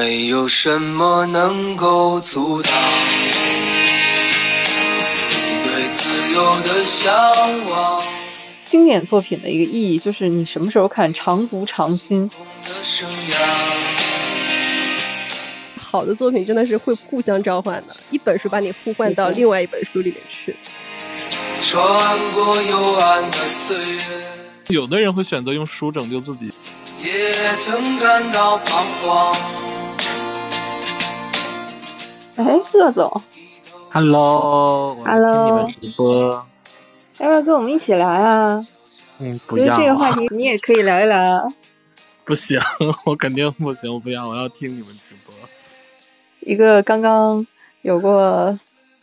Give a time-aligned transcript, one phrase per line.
[0.00, 2.72] 没有什么能够阻挡
[5.12, 7.12] 你对自由的向
[7.66, 8.02] 往。
[8.64, 12.26] 经典作品的一个意义就是你什么时候看，常读常新。
[12.64, 13.36] 的生涯，
[15.76, 20.56] 好的作品真的是会互相召唤的，一本书把你呼唤到另外一本书里面去。
[21.60, 23.36] 穿过幽暗的
[23.66, 24.02] 岁月，
[24.68, 26.50] 有的人会选择用书拯救自己，
[27.02, 27.34] 也
[27.66, 29.36] 曾感到彷徨。
[32.42, 33.22] 哎，乐总
[33.90, 36.46] ，Hello，我来听 Hello 你们直播。
[37.18, 38.66] 要不要跟我们一起聊呀？
[39.18, 41.42] 嗯，不要，这个话题 你也可以聊一聊啊。
[42.24, 42.58] 不行，
[43.04, 45.34] 我肯定不行，我不要，我要听你们直播。
[46.40, 47.46] 一个刚刚
[47.82, 48.58] 有过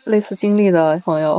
[0.05, 1.37] 类似经历的朋友，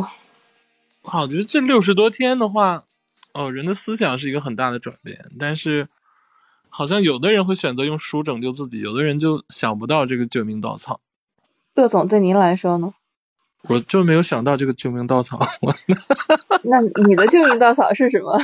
[1.03, 2.85] 哇，我觉得这六十多天的话，
[3.33, 5.89] 哦，人的思想是一个很大的转变，但是
[6.69, 11.01] 好像有的人会选择用书拯救自己，有的人就想不到这个救命稻草。
[11.79, 12.93] 乐总对您来说呢？
[13.69, 15.39] 我就没有想到这个救命稻草，
[16.65, 18.37] 那你的救命稻草是什么？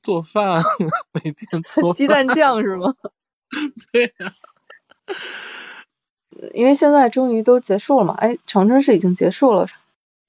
[0.00, 0.62] 做饭，
[1.12, 2.94] 每天 做鸡蛋酱是吗？
[3.92, 4.32] 对呀、
[6.54, 9.66] 因为现在终于都结束了嘛，哎，长春市已经结束了，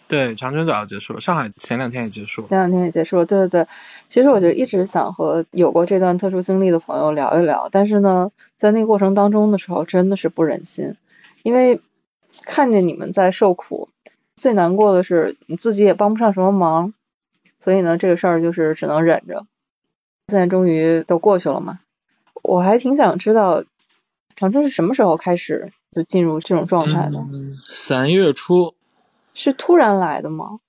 [0.07, 2.47] 对，长春早就结束了，上海前两天也结束了。
[2.47, 3.25] 前两天也结束了。
[3.27, 3.67] 对对对，
[4.07, 10.95] 其实我就一直想和有过这段特殊经历的朋友聊一聊，但是呢，在那个过程当中的时候，真的是不忍心，
[11.43, 11.81] 因为
[12.45, 13.89] 看见你们在受苦，
[14.35, 16.93] 最难过的是你自己也帮不上什么忙，
[17.59, 19.45] 所以呢，这个事儿就是只能忍着。
[20.27, 21.79] 现在终于都过去了嘛，
[22.43, 23.63] 我还挺想知道
[24.35, 27.19] 长春是什么时候开始就进入这种状态的？
[27.31, 28.75] 嗯，三月初
[29.33, 30.59] 是突然来的吗？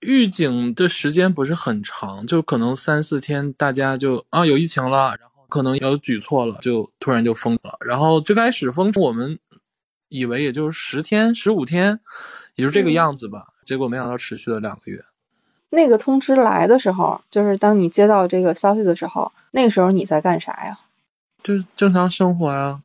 [0.00, 7.78] 预警的时间不是很长，就可能三四天，大家就啊有疫情了，然后可能有举措了，就突然就封了。
[7.80, 9.38] 然后最开始封，我们
[10.08, 12.00] 以为也就是十天、十五天，
[12.54, 13.48] 也就这个样子吧。
[13.64, 15.04] 结果没想到持续了两个月。
[15.68, 20.78] 那个通知来的时候，就是当你接到这个消息的时候，那个时候你在干啥呀？
[21.42, 22.82] 就是正常生活呀、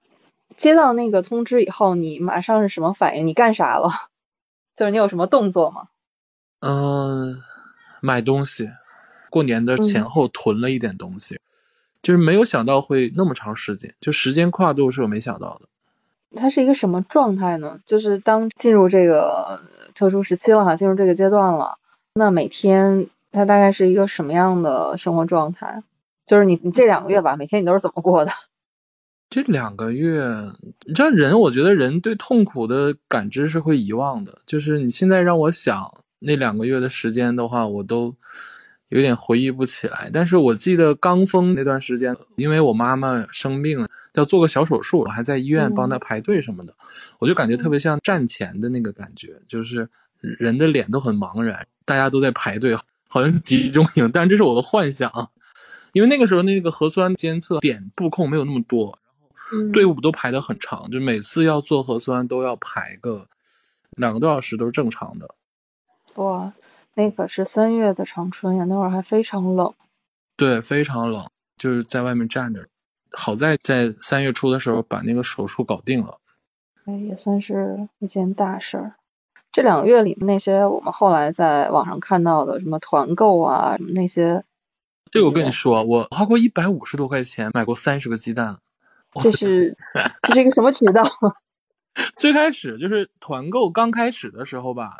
[0.58, 3.26] 接到那个通知以后，你马上是什么反应？
[3.26, 3.90] 你干啥了？
[4.76, 5.88] 就是你有什么动作吗？
[6.60, 7.42] 嗯，
[8.02, 8.70] 买东西，
[9.30, 11.40] 过年的前嗯后囤了一点东西，
[12.02, 15.68] 就是没有想到会那么长时间，就时间跨度是我没想到的。
[16.36, 17.80] 它是一个什么状态呢？
[17.86, 19.62] 就是当进入这个
[19.96, 21.78] 特殊时期了哈，进入这个阶段了，
[22.14, 25.84] 那每天它大概是一个什么样的生活状态？
[26.26, 28.32] 就是你你这两个月吧，每天你都是怎么过的？
[29.30, 30.24] 这两个月，
[30.86, 34.40] 你知道人，我觉得人对痛苦的感知是会遗忘的。
[34.46, 35.82] 就是你现在让我想
[36.20, 38.14] 那两个月的时间的话，我都
[38.90, 40.10] 有点回忆不起来。
[40.12, 46.74] 但是我记得刚封那段时间，因为我妈妈生病了，要做个小手术，还在医院帮他排队什么的，
[47.20, 49.90] 我就感觉特别像战前的那个感觉，就是
[50.20, 52.76] 人的脸都很茫然，大家都在排队，
[53.08, 55.30] 好像是集中营，但这是我的幻想啊。
[55.94, 58.98] 因为那个时候那个核酸监测点布控没有那么多，
[59.52, 63.28] 然后队伍都排得很长，就每次要做核酸都要排个
[63.98, 65.30] 两个多小时，都是正常的。
[66.16, 66.54] 哇，
[66.94, 69.74] 那可是三月的长春呀，那会儿还非常冷。
[70.38, 72.68] 对，非常冷，就是在外面站着。
[73.18, 76.20] 好在在三月初的时候把那个手术搞定了。
[76.86, 78.96] 哎，也算是一件大事儿。
[79.52, 84.44] 这两个月里，那些我们后来在网上看到的什么团购啊，什么那些，
[85.12, 88.58] 这个我跟你说，我花过一百五十多块钱买过三十个鸡蛋。
[89.22, 89.78] 这是
[90.22, 91.04] 这是一个什么渠道？
[92.16, 94.96] 最开始就是团购刚开始的时候吧，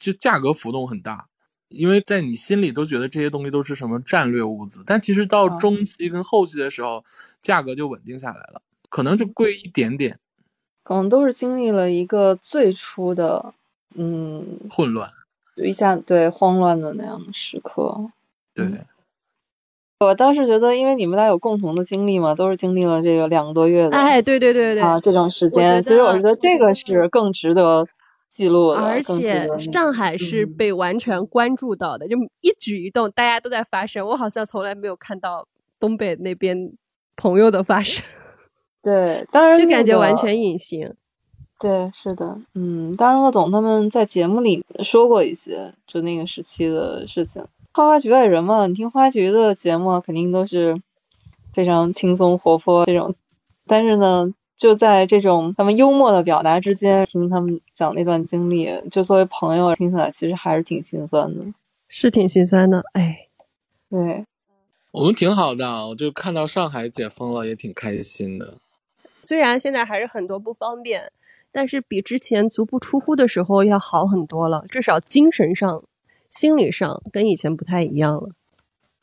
[0.00, 1.28] 就价格浮动很大，
[1.72, 5.58] 因为在你心里都觉得这些东西都是什么战略物资，但其实到嗯。
[5.58, 7.04] 中期跟后期的时候，
[7.40, 10.18] 价格就稳定下来了，可能就贵一点点，
[10.84, 13.54] 可能都是经历了一个最初的，
[13.94, 15.10] 嗯，混乱。
[15.56, 18.10] 一下对慌乱的那样的时刻。
[18.54, 18.86] 对，嗯。
[20.00, 27.86] 我当时觉得，因为你们俩有共同的经历嘛，都是经历了这个两个多月的哎，对对对对，啊这种时间，所以我是觉得这个是更值得
[28.32, 34.06] 记录的，而且上海是嗯被完全关注到的，就一举一动大家都在发声。
[34.06, 35.46] 我好像从来没有看到
[35.78, 36.72] 东北那边
[37.14, 38.02] 朋友的发声，
[38.82, 40.94] 对，当然就那个感觉完全隐形。
[41.60, 47.44] 对，是的，嗯，当然，乐总他们在节目里说过一些就那个时期的事情。
[47.74, 50.80] 花花局外人嘛，你听花局的节目肯定都是
[51.52, 53.14] 非常轻松活泼这种，
[53.66, 54.32] 但是呢，
[54.62, 61.44] 就在这种他们幽默的表达之间，听他们讲那段经历，就作为朋友听起来其实还是挺心酸的。
[61.88, 63.26] 是挺心酸的，哎，
[63.90, 64.24] 对，
[64.92, 68.58] 我们挺好的，我就看到上海解封了，也挺开心的。
[69.24, 71.10] 虽然现在还是很多不方便，
[71.50, 75.82] 但是比之前足不出户的时候要好很多了，至少精神上、
[76.30, 78.28] 心理上跟以前不太一样了。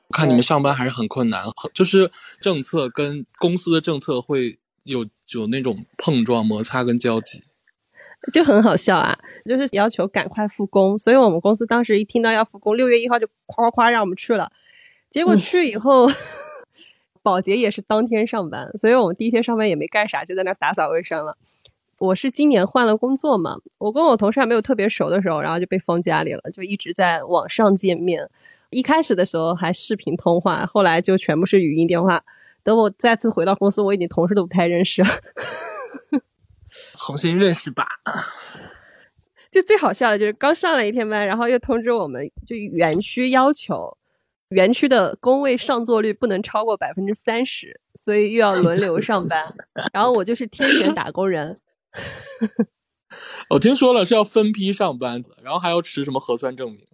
[0.07, 2.09] 我看你们上班还是很困难，就是
[2.39, 5.05] 政策跟公司的政策会有
[5.37, 7.43] 有那种碰撞、摩擦跟交集。
[8.33, 14.51] 就很好笑啊，就是要求赶快复工，所以我们公司当时一听到要复工，六月一号就夸夸夸让我们去了。
[15.09, 16.05] 结果去以后，
[17.23, 21.37] 保洁也是当天上班，所以我们第一天上班也没干啥，就在那打扫卫生了。
[21.97, 28.29] 我是今年换了工作嘛，我跟我同事还没有特别熟的时候，然后就被封家里了，就一直在网上见面。
[28.69, 32.23] 一开始的时候还视频通话，后来就全部是语音电话。
[32.69, 35.09] 等我再次回到公司，我已经同事都不太认识了。
[36.93, 37.83] 重新认识吧。
[39.49, 43.97] 就最好笑的就是刚上了一天班，然后又通知我们，就园区要求
[44.49, 49.51] 园区的工位上座率不能超过百分之三十，所以又要轮流上班。
[49.91, 51.59] 然后我就是天选打工人。
[53.49, 56.85] 我听说了是要分批上班的，然后还要持什么核酸证明。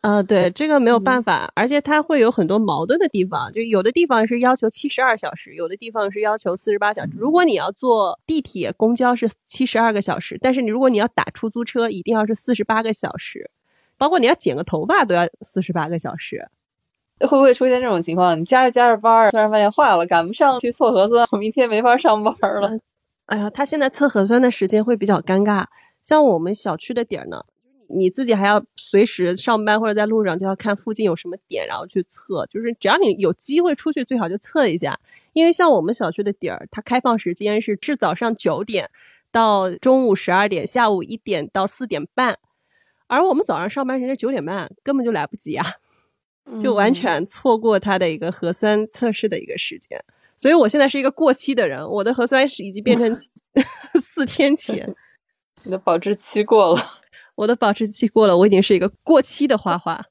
[0.00, 7.12] 啊，对，这个没有办法，而且它会有很多矛盾的地方，就有的地方是要求七十二小时，有的地方是要求四十八小时。
[7.16, 13.50] 如果你要坐地铁、公交是七十二个小时，但是你如果你要打出租车，一定要是四十八个小时，
[13.98, 16.48] 包括你要剪个头发都要四十八个小时。
[17.20, 18.40] 会不会出现这种情况？
[18.40, 22.78] 你加着加着班，突然发现坏了，赶不上去测核酸，我 明天没法上班了。
[23.26, 25.66] 哎呀，他现在测核酸的时间会比较尴尬，
[26.02, 27.44] 像我们小区的点儿呢。
[27.92, 32.46] 你自己还要随时上班或者在路上就要看附近有什么点，然后去测。
[32.46, 34.98] 就是只要你有机会出去，最好就测一下。
[35.32, 38.90] 因为像我们小区的点儿，它开放时间是至早上九点
[39.30, 42.38] 到中午十二点，下午一点到四点半。
[43.06, 45.66] 而我们早上上班时间九点半，根本就来不及啊，
[46.60, 50.02] 就完全错过它的一个核酸测试的一个时间。
[50.36, 53.18] 所以我现在是一个过期的人，我的核酸是已经变成
[54.00, 54.94] 四天前，
[55.64, 56.82] 你的保质期过了。
[57.40, 60.04] 我的保质期过了，我已经是一个过期的花花。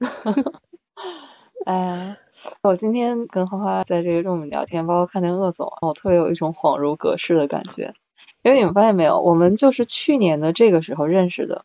[1.64, 2.18] 哎呀，
[2.62, 7.94] 我今天跟花花在这个 room 聊天，包括看见鄂总，我特别有一种恍如隔世的感觉。
[8.42, 11.64] 因为你们发现没有，我们就是去年的这个时候认识的，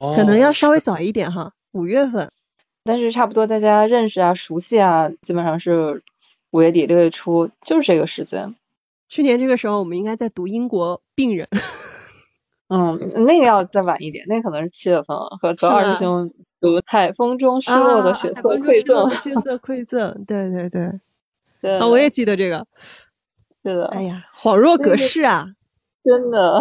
[0.00, 2.32] 可能要稍微早一点哈，五月份。
[2.82, 6.02] 但是差不多大家认识啊、熟悉啊，基本上是
[6.50, 8.56] 五月底六月初，就是这个时间。
[9.08, 11.48] 去年这个时候，我们应该在读英国病人。
[12.72, 15.36] 嗯，那个要再晚一点，那可能是七月份了。
[15.42, 21.00] 和和二师兄读《海风中失落的血色馈赠》，血色馈赠，对对对，
[21.60, 22.66] 对，啊，我也记得这个，
[23.62, 23.86] 是的。
[23.88, 25.48] 哎呀，恍若隔世啊！
[26.02, 26.60] 真的，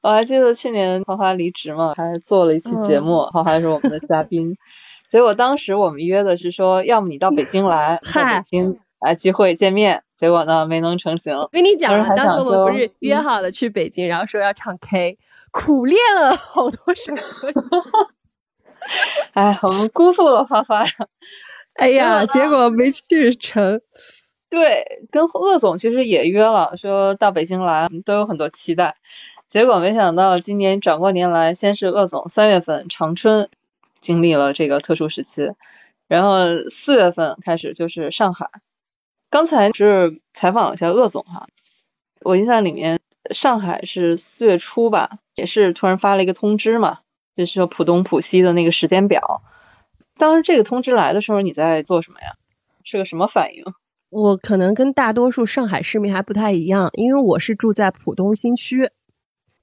[0.00, 4.56] 我还记得去年花花离职嘛，还做了一期节目，花花是我们的嘉宾。
[5.10, 10.04] 结果当时我们约的是说，要么你到北京来，在北京来聚会见面。
[10.22, 11.36] 结果呢，没能成行。
[11.36, 15.18] 我跟你讲当时我们不是约好了去北京，然后说要唱 K，
[15.50, 17.52] 苦练了好多首歌。
[19.34, 20.84] 哎，我们辜负了花花。
[21.74, 23.80] 哎呀，结果没去成。
[24.48, 28.94] 对，跟鄂总其实也约了，说到北京来，都有很多期待。
[29.48, 33.50] 结果没想到今年转过年来，先是鄂总三月份长春
[34.00, 35.50] 经历了这个特殊时期，
[36.06, 38.48] 然后四月份开始就是上海。
[39.32, 41.46] 刚才是采访了一下鄂总哈，
[42.20, 43.00] 我印象里面
[43.30, 46.98] 上海是四月初吧，也是突然发了一个通知嘛，
[47.34, 49.40] 就是说浦东浦西的那个时间表。
[50.18, 52.34] 当时这个通知来的时候，你在做什么呀？
[52.84, 53.64] 是个什么反应？
[54.10, 58.90] 我可能跟大多数上海市民还不太一样，因为我是住在浦东新区。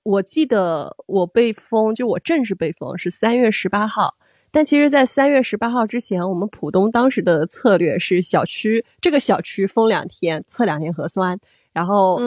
[0.01, 4.15] 我记得我被封，就我正式被封是三月十八号。
[4.51, 11.39] 但其实，在三月十八号之前，我们浦东当时的策略是小区这个小区封两天，测两天核酸，
[11.71, 12.19] 然后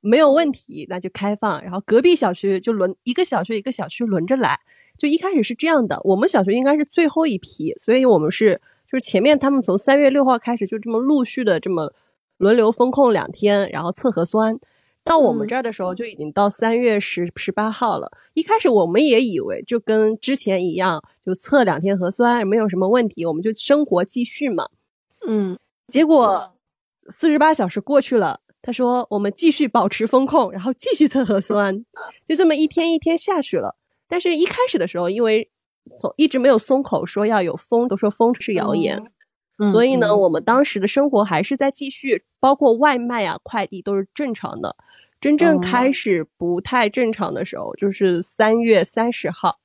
[0.00, 1.62] 没有问题，那就开放。
[1.62, 4.58] 然后隔壁小区就轮一个小区一个小区轮着来，
[4.98, 6.00] 就一开始是这样的。
[6.04, 8.60] 我们小区应该是最后一批，所以我们是
[8.90, 11.92] 就是前面他们从三月六号开始就这么陆续的这么
[12.36, 14.58] 轮流封控两天，然后测核酸。
[15.10, 18.08] 到我们这儿的时候就已经到三月十十八号了。
[18.34, 24.68] 一开始我们也以为就跟之前一样，就测两天核酸没有什么问题，我们就生活继续嘛。
[25.26, 26.54] 嗯，结果
[27.08, 31.84] 四十八小时过去了，他说我们继续保持风控，然后继续测核酸，
[32.24, 33.74] 就这么一天一天下去了。
[34.06, 35.50] 但是一开始的时候，因为
[35.90, 39.10] 从一直没有松口说要有风，都说风是谣言，
[39.72, 44.76] 所以呢，我们当时的生活还是在继续，包括外卖啊、快递都是正常的。
[45.20, 49.60] 真正开始不太正常的时候，就是三月三十号。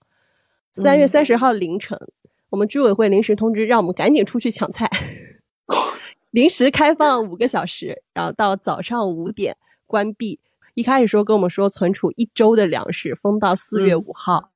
[0.75, 1.97] 三月三十号凌晨，
[2.49, 4.89] 我们居委会临时通知，让我们赶紧出去抢菜。
[6.31, 9.55] 临时开放五个小时，然后到早上五点
[9.87, 10.41] 关闭。
[10.73, 14.51] 一开始说跟我们说存储一周的粮食，封到四月嗯五号。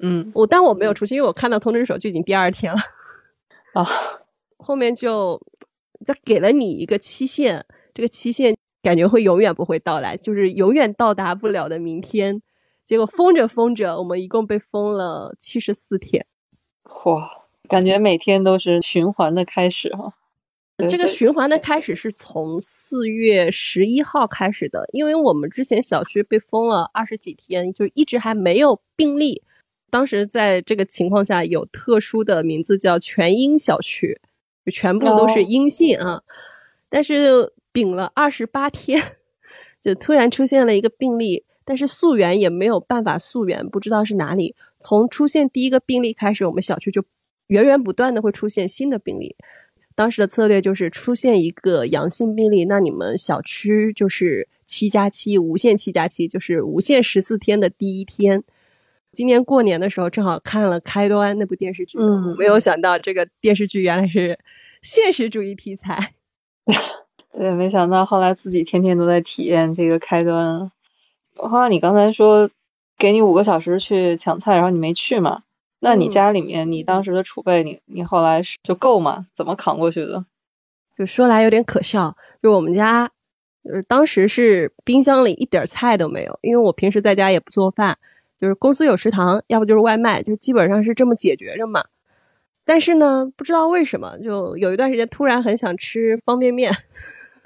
[0.00, 2.80] 嗯我但我没有出去，因为我看到通知的时候就已经第二天了。
[3.74, 3.86] 啊，
[4.56, 5.40] 后面就
[6.04, 7.64] 再给了你一个期限，
[7.94, 8.56] 这个期限
[8.86, 12.40] 感觉会永远不会到来，就是永远到达不了的明天。
[12.84, 16.24] 结果封着封着，我们一共被封了七十四天。
[17.04, 17.28] 哇，
[17.68, 20.14] 感觉每天都是循环的开始哈。
[20.76, 29.42] 对这个循环的开始是从四月十一号开始的，因为我们之前小区被封了二十几天，就一直还没有病例。
[29.90, 34.20] 当时在这个情况下，有特殊的名字叫全阴小区，
[34.64, 36.22] 就全部都是哦阴性啊。
[36.88, 38.98] 但是顶了二十八天，
[39.82, 44.56] 就突然出现了一个病例，但是溯源也没有办法溯源，不知道是哪里。
[44.80, 47.04] 从出现第一个病例开始，我们小区就
[47.48, 49.36] 源源不断的会出现新的病例。
[49.94, 58.42] 当时的策略就是出现一个阳性病例，那你们小区就是七加七，无限七加七，就是无限十四天的第一天。
[59.12, 64.38] 今年过年的时候，正好看了《开端》那部电视剧，嗯没有想到这个电视剧原来是
[64.80, 66.14] 现实主义题材。
[67.36, 70.72] 对，没想到后来自己天天都在体验这个开端。
[71.36, 72.48] 后来你刚才说
[72.96, 75.42] 给你五个小时去抢菜，然后你没去嘛？
[75.78, 79.26] 那你嗯家里面你当时的储备，你你后来是就够吗？
[79.34, 80.24] 怎么扛过去的？
[80.96, 83.10] 就说来有点可笑，就我们家，
[83.62, 87.98] 就是当时是冰箱里一点菜都没有，因为我平时在家也不做饭，
[88.40, 91.84] 就是公司有食堂，要不就是外卖，就基本上是这么解决着嘛。
[92.64, 96.72] 但是呢，不知道为什么，就有一段时间突然很想吃方便面，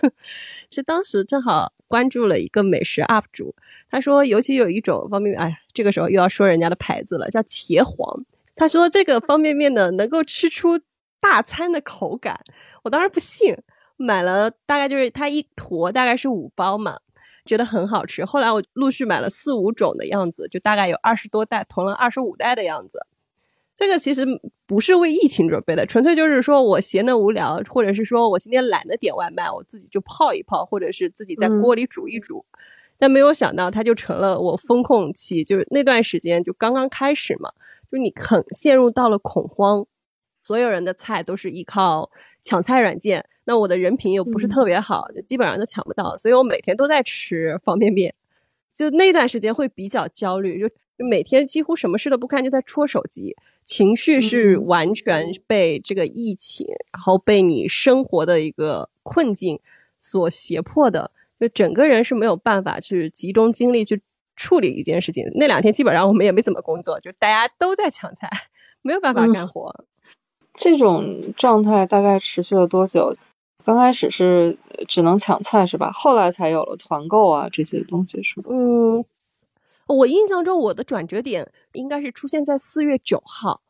[0.71, 3.55] 是当时正好关注了一个美食 UP 主，
[3.91, 8.25] 他说尤其有一种方便面，哎，这个时候又要说人家的牌子了，叫茄皇。
[8.57, 10.79] 他说这个方便面呢，能够吃出
[11.21, 12.41] 大餐的口感。
[12.83, 13.57] 我当时不信，
[13.97, 16.99] 买了大概就是它一坨大概是五包嘛，
[17.45, 18.25] 觉得很好吃。
[18.25, 23.07] 后来我陆续买了四五种的样子，就大概有二十多袋，囤了二十五袋的样子。
[23.81, 24.27] 这个其实
[24.67, 32.45] 不是为疫情准备的，纯粹就是说我闲得无聊，或者是说我今天懒得点外卖，我自己就泡一泡，或者是自己在锅里煮一煮。
[32.99, 37.51] 但没有想到，它就成了我风控期，就是那段时间就刚刚开始嘛，
[37.91, 39.87] 就你很陷入到了恐慌，
[40.43, 42.11] 所有人的菜都是依靠
[42.43, 48.15] 抢菜软件，那我的人品又不是特别好，就基本上都抢不到，所以我每天都在吃方便面，
[48.75, 53.35] 就那段时间会比较焦虑，就就每天几乎什么事都不干，就在戳手机，
[53.71, 59.61] 情绪是嗯完全被这个疫情，然后被你生活的一个困境
[60.01, 64.03] 所胁迫的，就整个人是没有办法去集中精力去
[64.35, 65.31] 处理一件事情。
[65.37, 68.29] 那两天基本上我们也没怎么工作，就大家都在抢菜，
[68.83, 69.85] 没有办法嗯干活。
[70.55, 73.17] 这种状态大概持续了多久？
[73.65, 74.59] 刚开始是
[74.89, 75.93] 只能抢菜是吧？
[75.93, 78.51] 后来才有了团购啊这些东西是吧？
[78.51, 79.05] 嗯，
[79.93, 83.61] 我印象中我的转折点应该是出现在四月九号，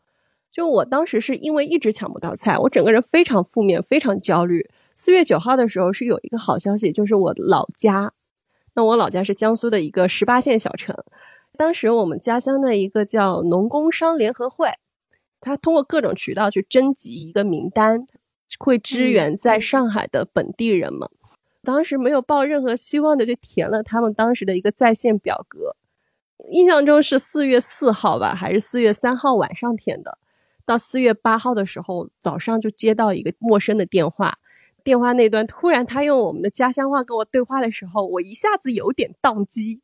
[0.53, 4.69] 就我当时是因为一直抢不到菜，我整个人非常负面，非常焦虑。
[4.97, 8.13] 四月九号的时候是有一个好消息，就是我老家，
[8.75, 10.95] 那我老家是江苏的一个十八线小城，
[11.57, 14.69] 当时我们家乡的一个叫农工商联合会，
[15.41, 18.07] 他通过各种渠道去征集一个名单，
[18.59, 21.09] 会支援在上海的本地人们。
[21.63, 25.77] 当时没有抱任何希望的就填了他们当时的一个在线表格，
[26.51, 30.19] 印象中是四月四号吧，还是四月三号晚上填的。
[30.67, 34.39] 到四月八号的时候，早上就接到一个陌生的电话，
[34.85, 39.81] 电话那端突然他用我们的家乡话跟我对话的时候，我一下子有点宕机。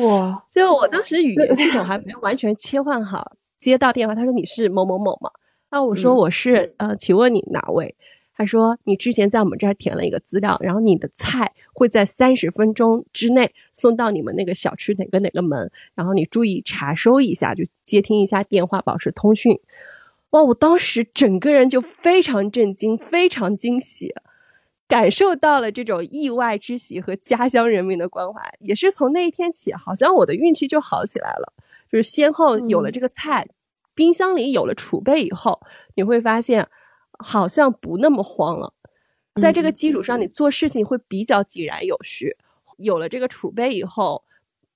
[0.00, 5.30] 哇， 就我当时语言系统还没有完全切换好，接到电话，他说你是某某某吗？
[5.70, 7.96] 啊，我说嗯我是，呃，请问你哪位？
[8.36, 19.60] 他说你之前在我们这儿填了一个资料，然后你的菜会在三十分钟之内送到你们那个小区哪个哪个门，然后你注意查收一下，就接听一下电话，保持通讯。
[20.30, 24.12] 哇，我当时整个人就非常震惊，非常惊喜。
[24.86, 31.52] 感受到了这种意外之喜和家乡人民的关怀，也是从那一天起，好像我的运气就好起来了。
[31.90, 33.48] 就是先后有了这个菜，
[33.94, 35.60] 冰箱里有了储备以后，
[35.94, 36.68] 你会发现
[37.24, 38.72] 好像不那么慌了。
[39.40, 42.36] 在这个基础上，你做事情会比较井然有序。
[42.76, 44.22] 有了这个储备以后，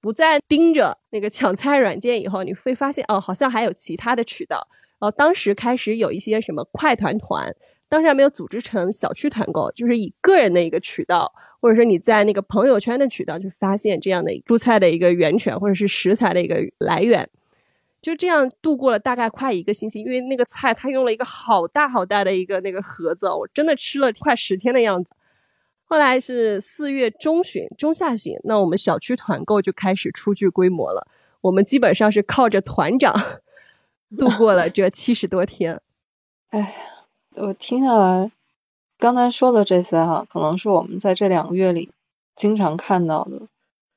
[0.00, 4.66] 不再盯着那个抢菜软件以后，你会发现哦，好像还有其他的渠道。
[4.98, 7.54] 然后当时开始有一些什么快团团。
[7.90, 17.26] 当时还没有组织成小区团购，就是以个人的一个渠道，或者说你在那个朋友圈的渠道去发现这样的蔬菜的一个源泉，或者是食材的一个来源，
[18.00, 20.00] 就这样度过了大概快一个星期。
[20.00, 25.14] 因为那个菜它用了一个好大好大的一个那个盒子，我真的吃了快十天的样子。
[25.84, 31.06] 后来是四月中旬、中下旬，那我们小区团购就开始初具规模了。
[31.40, 33.14] 我们基本上是靠着团长
[34.18, 35.80] 度过了这七十多天。
[36.50, 36.74] 哎，
[37.34, 38.30] 我听下来，
[38.98, 41.90] 刚才说的这些哈，可能是我们在这两个月里
[42.36, 43.42] 经常看到的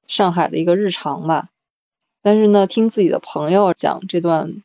[0.08, 1.50] 上海的一个日常吧。
[2.22, 4.64] 但是呢，听自己的朋友讲这段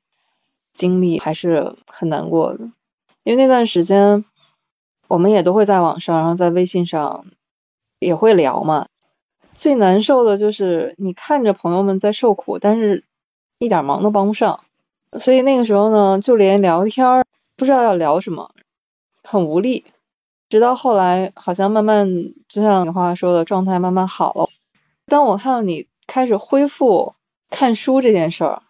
[0.73, 2.71] 经历还是很难过的，
[3.23, 4.25] 因为那段时间
[5.09, 7.27] 我们也都会在网上，然后在微信上
[7.99, 8.89] 也会聊嘛。
[9.55, 13.05] 最难受的就是你看着朋友们在受苦，但是
[13.59, 14.61] 一点忙都帮不上，
[15.19, 17.25] 所以那个时候呢，就连聊天
[17.57, 18.53] 不知道要聊什么，
[19.23, 19.87] 很无力。
[20.49, 22.07] 直到后来，好像慢慢
[22.47, 24.51] 就像你话说的，状态慢慢好了。
[25.07, 27.16] 当我看到你开始恢复
[27.51, 28.63] 看书这件事儿，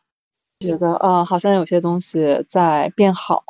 [0.61, 3.45] 觉得啊，好像有些东西在变好，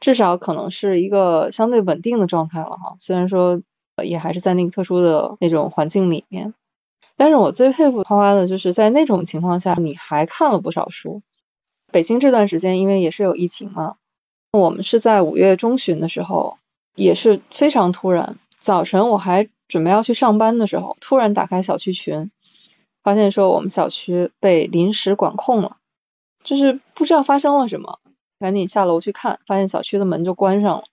[0.00, 2.96] 至少可能是一个相对稳定的状态了哈。
[2.98, 3.62] 虽然说。
[4.02, 6.52] 也还是在那个特殊的那种环境里面，
[7.16, 11.22] 但是我最佩服花花的就是在那种情况下，你还看了不少书。
[11.92, 13.94] 北京这段时间因为也是有疫情嘛，
[14.50, 16.58] 我们是在五月中旬的时候，
[16.96, 18.36] 也是非常突然。
[18.58, 22.32] 早晨我还准备要去上班的时候，突然打开小区群，
[23.04, 25.76] 发现说我们小区被临时管控了，
[26.42, 28.00] 就是不知道发生了什么，
[28.40, 30.84] 赶紧下楼去看，发现小区的门就关上了。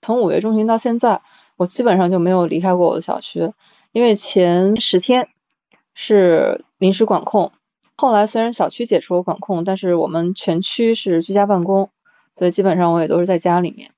[0.00, 1.22] 从五月中旬到现在。
[1.56, 3.52] 我基本上就没有离开过我的小区，
[3.92, 5.28] 因为前十天
[5.94, 7.52] 是临时管控，
[7.96, 11.90] 后来虽然小区解除了管控，但是我们全区是居家办公，
[12.34, 13.92] 所以基本上我也都是在家里面。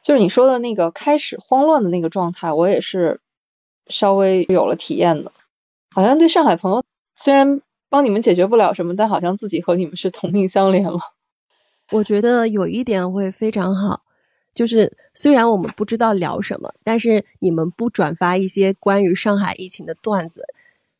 [0.00, 3.20] 就是你说的那个开始慌乱的那个状态，我也是
[3.88, 5.32] 稍微有了体验的。
[5.90, 6.82] 好像对上海朋友，
[7.22, 10.98] 虽然帮你们解决不了什么，但好像自己和你们是同病相怜了。
[11.92, 14.02] 我觉得有一点会非常好。
[14.54, 20.42] 就是虽然我们不知道聊什么，但是你们不转发一些关于上海疫情的段子，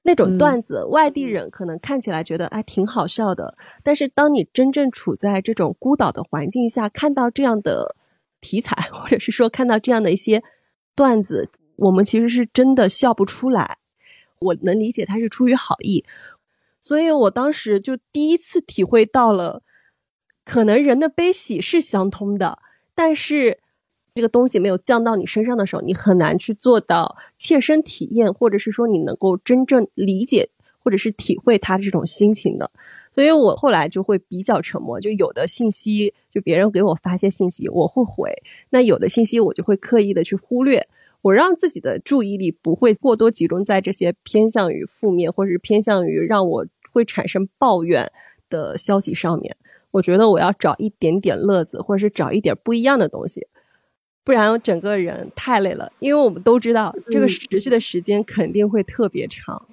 [0.02, 7.96] 那种段子外地人可能看起来觉得哎挺好笑的，但是当你真正处在这种孤岛的环境下，看到这样的
[8.40, 10.42] 题材， 或者是说看到这样的一些
[10.94, 13.78] 段子，我们其实是真的笑不出来。
[14.42, 16.04] 我能理解他是出于好意，
[16.80, 19.62] 所以我当时就第一次体会到了，
[20.44, 22.58] 可能人的悲喜是相通的。
[22.94, 23.58] 但是，
[24.14, 32.70] 这个东西没有降到你身上的时候，你很难去做到切身体验，或者是说你能够真正理解或者是体会他这种心情的。
[33.14, 38.30] 所以我后来就会比较沉默，就有的信息，就别人给我发些信息，我会回；
[38.70, 40.86] 那有的信息我就会刻意的去忽略，
[41.22, 48.12] 我让自己的注意力不会过多集中在这些偏向于负面或者是偏向于让我会产生抱怨
[48.50, 49.56] 的消息上面。
[49.92, 53.46] 我觉得我要找一点点乐子，或者是找一点不一样的东西，
[54.24, 55.92] 不然整个人太累了。
[55.98, 59.68] 因为我们都知道，这个持续的时间肯定会特别长。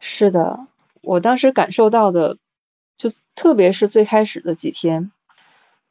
[0.00, 0.66] 是的，
[1.00, 2.38] 我当时感受到的，
[2.98, 5.12] 就特别是最开始的几天，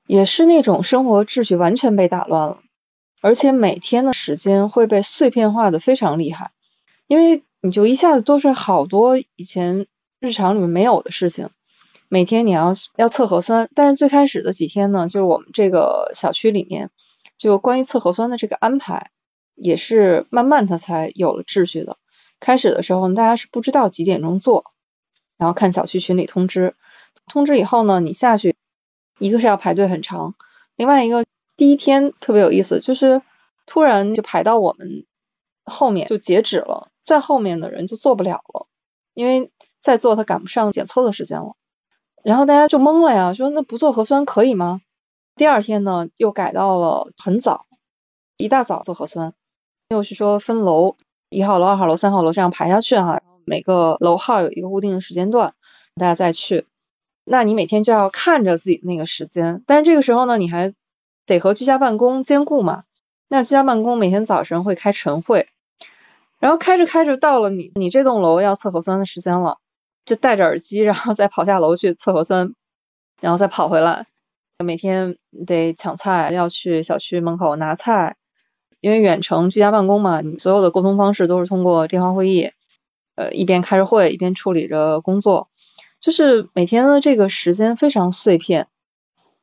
[0.06, 2.60] 也是那种生活秩序完全被打乱了，
[3.22, 6.52] 而且每天的时间会被碎片化的非常厉害，
[7.08, 9.86] 因为你就一下子多出来好多以前
[10.20, 11.50] 日常里面没有的事情。
[12.10, 16.90] 每天你要要测核酸，但是最开始的几天呢，就是我们这个小区里面，
[17.38, 19.12] 就关于测核酸的这个安排，
[19.56, 21.98] 也是慢慢它才有了秩序的。
[22.42, 24.74] 开始的时候，大家是不知道几点钟做，
[25.38, 26.76] 然后看小区群里通知，
[27.28, 28.58] 通知以后呢，你下去，
[29.18, 30.36] 一个是要排队很长，
[30.76, 31.24] 另外一个
[31.62, 33.22] 第一天特别有意思，就是
[33.68, 35.06] 突然就排到我们
[35.64, 38.66] 后面就截止了，再后面的人就做不了了，
[39.14, 41.54] 因为再做他赶不上检测的时间了。
[42.24, 44.82] 然后大家就懵了呀，说那不做核酸可以吗？
[45.36, 47.68] 第二天呢，又改到了很早，
[48.38, 49.36] 一大早做核酸，
[49.90, 50.98] 又是说分楼，
[51.30, 55.54] 一号楼、二号楼、三号楼这样排下去哈，每个楼号有一个固定的时间段，
[55.94, 56.66] 大家再去。
[57.24, 60.74] 那你每天就要看着自己那个时间，但是这个时候呢，你还
[61.26, 62.84] 得和居家办公兼顾嘛。
[63.28, 65.48] 那居家办公每天早晨会开晨会，
[66.40, 69.58] 然后开着开着到了你你这栋楼要测核酸的时间了。
[70.04, 72.56] 就戴着耳机，然后再跑下楼去测核酸，
[73.20, 74.08] 然后再跑回来。
[74.58, 78.16] 每天得抢菜，要去小区门口拿菜。
[78.80, 82.52] 因为远程居家办公嘛，你所有的沟通方式都是通过电话会议。
[83.14, 85.50] 呃，一边开着会，一边处理着工作，
[86.00, 88.68] 就是每天的这个时间非常碎片。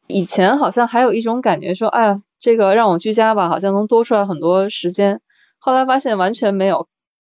[0.08, 5.20] 以前好像还有一种感觉说，哎，这个让我居家吧，好像能多出来很多时间。
[5.58, 6.88] 后来发现完全没有。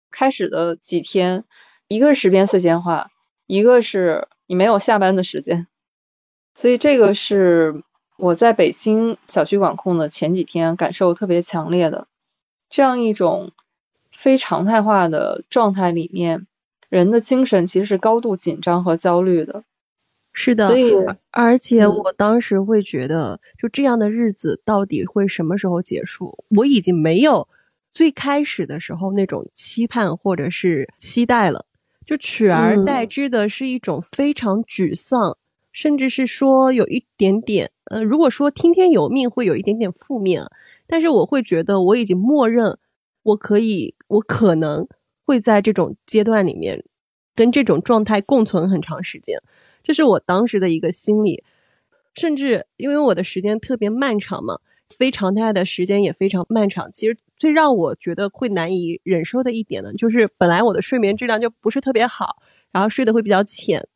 [0.08, 1.44] 开始的几天，
[1.88, 3.10] 一个是时间碎片化。
[3.46, 5.66] 一个是你没有下班的时间，
[6.54, 7.82] 所以这个是
[8.16, 12.08] 我在北京小区管控的前几天感受特别强烈的，
[12.70, 13.52] 这样一种
[14.10, 16.46] 非常态化的状态里面，
[16.88, 19.62] 人的精神其实是高度紧张和焦虑的。
[20.38, 20.68] 是的，
[21.30, 26.44] 而且嗯我当时会觉得，就这样的日子到底会什么时候结束？
[26.50, 27.48] 我已经没有
[27.90, 31.64] 最开始的时候那种期盼或者是期待了，
[32.04, 35.38] 就取而嗯代之的是一种非常沮丧，
[35.72, 40.44] 甚至是说有一点点，呃，如果说听天由命会有一点点负面，
[40.86, 42.78] 但是我会觉得我已经默认
[43.22, 44.86] 我可以，我可能
[45.24, 46.84] 会在这种阶段里面
[47.34, 49.40] 跟这种状态共存很长时间。
[49.86, 51.44] 这是我当时的一个心理，
[52.16, 54.58] 甚至因为我的时间特别漫长嘛，
[54.98, 56.90] 非常态的时间也非常漫长。
[56.90, 63.86] 其实最让我觉得会难以忍受的一点呢，就是本来我的睡眠质量就不是特别好，然后睡得会比较浅，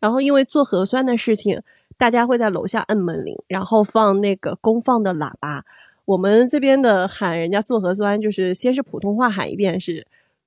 [0.00, 1.60] 然后因为做核酸的事情，
[1.98, 5.66] 大家会在楼下摁门铃，然后放那个公放的喇叭。
[6.06, 10.06] 我们这边的喊人家做核酸，就是先是普通话喊一遍是。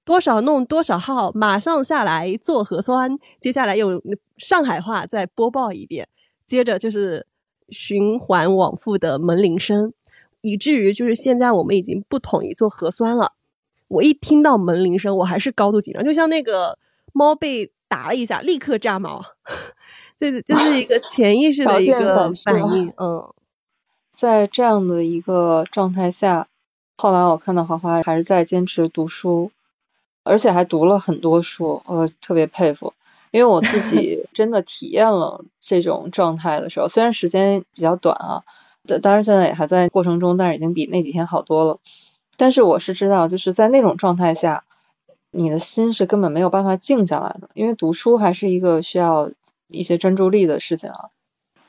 [0.09, 3.19] 多少弄多少号，马上下来做核酸。
[3.39, 4.01] 接下来用
[4.39, 6.09] 上海话再播报一遍，
[6.47, 7.27] 接着就是
[7.69, 9.93] 循环往复的门铃声，
[10.41, 13.33] 以至于就是现在我们已经不统一做核酸了。
[13.87, 16.79] 我一听到门铃声，我还是高度紧张，就像那个
[17.13, 19.23] 猫被打了一下，立刻炸毛。
[20.17, 23.31] 对就是一个潜意识的一个反应，嗯。
[24.09, 26.47] 在这样的一个状态下，
[26.97, 29.51] 后来我看到花花还是在坚持读书，
[30.23, 32.93] 而且还读了很多书，我特别佩服。
[33.31, 38.43] 因为我自己 真的体验了这种状态的时候，虽然时间比较短啊，
[38.87, 41.79] 当当然现在也还在过程中，但是已经比那几天好多了。
[42.37, 44.63] 但是我是知道，就是在那种状态下，
[45.29, 49.29] 你的心是根本没有办法静下来的，因为读书还是一个需要
[49.67, 51.09] 一些专注力的事情啊。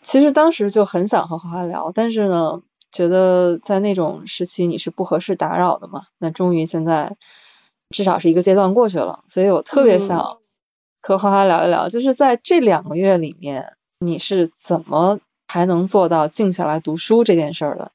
[0.01, 6.05] 其实当时就很想和花花聊，但是呢，觉得在那种时期你是不合适打扰的嘛。
[6.17, 7.19] 那终于现在
[7.91, 10.39] 至少是一个阶段过去了，所以我特别想
[11.03, 17.93] 和花花聊一聊，就是在这两个月里面，你是怎么还能做到静下来读书这件事儿的？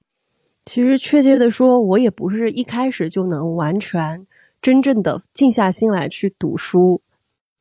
[0.66, 4.26] 其实确切的说，我也不是一开始就能完全
[4.62, 7.02] 真正的静下心来去读书。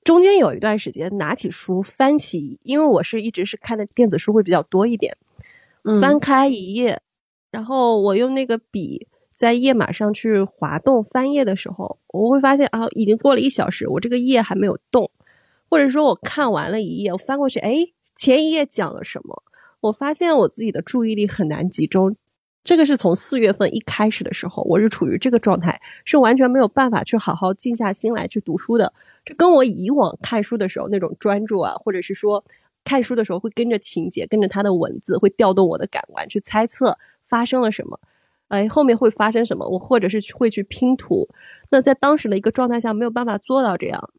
[0.03, 5.17] 中间有一段时间，拿起书翻起，因为我是一直是看的电子书会比较多一点，
[5.85, 7.01] 嗯翻开一页，
[7.51, 15.11] 然后我用那个笔在页码上去滑动翻页的时候，我会发现啊，已经过了一小时，我这个页还没有动，
[15.69, 17.79] 或者说我看完了一页，我翻过去，哎，
[18.15, 19.43] 前一页讲了什么？
[19.81, 22.17] 我发现我自己的注意力很难集中。
[22.63, 28.91] 这个是从四月份一开始的时候，我是处于这个状态，是完全没有办法去好好静下心来去读书的。
[29.23, 32.43] 这跟我以往看书的时候那种专注啊，或者是说
[32.83, 36.97] 看书的时候会跟着情节、跟着它的文字，会调动我的感官去猜测
[37.29, 38.01] 发生了什么，
[38.49, 41.29] 哎，后面会发生什么，我或者是会去拼图。
[41.71, 44.11] 那在当时的一个状态下，没有办法做到这样。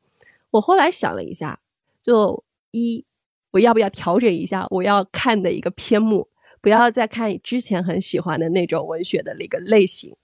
[0.52, 1.60] 我后来想了一下，
[2.02, 3.06] 就一，
[3.52, 6.28] 我要不要调整一下我要看的一个篇目？
[6.62, 10.16] 不要再看之前很喜欢的那种文学的那个类型，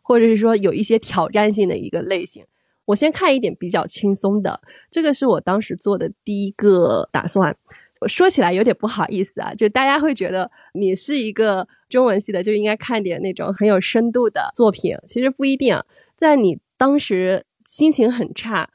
[0.00, 2.44] 或者是说有一些挑战性的一个类型。
[2.84, 7.56] 我先看一点比较轻松的，这个是我当时做的第一个打算。
[8.00, 14.96] 我说起来有点不好意思啊，就大家会觉得你是一个中文系的，就应该看点那种很有深度的作品。
[15.06, 15.80] 其实不一定，
[16.16, 18.70] 在你当时心情很差、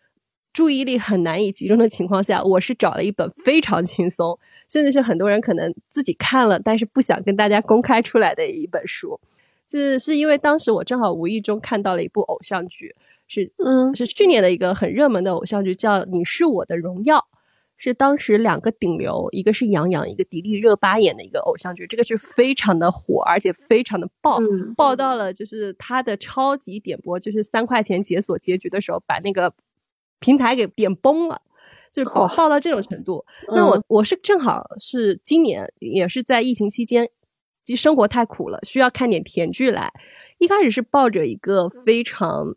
[0.51, 9.19] 注意力很难以集中的情况下，我是找了一本非常轻松，甚至是很多人可能自己看了，但是不想跟大家公开出来的一本书。
[9.67, 12.93] 这是因为当时我正好无意中看到了一部偶像剧，
[13.27, 17.17] 是嗯是去年的一个很热门的偶像剧，叫《你是我的荣耀》，
[17.83, 21.85] 是当时两个顶流，一个是杨洋，一个迪丽热巴演的一个偶像剧。
[21.87, 29.53] 这个剧非常的火，而且非常的爆，嗯爆到了就是它的超级点播，就是三块钱解锁结局的时候，把那个
[30.19, 31.41] 平台给点崩了。
[31.91, 37.07] 就是爆爆到这种程度，那我嗯我是正好是今年也是在疫情期间，
[37.63, 39.91] 其实生活太苦了，需要看点甜剧来。
[40.39, 42.55] 一开始是抱着一个非常，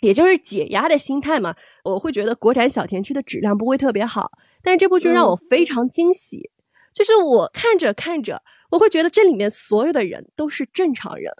[0.00, 4.32] 也就是解压的心态嘛，我会觉得国产小甜剧的质量不会特别好，
[4.64, 6.50] 但是这部剧让我非常惊喜，
[6.92, 11.32] 就是我看着看着，我会觉得这里面所有的人都是正常人。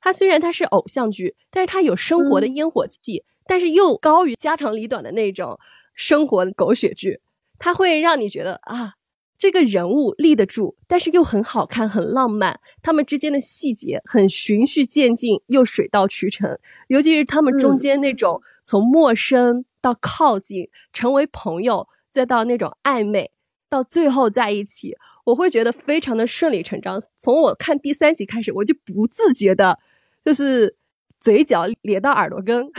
[0.00, 5.58] 它虽然它是偶像剧，但是它有生活的烟火气，但是又高于家长里短的那种
[5.94, 7.20] 生活狗血剧，
[7.58, 8.94] 它会让你觉得啊，
[9.38, 12.60] 这个人物立得住，但是又很好看、很浪漫。
[12.82, 16.58] 他们之间的细节很循序渐进，又水到渠成。
[16.88, 23.30] 尤其是他们中间那种从陌生到靠近，成为朋友，再到那种暧昧，
[23.68, 26.98] 到最后在一起，我会觉得非常的顺理成章。
[27.18, 29.78] 从我看第三集开始，我就不自觉的，
[30.24, 30.74] 就是
[31.20, 32.70] 嘴角咧到耳朵根，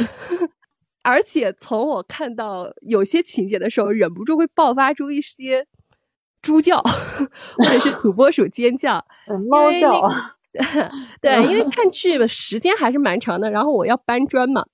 [1.03, 5.67] 而且从我看到有些情节的时候，忍不住会爆发出一些
[6.41, 9.05] 猪叫，或者是土拨鼠尖叫、
[9.47, 10.01] 猫叫。
[11.21, 14.65] 对，因为看剧时间还是蛮长的，然后我要搬砖嘛，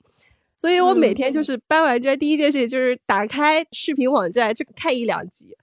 [0.63, 5.57] 所以我每天就是搬完砖，第一件事情就是打开视频网站去看一两集。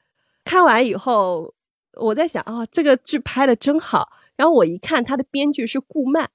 [0.45, 1.55] 看完以后，
[1.95, 4.11] 我在想啊，这个剧拍的真好。
[4.37, 6.29] 然后我一看，他的编剧是顾漫，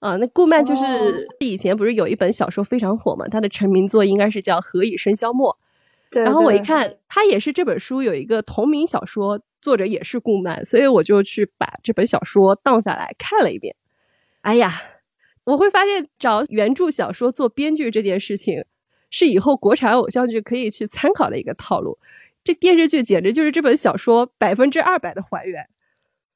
[0.00, 3.28] 啊，那顾漫就是以前不是有一本小说非常火嘛？
[3.28, 5.56] 他的成名作应该是叫《何以笙箫默》。
[6.12, 6.24] 对。
[6.24, 13.76] 然后我一看，他也是这本书有一个同名小说，作者也是顾漫，所以我就去把这本小说荡下来看了一遍。
[14.40, 14.82] 哎呀，
[15.44, 18.64] 我会发现找原著小说做编剧这件事情，
[19.10, 21.98] 是以后国产偶像剧可以去参考的一个套路。
[22.42, 25.68] 这电视剧简直就是这本小说百分之二百的还原。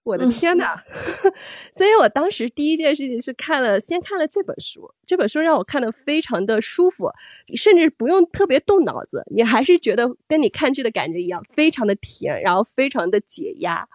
[0.05, 0.83] 我的天呐！
[1.77, 4.91] 所以我当时第一件事情是看了，先看了这本书。
[5.07, 7.11] 这本书让我看的非常的舒服，
[7.55, 13.87] 甚至不用特别动脑子，你还是觉得跟你看剧的感觉一样，非常的甜，然后非常的解压。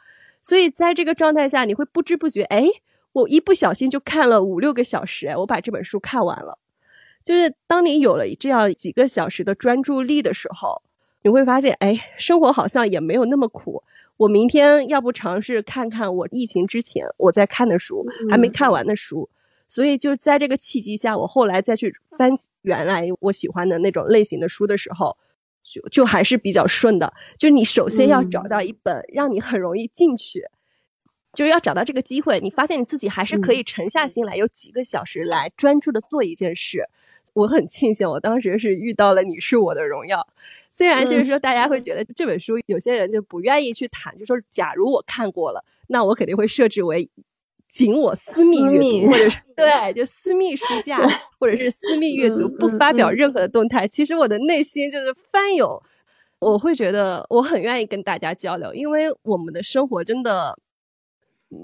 [0.44, 2.68] 所以在这个状态下，你会不知不觉，哎，
[3.14, 6.60] 我一不小心就看了五六个小时，我把这本书看完了。
[7.24, 10.82] 就是当你有了这样几个小时的专注力的时候，
[11.22, 13.82] 你会发现，哎，生活好像也没有那么苦。
[14.18, 19.30] 我明天要不尝试看看我疫情之前我在看的书，还没看完的书，
[19.68, 25.18] 所以就在这个契机下，我后来再去翻原来我喜欢的那种类型的书的时候，
[25.64, 27.12] 就就还是比较顺的。
[27.38, 30.44] 就你首先要找到一本让你很容易进去，
[31.34, 36.88] 就是要找到这个机会，你发现你自己还是可以沉下心来，有几个小时来专注的做一件事。
[37.34, 40.20] 我很庆幸我当时是遇到了《你是我的荣耀》。
[40.70, 47.10] 虽然就是说，大家会觉得这本书有些人就不愿意去谈，就说假如我看过了，那我肯定会设置为
[47.70, 51.00] 仅我私密阅读，或者是对，就私密书 架，
[51.40, 53.88] 或者是私密阅读，不发表任何的动态。
[53.88, 55.82] 其实我的内心就是翻涌，
[56.40, 60.58] 我会觉得我很愿意跟大家交流，因为我们的生活真的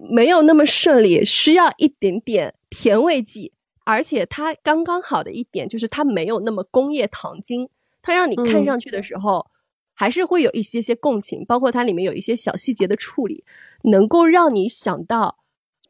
[0.09, 3.53] 没有那么顺利，需要一点点甜味剂，
[3.85, 7.69] 而且它刚刚好的一点就是它没有那么工业糖精。
[8.01, 9.45] 它让你看上去的时候，
[9.93, 13.43] 还是会有一些些共情，包括它里面有一些小细节的处理，
[13.83, 15.39] 能够让你想到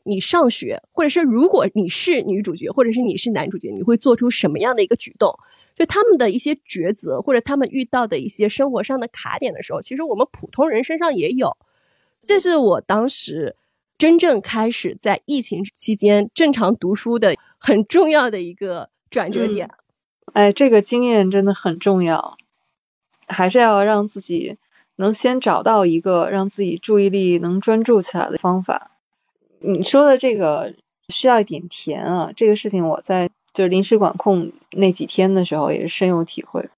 [0.04, 5.38] 你上学，或者是如果你是女主角，或者是你是男主角，你会做出什么样的一个举动？
[5.76, 11.56] 就他们的一些抉择，或者他们遇到的一些生活上的卡点的时候，其实我们普通人身上也有。
[12.22, 13.56] 这是我当时
[14.00, 19.70] 真正开始在疫情期间正常读书的很重要的一个转折点。
[20.32, 22.38] 哎，这个经验真的很重要，
[23.28, 24.58] 还是要让自己
[24.96, 28.92] 能先找到一个让自己注意力能专注起来的方法。
[29.60, 30.76] 你说的这个
[31.10, 36.70] 需要一点甜啊，这个事情我在就是临时管控那几天的时候也是深有体会。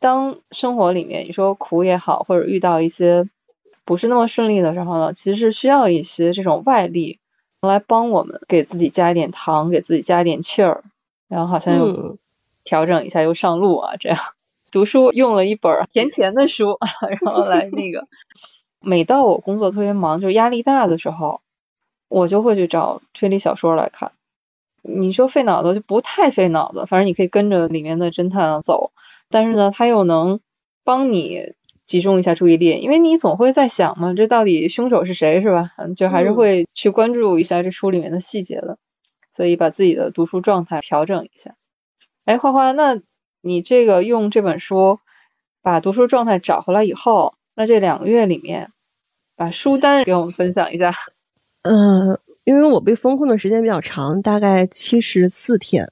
[0.00, 3.28] 当生活里面你说苦也好，或者遇到一些
[3.88, 7.20] 不是那么顺利的时候呢，其实是需要一些这种外力
[7.62, 10.84] 来帮我们给自己加一点糖，给自己加一点气儿，
[11.26, 12.18] 然后好像又。
[12.64, 13.96] 调整一下又上路啊！
[13.96, 14.18] 这样
[14.70, 16.76] 读书用了一本甜甜的书，
[17.22, 18.06] 然后来那个。
[18.80, 21.40] 每到我工作特别忙，就是压力大的时候，
[22.08, 24.12] 我就会去找推理小说来看。
[24.82, 28.92] 你说费脑子就不太费脑子，反正你可以跟着里面的侦探走，
[29.30, 30.40] 但是呢，他又能
[30.84, 31.54] 帮你
[31.88, 35.72] 集中一下注意力，因为你总会在想嘛，这到底凶手是谁，是吧？
[35.96, 38.78] 就还是会去关注一下这书里面的细节的，
[39.32, 41.56] 所以把自己的读书状态调整一下。
[42.26, 43.00] 哎，花花，那
[43.40, 44.98] 你这个用这本书
[45.62, 48.70] 把读书状态找回来以后，那这两个月里面，
[49.34, 50.92] 把书单给我们分享一下。
[51.62, 55.90] 嗯，因为我被封控的时间比较长，大概七十四天。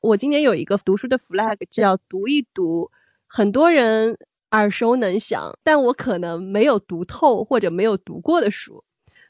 [0.00, 2.90] 我今年有一个读书的 flag，叫读一读
[3.28, 4.18] 很多人
[4.52, 8.82] 耳熟能详，但我可能没有读透或者没有读过的书，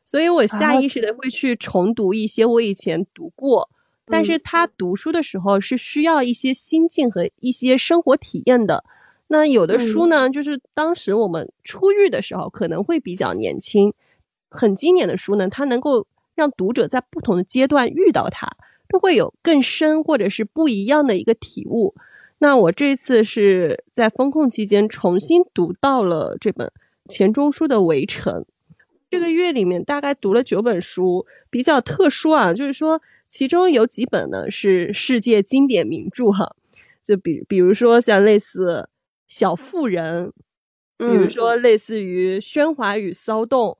[0.04, 3.68] 所以我下意识的会去重读一些我以前读过。
[4.06, 8.85] 但是他读书的时候是需要一些心境和一些生活体验的。
[9.28, 13.94] 那有的书呢，就是当时我们初遇的时候可能会比较年轻，
[14.50, 18.50] 很经典的书呢，它能够让读者在不同的阶段遇到它，
[18.88, 21.94] 都会有更深或者是不一样的一个体悟。
[22.42, 26.72] 那我这次是在风控期间重新读到了这本
[27.09, 28.42] 钱钟书的《围城》，
[29.09, 33.00] 这个月里面大概读了九本书，比较特殊啊，就是说。
[33.28, 36.55] 其中有几本呢是世界经典名著哈，
[37.02, 38.87] 就比比如说像类似
[39.26, 40.26] 《小妇人》，
[40.98, 43.70] 比如说类似于《喧哗与骚动》，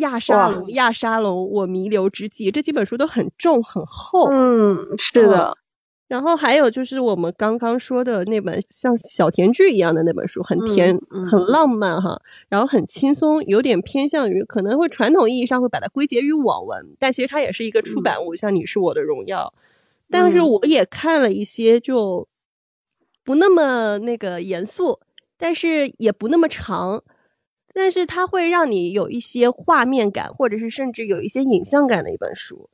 [0.00, 4.30] 亚沙龙》《亚沙龙，我弥留之际》这几本书都很重很厚。
[4.30, 5.58] 嗯，是的，
[6.12, 12.20] 然后还有就是我们刚刚说的那本像小甜剧一样的那本书，很甜，嗯嗯很浪漫哈，
[12.50, 19.54] 然后很轻松，有点偏向于可能会传统意义上会把它归结于网文，但其实它也是一个出版物，像《你是我的荣耀》。
[20.10, 22.28] 但是嗯我也看了一些，就
[23.24, 25.00] 不那么那个严肃，
[25.38, 27.02] 但是也不那么长，
[27.72, 32.68] 但是它会让你有一些画面感，或者是甚至有一些影像感的一本书。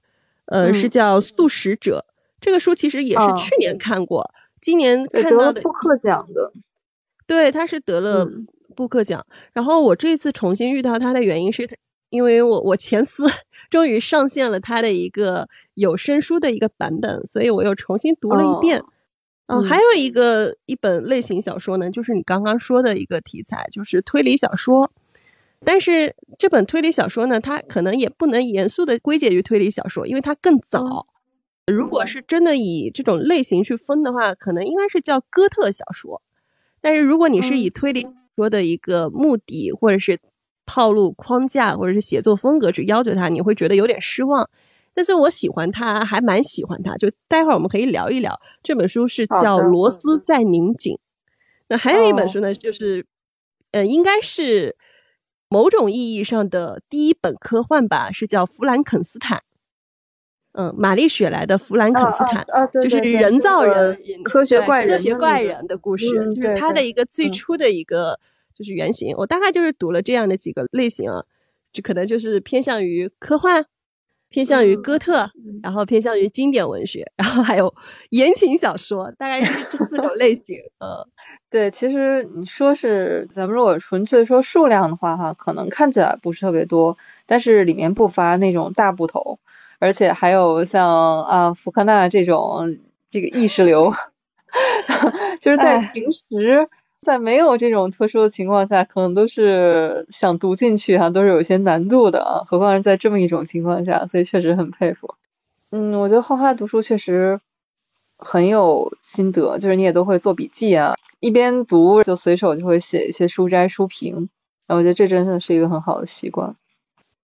[0.46, 2.05] 呃，嗯是叫《素食者》。
[2.40, 6.53] 这个书其实也是哦去年看过，今年，看到的，布克奖的，
[7.27, 8.46] 对，他是得了嗯
[8.77, 9.24] 布克奖。
[9.53, 11.74] 然后我这次重新遇到他的原因是他，
[12.11, 13.27] 因为我我前司
[13.70, 18.81] 终于上线了他的一个有声书的一个版本，所以我又重新读了一遍。
[18.81, 24.92] 嗯还有一个一本类型小说呢，就是你刚刚说的一个题材，就是推理小说。
[25.64, 31.07] 但是这本推理小说呢，它可能也不能严肃的归结于推理小说，因为它更早。
[31.70, 36.22] 如果是真的以这种类型去分的话，可能应该是叫哥特小说。
[36.81, 40.18] 但是如果你是以嗯推理小说的一个目的，或者是
[40.64, 44.48] 套路框架，或者是写作风格去要求它，你会觉得有点失望。
[44.94, 46.96] 但是我喜欢它，还蛮喜欢它。
[46.96, 50.94] 就待会儿我们可以聊一聊这本书是叫《螺丝在拧紧》。
[51.68, 53.07] 那还有一本哦书呢，就是
[53.72, 54.76] 呃，应该是
[55.48, 59.38] 某种意义上的第一本科幻吧，是叫《弗兰肯斯坦》。
[60.59, 68.18] 嗯，玛丽雪莱的《弗兰肯斯坦》啊啊，对就是人造人科学怪人科学怪人的故事，嗯就是对对它的一个最嗯初的一个
[68.57, 69.14] 就是原型。
[69.16, 71.25] 我大概就是读了这样的几个类型啊，
[71.73, 73.66] 就可能就是偏向于科幻，
[74.31, 75.31] 偏向于嗯哥特，
[75.62, 77.73] 然后偏向于经典文学，然后还有
[78.11, 80.57] 言情小说，大概是这四种类型。
[80.81, 81.07] 呃，
[81.51, 89.38] 对，其实你说是咱们如果纯粹说数量的话，哈，可能看起来不是特别多，但是里面不乏那种大部头，
[89.78, 93.92] 而且还有像啊福克纳这种这个意识流，
[95.40, 96.68] 就是在哎平时
[97.00, 105.14] 在没有这种特殊的情况下，可能都是想读进去哈，都是有一些难度的啊，何况是在这么一种情况下，所以确实很佩服。
[105.70, 107.40] 嗯，我觉得画画读书确实
[108.16, 114.28] 很有心得，就是你也都会做笔记啊，一边读就随手就会写一些书摘、书评，
[114.66, 116.56] 然后我觉得这真的是一个很好的习惯。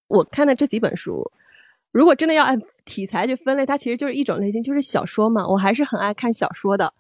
[0.07, 1.33] 我看的这几本书，
[1.95, 5.47] 如果真的要按题材去分类，它其实就是一种类型，就是小说嘛。
[5.47, 6.93] 我还是很爱看小说的，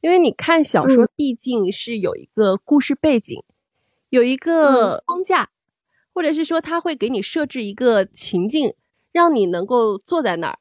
[0.00, 3.44] 因为你看小说毕竟是有一个故事背景，
[4.08, 5.50] 有一个框架，
[6.14, 8.72] 或者是说它会给你设置一个情境，
[9.12, 10.58] 让你能够坐在那儿，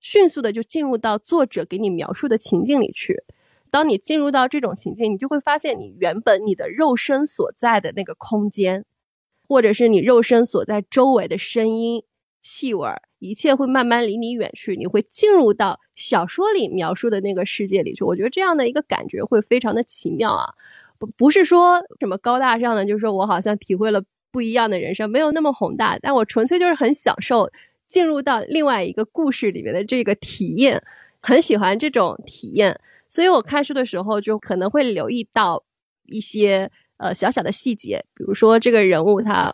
[0.00, 3.22] 迅速的就进入到作者给你描述的情境里去。
[3.70, 8.86] 当你进入到这种情境，你就会发现你原本你的肉身所在的那个空间，
[9.46, 12.02] 或者是你肉身所在周围的声音、
[12.40, 18.02] 气味儿，一切会慢慢离你远去，你会进入到小说里描述的那个世界里去。
[18.02, 20.44] 我觉得这样的一个感觉会非常的奇妙啊，
[20.98, 27.50] 不不是说什么高大上的，就是说我好像体会了不一样的人生，没有那么宏大，但我纯粹就是很享受
[27.86, 30.82] 进入到另外一个故事里面的这个体验，
[31.20, 32.80] 很喜欢这种体验。
[33.08, 35.62] 所以我看书的时候就可能会留意到
[36.06, 39.52] 一些呃小小的细节，比如说这个人物他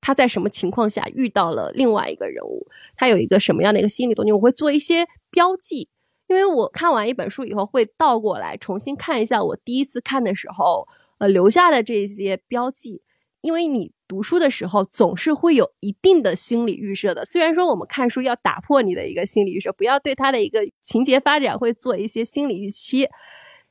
[0.00, 5.88] 他在什么情况下遇到了另外一个人物，他有一个什么样的一个心理动机，我会做一些标记。
[6.26, 10.86] 因为我看完一本书以后，会倒过来重新看一下我第一次看的时候，
[11.18, 13.02] 呃留下的这些标记。
[13.40, 23.08] 因为你读书的时候总是会有一定的心理预设的，虽然说我们看书要打破你的一个心理预设，不要对它的一个情节发展会做一些心理预期，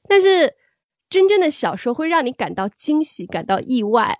[0.07, 0.55] 但是
[1.09, 4.17] 真正的小说会让你感到惊喜、感到意外，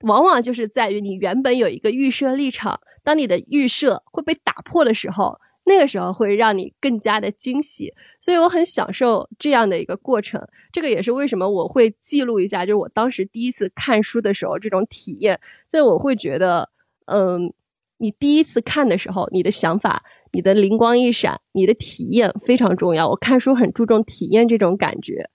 [0.00, 7.92] 往往就是在于你原本有一个预设立场，当你的预设会被打破的时候，那个时候会让你更加的惊喜。
[8.20, 10.40] 所以我很享受这样的一个过程，
[10.72, 15.38] 这个也是为什么我会记录一下，就是我当时第一次看书的时候这种体验。
[15.70, 16.70] 所以我会觉得，
[17.06, 17.52] 嗯，
[17.98, 23.08] 你第一次看的时候，你的想法、你的灵光一闪、你的体验非常重要。
[23.08, 25.28] 我看书很注重体验这种感觉，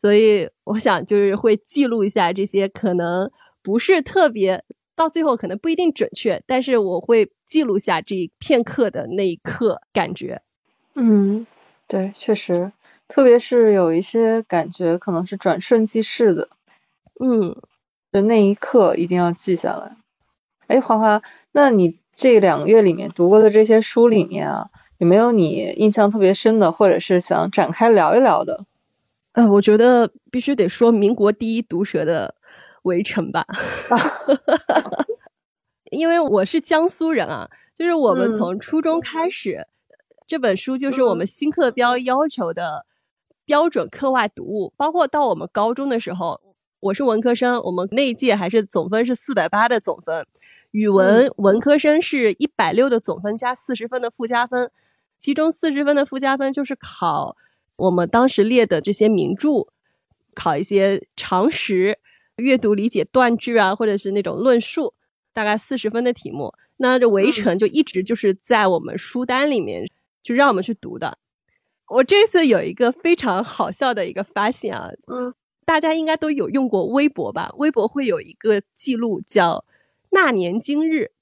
[0.00, 3.30] 所以我想就是会记录一下这些可能
[3.64, 4.62] 不是特别。
[4.96, 10.42] 到最后可能不一定准确，但是我会记录下这一片刻的那一刻感觉。
[10.94, 11.48] 嗯，
[11.88, 12.70] 对，确实，
[13.08, 16.48] 特别是有一些感觉可能是转瞬即逝的，
[17.18, 17.56] 嗯，
[18.12, 19.96] 就那一刻一定要记下来。
[20.68, 28.64] 哎，花花，那你这两个月里面读过的这些书里面啊，有没有你印象特别深的，或者是想展开聊一聊的？
[29.32, 32.36] 呃，我觉得必须得说民国第一毒舌的。
[32.84, 33.46] 围城吧，
[35.90, 39.66] 因为我是江苏人啊，就是我们嗯从初中开始，
[40.26, 42.86] 这本书就是我们新课标要求的
[43.44, 46.40] 标准课外读物，包括到我们高中的时候，
[46.80, 50.26] 我是文科生，我们那一届还是总分是四百八的总分，
[50.70, 54.70] 语文、文科生是一百六的总分加四十分的附加分，
[55.18, 57.36] 其中四十分的附加分就是考
[57.78, 59.68] 我们当时列的这些名著，
[60.34, 61.98] 考一些常识、
[62.36, 64.94] 阅读理解断句啊，或者是那种论述，
[65.32, 66.52] 大概四十分的题目。
[66.76, 69.88] 那这围城就一直就是在我们书单里面，
[70.22, 71.18] 就让我们去读的。
[71.88, 75.32] 我这次有一个非常好笑的一个发现啊，嗯，
[75.64, 77.52] 大家应该都有用过微博吧？
[77.58, 79.64] 微博会有一个记录叫
[80.10, 81.12] “那年今日”，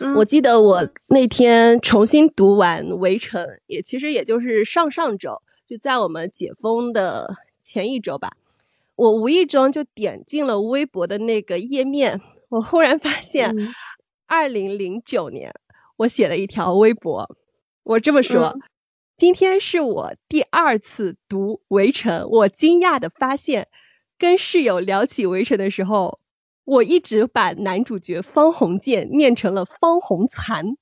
[0.00, 8.32] 嗯我记得我那天重新读完《围城》，也其实也就是上上周，就在我们解封的前一周吧，
[9.02, 13.68] 我无意中就点进了微博的那个页面，我忽然发现，嗯
[14.26, 15.52] 二零零九年
[15.96, 17.28] 我写了一条微博，
[17.82, 18.46] 我这么说。
[18.46, 18.60] 嗯
[19.14, 23.68] 今天是我第二次读《围城》，我惊讶的发现，
[24.18, 26.18] 跟室友聊起《围城》的时候，
[26.64, 30.76] 我一直把男主角方鸿渐念成了方鸿残，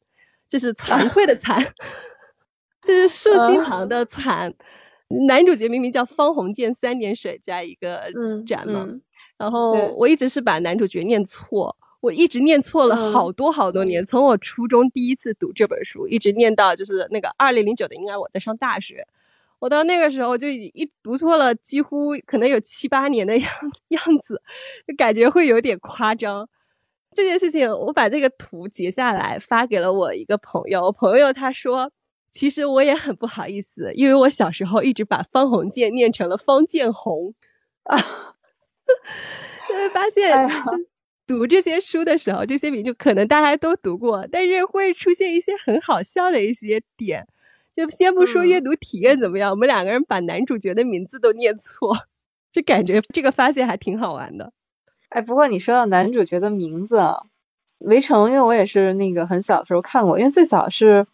[0.49, 1.61] 就是惭愧的惭，
[2.83, 4.55] 就是竖心旁的残。
[5.27, 9.03] 男主角明明叫方鸿渐，三点水加一个嗯展嘛，嗯
[9.37, 19.07] 然后我一直是把男主角念错，我一直念错了嗯好多好多年，从我初中第一次读这本书，一直念到就是那个二零零九的，应该我在上大学，
[19.59, 23.51] 我到那个时候就已一读错了，几乎可能有七八年的 样
[23.89, 24.41] 样子，
[24.87, 26.49] 就感觉会有点夸张。
[27.13, 31.91] 这件事情，我把这个图截下来发给了我一个朋友，我朋友他说，
[32.31, 37.35] 其实我也很不好意思，因为我小时候一直把方鸿渐念成了方建红。
[39.69, 40.49] 就会发现哎
[41.27, 47.27] 读这些书的时候，这些名就可能大家都读过，但是会出现一些很好笑的一些点。
[47.77, 51.97] 就先不说嗯阅读体验怎么样，我们两个人把男主角的名字都念错，
[52.53, 54.53] 就感觉这个发现还挺好玩的。
[55.09, 57.23] 哎，不过你说到男主角的名字啊，
[57.79, 61.07] 《围城》，因为我也是那个很小的时候看过，因为最早是，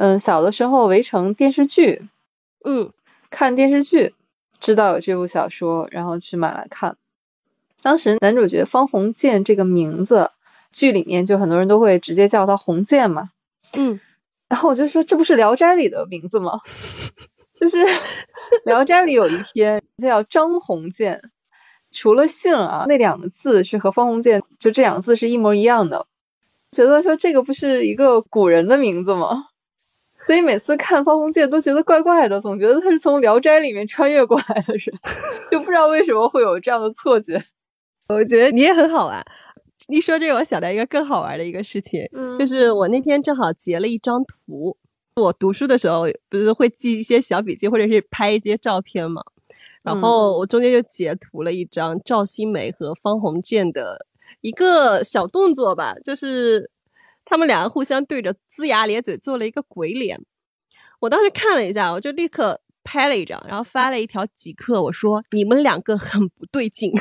[0.00, 2.08] 嗯，小的时候《围城》电视剧，
[2.64, 2.92] 嗯
[3.30, 4.14] 看电视剧
[4.60, 6.96] 知道有这部小说，然后去买来看。
[7.82, 10.30] 当时男主角方鸿渐这个名字，
[10.70, 13.30] 剧里面就很多人都会直接叫他鸿渐嘛，
[13.72, 13.98] 嗯，
[14.48, 16.60] 然后我就说这不是《聊斋》里的名字吗？
[17.60, 17.78] 就是
[18.64, 21.22] 《聊斋》里有一篇他叫张鸿渐，
[21.90, 26.06] 除了姓啊，那两个字是和方鸿渐就这两个字是一模一样的，
[26.70, 29.46] 觉得说这个不是一个古人的名字吗？
[30.28, 34.94] 所以每次看方鸿渐都觉得怪怪的，总觉得他是从《聊斋》里面穿越过来的人，
[35.50, 37.42] 就不知道为什么会有这样的错觉。
[38.12, 39.24] 我觉得你也很好玩。
[39.86, 44.76] 一说这个，我想到一个更好玩的一个事情，嗯就是我那天正好截了一张图。
[45.16, 49.22] 我读书的时候不是会记一些小笔记，或者是拍一些照片嘛。
[49.82, 54.04] 然后我中间就截图了一张赵新梅和方鸿渐的
[54.42, 56.70] 一个小动作吧，就是
[57.28, 60.18] 他们两个互相对着龇牙咧嘴做了一个鬼脸。
[61.00, 66.92] 我当时看了一下，我就立刻拍了一张，然后发了一条即刻，我说你们两个很不对劲。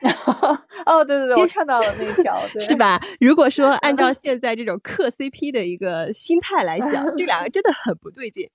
[0.86, 2.74] 哦，对对对，我看到了那一条，对 是？
[2.74, 2.98] 吧？
[3.20, 8.48] 如果说 按照现在这种磕 CP 的一个心态来讲，这两个真的很不对劲。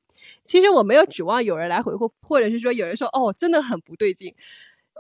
[0.44, 4.34] 其实我没有指望有人来回复，或者是说有人说哦，真的很不对劲。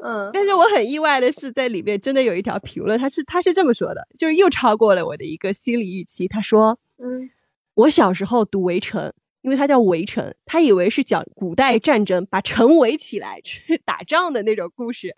[0.03, 6.27] 嗯但是我很意外的是，在里面真的有一条评论，他是他是这么说的，就是又超过了我的一个心理预期。
[6.27, 7.29] 他说，嗯
[7.75, 9.09] 我小时候读《围城》，
[9.41, 15.15] 因为它叫《围城》，他以为是讲古代战争，把城围起来去打仗的那种故事，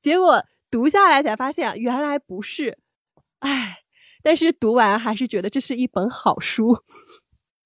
[0.00, 2.78] 结果读下来才发现原来不是，
[3.38, 3.78] 唉，
[4.22, 6.78] 但是读完还是觉得这是一本好书。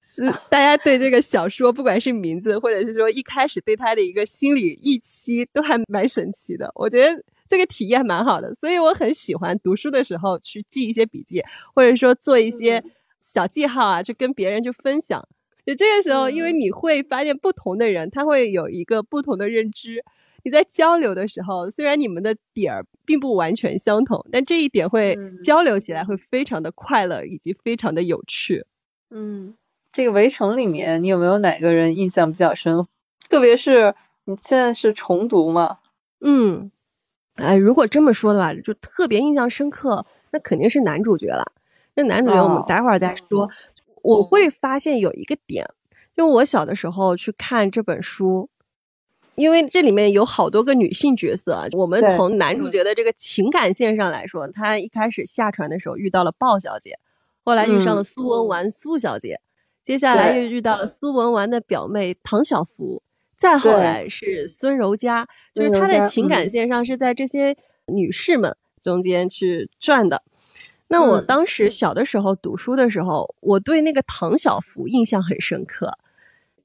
[0.05, 6.71] 是 大家对这个小说，不管是名字，或者是说一开始对它的一个心理预期，都还蛮神奇的。
[6.75, 11.43] 我觉得这个体验蛮好的，所以我很喜欢读书的时候去记一些笔记，
[11.75, 12.83] 或者说做一些
[13.21, 15.27] 小记号啊，去跟别人去分享。
[15.67, 20.05] 就这个时候，因为你会发现不同的人，他会有一个不同的认知。
[20.43, 28.67] 你在交流的时候，虽然你们的点儿并不完全相同，但这一点会嗯交流起来会非常的快乐，以及非常的有趣。
[29.11, 29.55] 嗯，
[29.95, 32.89] 这个《围城》里面，你有没有哪个人印象比较深？
[33.31, 35.79] 特别是你现在是重读嘛？
[36.21, 36.73] 嗯，
[37.37, 41.53] 哎，如果这么说的话，就特别印象深刻，那肯定是男主角了。
[41.95, 43.49] 那男主角我们哦待会儿再说。
[44.03, 45.71] 我会发现有一个点，
[46.17, 48.51] 就我小的时候去看这本书，
[49.37, 56.99] 因为这里面有好多个女性角色，我们从男主角的这个情感线上来说，他一开始下船的时候遇到了鲍小姐，
[57.45, 59.41] 后来遇上了嗯苏文纨苏小姐，
[59.85, 63.03] 接下来又遇到了苏文纨的表妹唐晓芙，
[63.37, 67.55] 再后来是孙柔嘉，就是孙柔嘉他的情感嗯线上是在这些
[67.87, 70.23] 女士们中间去转的。
[70.89, 75.99] 那我嗯当时小的时候读书的时候，我对那个唐晓芙印象很深刻。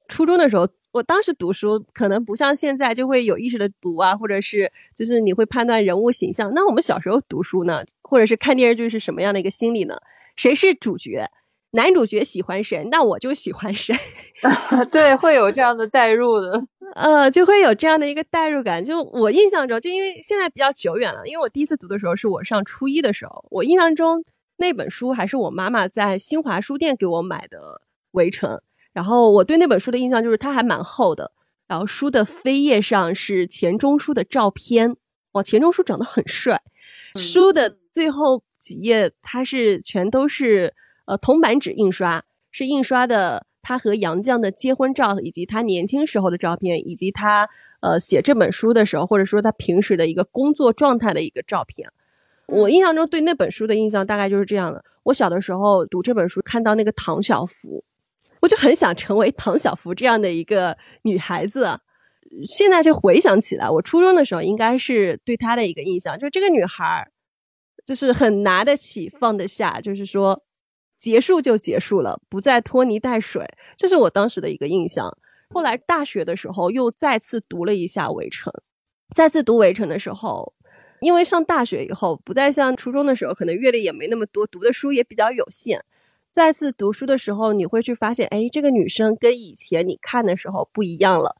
[0.08, 6.52] 初中的时候，我当时读书可能不像现在就会有意识的读啊，或者是就是你会判断人物形象。
[6.54, 9.96] 那我们小时候读书呢，或者是看电视剧是什么样的一个心理呢？
[10.36, 11.30] 谁是主角？
[11.72, 13.94] 男主角喜欢谁，那我就喜欢谁。
[14.90, 16.60] 对，会有这样的代入的。
[16.96, 18.84] 呃，就会有这样的一个代入感。
[18.84, 24.24] 就我印象中，就因为现在比较久远了，因为我第一次读的时候是我上初一的时候，我印象中
[24.56, 27.58] 那本书还是我妈妈在新华书店给我买的
[28.10, 28.50] 《围城》，
[28.92, 31.30] 然后我对那本书的印象就是它还蛮厚的，
[31.68, 34.96] 然后书的扉页上是钱钟书的照片，
[35.32, 36.60] 哇，钱钟书长得很帅。
[37.14, 40.74] 书的最后几页，它是全都是
[41.06, 47.48] 呃铜版纸印刷，是印刷的他和杨绛的结婚照，以及他年轻时候的照片，以及他
[47.80, 51.90] 呃写这本书的时候，或者说他平时的一个工作状态的一个照片。
[52.46, 54.84] 我印象中对那本书的印象大概就是这样的。
[55.04, 57.84] 我小的时候读这本书，看到那个唐小芙，
[58.40, 61.80] 我就很想成为唐小芙这样的一个女孩子啊。
[62.48, 67.10] 现在就回想起来，我初中的时候应该是对她的一个印象，就是这个女孩儿，
[67.84, 70.42] 就是很拿得起放得下，就是说
[71.00, 73.44] 结束就结束了，不再拖泥带水，
[73.76, 75.16] 这是我当时的一个印象。
[75.48, 78.52] 后来大学的时候又再次读了一下《围城》，
[79.12, 80.52] 再次读《围城》的时候，
[81.00, 85.82] 因为上大学以后不再像初中的时候，可能阅历也没那么多，读的书也比较有限。
[86.30, 91.34] 再次读书的时候，你会去发现，哎，这个女生跟以前你看的时候不一样了。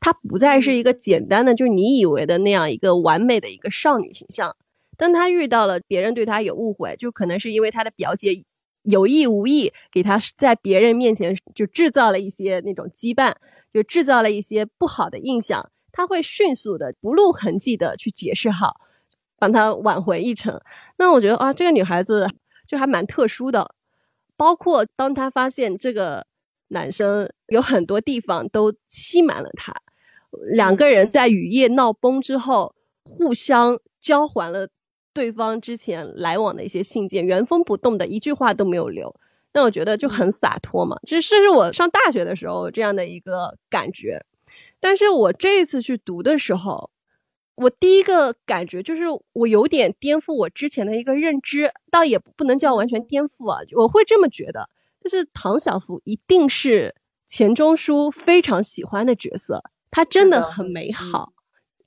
[0.00, 4.54] 她不再是一个简单的，就你以为的那样一个完美的一个少女形象。
[4.98, 8.44] 当她遇到了别人对她有误会，就可能是因为她的表姐
[8.84, 13.34] 有意无意给他在别人面前就制造了一些那种羁绊，
[13.72, 15.70] 就制造了一些不好的印象。
[15.92, 18.80] 他会迅速的不露痕迹的去解释好，
[19.38, 20.60] 帮他挽回一程。
[20.96, 22.28] 那我觉得啊，这个女孩子
[22.66, 23.74] 就还蛮特殊的。
[24.36, 26.26] 包括当她发现这个
[26.68, 29.72] 男生有很多地方都欺瞒了她，
[30.52, 32.74] 两个人在雨夜闹崩之后，
[33.04, 34.68] 互相交还了
[35.14, 39.14] 对方之前来往的一些信件，原封不动的一句话都没有留。
[39.54, 44.26] 那我觉得就很洒脱嘛，这是我上大学的时候这样的一个感觉。
[44.80, 46.90] 但是我这一次去读的时候，
[47.54, 54.68] 我第一个感觉就是我有点颠覆我之前的一个认知，倒也不能叫完全颠覆啊，我会这么觉得，
[55.00, 56.94] 就是唐小芙一定是
[57.26, 59.62] 钱钟书非常喜欢的角色，
[59.92, 61.32] 她真的很美好。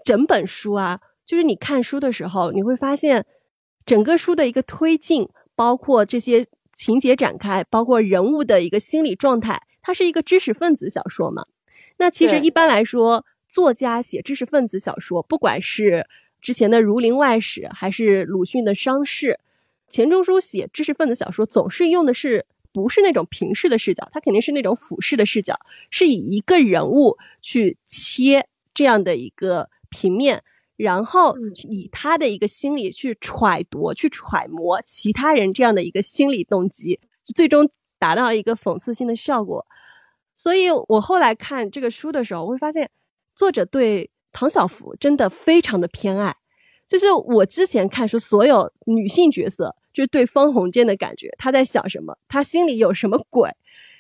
[0.06, 3.26] 整本书啊，就是你看书的时候，你会发现
[3.86, 11.46] 整个书的一个推进，包括这些情节展开，包括人物的一个心理状态，它是一个知识分子小说嘛。
[11.98, 16.08] 那其实一般来说，作家写知识分子小说，不管是
[16.42, 19.40] 之前的《儒林外史》，还是鲁迅的《伤逝》，
[19.94, 25.60] 钱钟书写知识分子小说总是用的是不是那种平视的视角，他肯定是那种俯视的视角，
[25.90, 30.44] 是以一个人物去切这样的一个平面，
[30.78, 37.00] 然后嗯以他的一个心理去揣度、去揣摩其他人这样的一个心理动机，
[37.36, 37.70] 最终
[38.00, 39.66] 达到一个讽刺性的效果。
[40.36, 42.90] 所以我后来看这个书的时候，我会发现
[43.36, 46.36] 作者对唐小芙真的非常的偏爱。
[46.88, 53.50] 就是我之前看书，所有女性角色，就是对方鸿渐的感觉，她在想什么，她心里有什么鬼，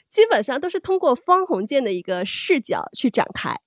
[0.07, 3.59] 基本上都是通过方鸿渐的一个视角去展开。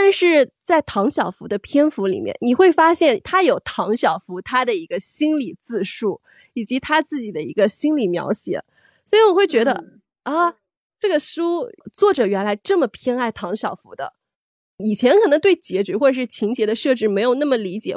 [0.00, 6.20] 但是在唐小福的篇幅里面，你会发现他有唐小福他的一个心理自述，
[6.54, 8.62] 以及他自己的一个心理描写，
[9.04, 9.84] 所以我会觉得、
[10.22, 10.54] 啊，
[10.96, 14.14] 这个书作者原来这么偏爱唐小福的，
[14.76, 17.96] 以前可能对结局或者是情节的设置没有那么理解，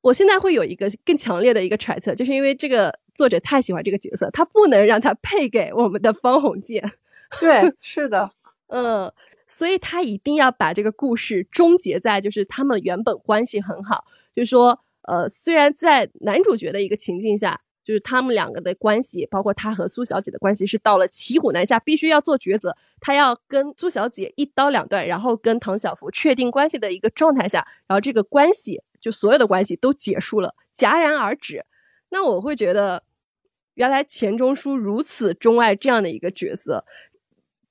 [0.00, 6.92] 我现在会有一个更强烈的一个揣测，就是因为这个作者太喜欢这个角色，他不能让他配给我们的方鸿渐，
[7.38, 8.30] 对， 是的，
[8.68, 9.12] 嗯，
[9.46, 17.60] 所以他一定要把这个故事终结在就是他们原本关系很好，就是说，呃，虽然在男主角的一个情境下。
[17.86, 22.76] 就是他们两个的关系，包括他和苏小姐的关系，是到了骑虎难下，必须要做抉择。
[23.00, 31.64] 他要跟苏小姐一刀两断，然后跟唐小福确定关系的一个状态下，然后这个关系就所有的关系都结束了，戛然而止。
[32.08, 33.04] 那我会觉得，
[33.74, 36.84] 原来钱钟书如此钟爱这样的一个角色，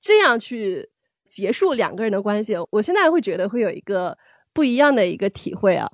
[0.00, 0.88] 这样去
[1.26, 4.16] 结束两个人的关系，我现在会觉得会有一个
[4.52, 5.90] 不一样的一个体会啊。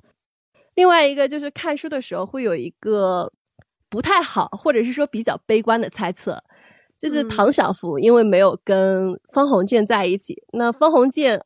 [0.75, 3.31] 另外一个就是看书的时候会有一个
[3.89, 6.43] 不太好，或者是说比较悲观的猜测，
[6.99, 11.43] 就是唐小福因为没有跟方鸿渐在一起，那方鸿渐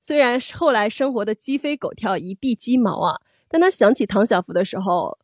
[0.00, 5.18] 虽然后来生活的鸡飞狗跳、一地鸡毛啊，但他想起唐小福的时候，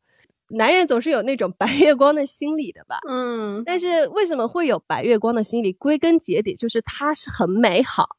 [0.48, 2.98] 男人总是有那种白月光的心理的吧？
[3.08, 5.72] 嗯但是为什么会有白月光的心理？
[5.72, 8.16] 归根结底就是他是很美好，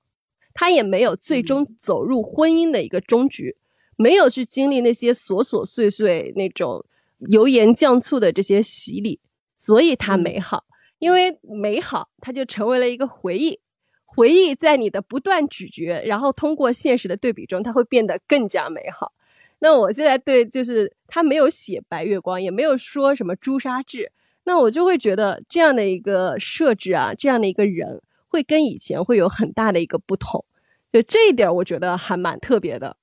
[0.54, 3.56] 他也没有最终走入婚姻的一个终局，
[3.96, 6.86] 没有去经历那些琐琐碎碎那种
[7.30, 9.20] 油盐酱醋的这些洗礼，
[9.56, 10.66] 所以他美好。
[11.00, 13.60] 因为美好，它就成为了一个回忆。
[14.04, 19.14] 回忆在你的不断咀嚼，然后通过现实的对比中，它会变得更加美好。
[19.60, 24.12] 那我现在对就是他没有写白月光，也没有说什么朱砂痣，
[24.44, 30.46] 那我就会觉得这样的一个设置啊，这样的一个人会跟以前会有很大的一个不同。
[30.94, 32.98] 就这一点，我觉得还蛮特别的。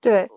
[0.00, 0.28] 对，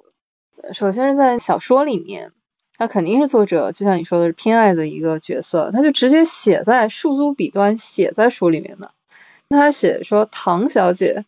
[0.74, 2.32] 首先是在小说里面，
[2.78, 8.92] 他肯定是作者，就像你说的是偏爱的一个角色，他就直接写在竖租笔端写在书里面的。
[9.50, 11.26] 他写说唐小姐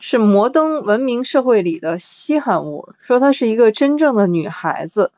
[0.00, 5.12] 是摩登文明社会里的稀罕物，说她是一个真正的女孩子，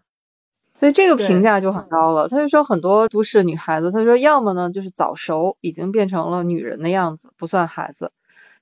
[0.77, 2.29] 所以这个评价就很高了。
[2.29, 8.09] 他就说很多都市女孩子，他说要么呢就是早熟，已经变成了女人的样子，不算孩子；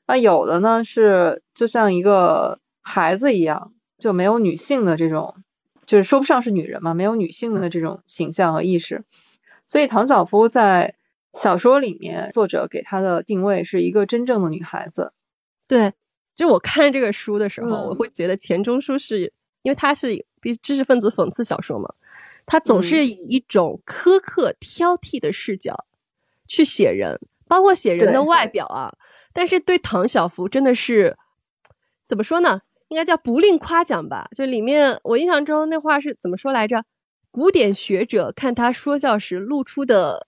[0.07, 5.37] 那有的呢是就像一个孩子一样，就没有女性的这种，
[5.87, 9.05] 就是说不上是女人嘛，没有女性的这种形象和意识。
[9.67, 10.97] 所以唐晓芙在
[11.33, 15.13] 小说里面，作者给她的定位是一个真正的女孩子。
[15.69, 15.93] 对，
[16.41, 19.31] 就是我看这个书的时候，嗯我会觉得钱钟书是
[19.61, 21.93] 因为他是比知识分子讽刺小说嘛，
[22.47, 25.85] 他总是以一种苛刻挑剔的视角
[26.49, 28.91] 去写人，包括写人的外表啊。
[29.35, 31.15] 但是对唐晓芙真的是
[32.07, 32.63] 怎么说呢？
[32.89, 34.27] 应该叫不吝夸奖吧。
[34.35, 36.87] 就里面我印象中那话是怎么说来着？
[37.31, 40.27] 古典学者看他说笑时露出的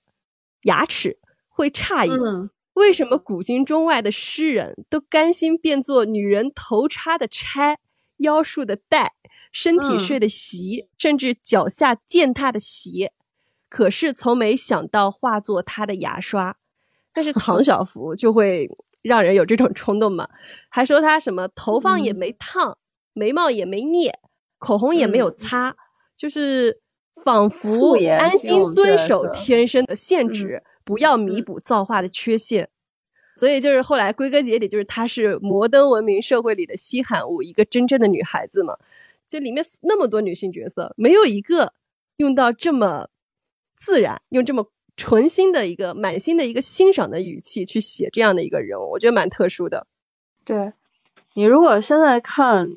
[0.64, 7.78] 牙齿会诧异，嗯为什么古今中外的诗人都甘心变作女人头插的钗、
[8.18, 9.12] 腰束的带、
[9.52, 9.98] 身体嗯。
[9.98, 13.12] 睡的席，甚至脚下践踏的鞋，
[13.68, 16.56] 可是从没想到化作他的牙刷。
[17.12, 18.70] 但是 唐晓芙就会
[19.02, 20.28] 让人有这种冲动嘛，
[20.70, 22.78] 还说她什么头发也没烫，
[23.12, 24.18] 眉毛也没捏，
[24.58, 25.76] 口红也没有擦，
[26.16, 26.80] 就是
[27.22, 32.68] 仿佛安心遵守天生的限制，不要弥补造化的缺陷。
[33.34, 38.76] 所以就是后来归根结底，就是她是摩登文明社会里的稀罕物，一个真正的女孩子嘛。
[39.26, 41.72] 就里面那么多女性角色，没有一个
[42.18, 43.08] 用到这么
[43.78, 49.86] 自然，用这么纯心的一个满心的一个欣赏的语气去写这样的一个人物，我觉得蛮特殊的。
[50.44, 50.74] 对
[51.32, 52.68] 你如果现在看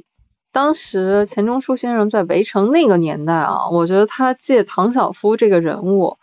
[0.54, 6.18] 当时钱钟书先生在围城那个年代啊，我觉得他借唐晓芙这个人物，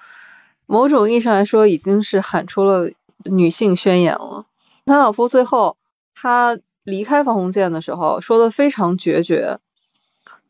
[0.72, 2.90] 某种意义上来说已经是喊出了
[3.24, 4.46] 女性宣言了。
[4.86, 5.76] 唐晓芙最后
[6.14, 9.58] 他离开方鸿渐的时候说的非常决绝，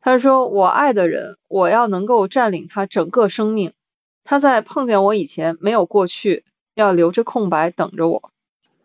[0.01, 3.73] 他说：“我爱的人，我要能够占领他整个生命。
[4.23, 6.45] 他在碰见我以前没有过去，
[6.77, 8.31] 要留着空白等着我。”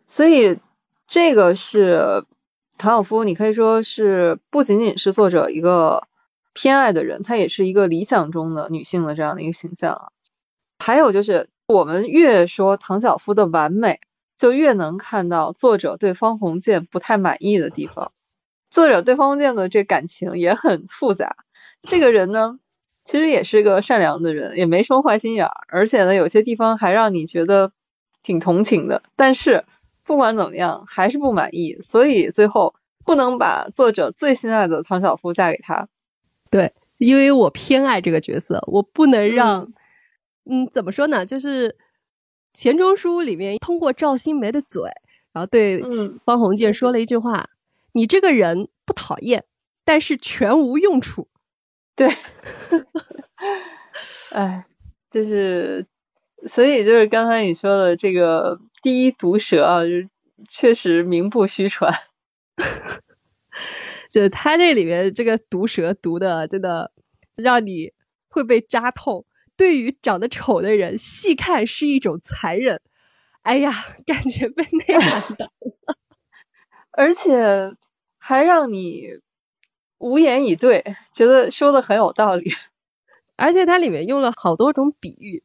[0.08, 0.58] 所以
[1.06, 2.24] 这个是
[2.78, 6.08] 唐晓芙，你可以说是不仅仅是作者一个
[6.52, 10.08] 偏爱的人，他也是一个理想中的女性的这样的一个形象啊。
[10.78, 14.00] 还有就是，我们越说唐晓芙的完美，
[14.36, 18.12] 就越能看到作者对方鸿渐不太满意的地方。
[18.70, 21.36] 作者对方鸿渐的这感情也很复杂。
[21.80, 22.58] 这个人呢，
[23.04, 27.72] 其实也是个善良的人，也没什么坏心眼儿，而且呢，有些地方还让你觉得
[28.22, 29.02] 挺同情的。
[29.16, 29.64] 但是
[30.04, 32.74] 不管怎么样，还是不满意，所以最后
[33.04, 35.88] 不能把作者最心爱的唐晓芙嫁给他。
[36.50, 39.74] 对，因为我偏爱这个角色，我不能让，嗯
[40.70, 41.26] 怎么说呢？
[41.26, 41.76] 就是
[42.54, 44.82] 钱钟书里面通过赵新梅的嘴，
[45.32, 47.50] 然后对嗯方鸿渐说了一句话
[47.92, 49.44] ：“你这个人不讨厌，
[49.84, 51.28] 但是全无用处。
[51.94, 52.08] 对，
[54.32, 54.64] 哎，
[55.10, 55.86] 就是，
[56.46, 60.08] 所以就是刚才你说的这个第一毒舌啊，就是
[60.48, 61.94] 确实名不虚传。
[64.10, 66.92] ”就是他这里面这个毒舌毒的，真的
[67.36, 67.92] 让你
[68.28, 69.26] 会被扎痛。
[69.58, 72.80] 对于长得丑的人，细看是一种残忍。
[73.42, 73.72] 哎呀，
[74.06, 75.52] 感觉被内 涵到了。
[76.92, 77.74] 而且
[78.18, 79.20] 还让你
[79.98, 82.52] 无言以对，觉得说的很有道理。
[83.36, 85.42] 而且它里面用了好多种比喻，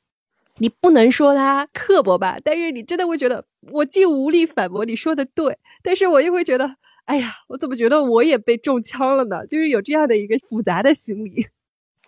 [0.57, 9.45] 你不能说他刻薄吧，但是你真的会觉得，我既无力反驳你说的对，但是我又会觉得，哎呀，我怎么觉得我也被中枪了呢？
[9.47, 11.47] 就是有这样的一个复杂的心理。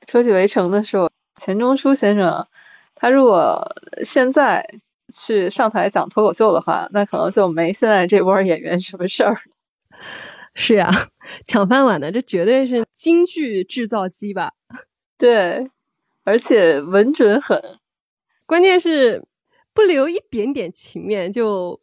[0.07, 2.47] 说起围城的时候，钱钟书先生，
[2.95, 4.79] 他如果现在
[5.13, 9.37] 去上台讲脱口秀的话，那可能就没现在这波演员什么事儿。
[10.55, 10.89] 是呀，
[11.45, 14.53] 抢饭碗的，这绝对是京剧制造机吧？
[15.17, 15.69] 对，
[16.23, 17.61] 而且稳准狠，
[18.45, 19.25] 关键是
[19.73, 21.81] 不留一点点情面，就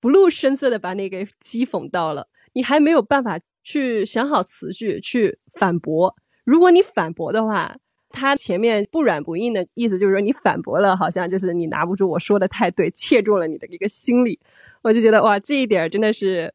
[0.00, 6.16] 不露声色的把你给讥讽到了，你还没有办法去想好词句去反驳。
[6.44, 7.76] 如果你反驳的话，
[8.14, 14.38] 他前面不软不硬的意思就是说你反驳了，好像就是你拿不住我说的太对，切中了你的一个心理。
[14.82, 16.54] 我就觉得哇，这一点真的是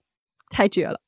[0.50, 1.02] 太绝了。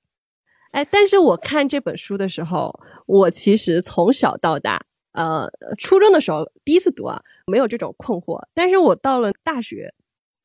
[0.72, 8.42] 哎，但是我看这本书的时候，我其实从小到大，呃，初中的时候第一次读啊，没有这种困惑。
[8.54, 9.94] 但是我到了大学，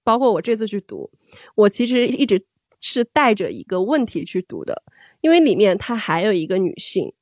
[0.05, 1.11] 包括我这次去读，
[1.55, 2.45] 我其实一直
[2.81, 4.83] 是带着一个问题去读的，
[5.21, 7.13] 因为里面它还有一个女性，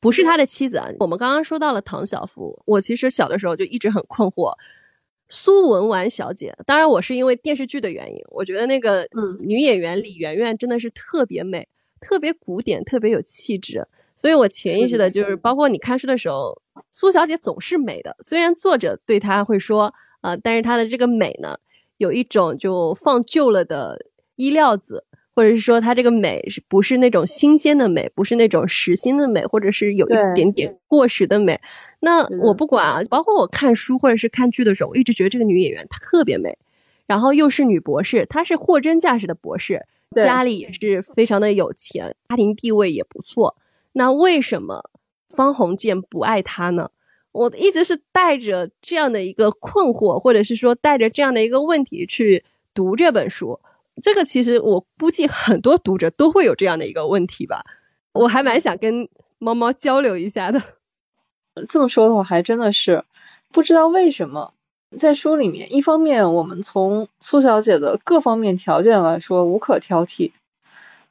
[0.00, 0.88] 不是他的妻子啊。
[0.98, 4.52] 我们刚刚说到了唐晓芙，我其实小的时候就一直很困惑，
[5.28, 6.56] 苏文纨小姐。
[6.66, 11.68] 当然，我是因为电视剧的原因，我觉得那个嗯女演员李媛媛真的是特别美。
[12.02, 13.86] 特别古典，特别有气质，
[14.16, 16.58] 所以我潜意识的就是，包括你看书的时候，
[16.90, 18.16] 苏小姐总是美的。
[18.20, 19.92] 虽然作者对她会说，
[20.22, 21.58] 呃，但是她的这个美呢，
[21.98, 25.04] 有一种就放旧了的衣料子，
[25.34, 31.60] 或者是说她这个美是不是那种新鲜的美，不是那种时新的美，或者是有一点点过时的美。
[32.00, 36.56] 那我不管啊，包括我看书或者是看剧的时候，我一直觉得这个女演员她特别美，
[37.06, 39.86] 然后又是女博士，她是货真价实的博士。
[40.16, 43.56] 家里也是非常的有钱，家庭地位也不错。
[43.92, 44.90] 那为什么
[45.28, 46.90] 方鸿渐不爱她呢？
[47.30, 53.60] 我一直是带着这样的一个困惑，或者是说带着这样的一个问题去读这本书。
[54.00, 57.64] 这个其实我估计很多读者都会有这样的一个问题吧。
[58.12, 60.62] 我还蛮想跟猫猫交流一下的。
[61.68, 63.04] 这么说的话，还真的是
[63.52, 64.54] 不知道为什么。
[64.96, 70.32] 在书里面，一方面我们从苏小姐的各方面条件来说无可挑剔，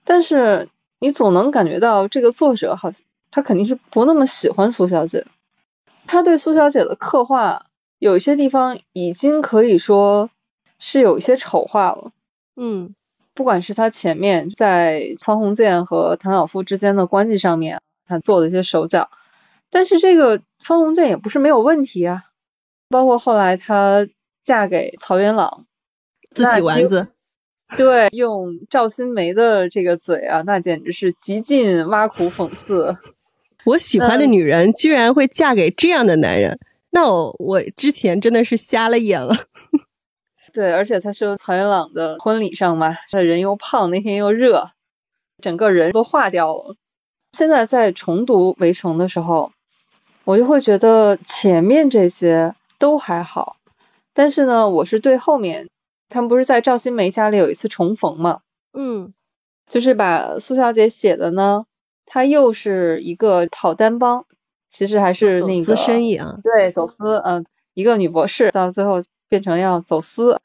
[0.04, 0.68] 但是
[1.00, 5.26] 你总能感觉到这个作者好像他肯定是不那么喜欢苏小姐，
[6.08, 7.68] 他对苏小姐的刻画
[8.00, 10.30] 有一些地方已经可以说
[10.78, 12.12] 是有一些丑化了。
[12.56, 12.96] 嗯，
[13.34, 19.10] 不管是他前面在方鸿渐和唐晓芙之间的关系上面，他做的一些手脚，
[19.70, 22.24] 但是这个方鸿渐也不是没有问题啊。
[22.90, 24.08] 包括后来她
[24.42, 25.68] 嫁给曹元朗，
[26.32, 27.10] 自己丸子，
[27.78, 32.98] 对，用赵新梅的这个嘴啊，那简直是极尽挖苦讽刺。
[33.66, 36.58] 我喜欢的女人居然会嫁给这样的男人，
[36.90, 39.36] 那我我之前真的是瞎了眼了。
[40.54, 44.72] 对，而且他是曹元朗的婚礼上嘛，他人又胖，那天又热，
[45.42, 46.76] 整个人都化掉了。
[47.32, 49.52] 现在在重读《围城》的时候，
[50.24, 52.56] 我就会觉得前面这些。
[52.80, 53.58] 都还好，
[54.14, 55.68] 但是呢，我是对后面
[56.08, 58.40] 他们不是在赵新梅家里有一次重逢嘛？
[58.72, 59.14] 嗯，
[59.68, 61.66] 就是把苏小姐写的呢，
[62.06, 64.26] 她又是一个跑单帮，
[64.70, 70.42] 其实还是那个生意啊，对，走私，嗯，一个女博士到最后变成要走私，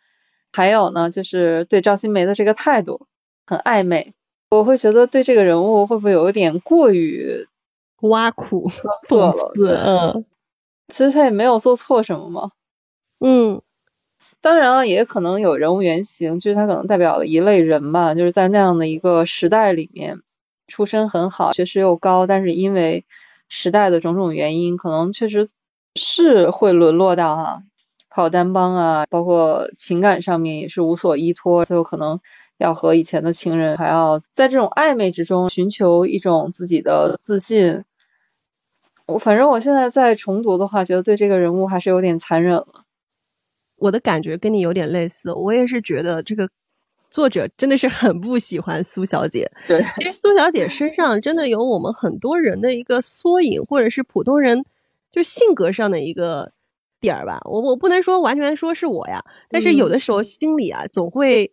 [0.53, 3.07] 还有呢，就是对赵新梅的这个态度
[3.47, 4.14] 很暧昧，
[4.51, 7.49] 我会觉得对这个人物会不会有一点过于
[8.03, 8.70] 挖苦
[9.09, 10.24] 讽刺，嗯。
[10.89, 12.51] 其实他也没有做错什么嘛，
[13.18, 13.62] 嗯，
[14.43, 20.20] 当然了，也可能有人物原型，就是他可能代表了一类人吧，就是在那样的一个时代里面，
[20.66, 23.07] 出身很好，学识又高，但是因为
[23.49, 25.49] 时代的种种原因，可能确实
[25.95, 27.62] 是会沦落到哈
[28.15, 32.21] 跑单帮啊，包括情感上面也是无所依托，最后可能
[32.59, 37.83] 要和以前的情人还要在这种暧昧之中寻求一种自己的自信。
[39.07, 42.85] 我反正我现在在重读的话，觉得对这个人物还是有点残忍了。
[43.75, 46.49] 我的感觉跟你有点类似，我也是觉得这个
[47.11, 49.51] 作者真的是很不喜欢苏小姐。
[49.67, 54.65] 对，其实苏小姐身上真的有我们很多人的一个缩影，或者是普通人
[55.11, 56.53] 就是性格上的一个
[57.05, 57.38] 点儿吧。
[57.44, 61.52] 我我不能说完全说是我呀，但是有的时候心里啊总会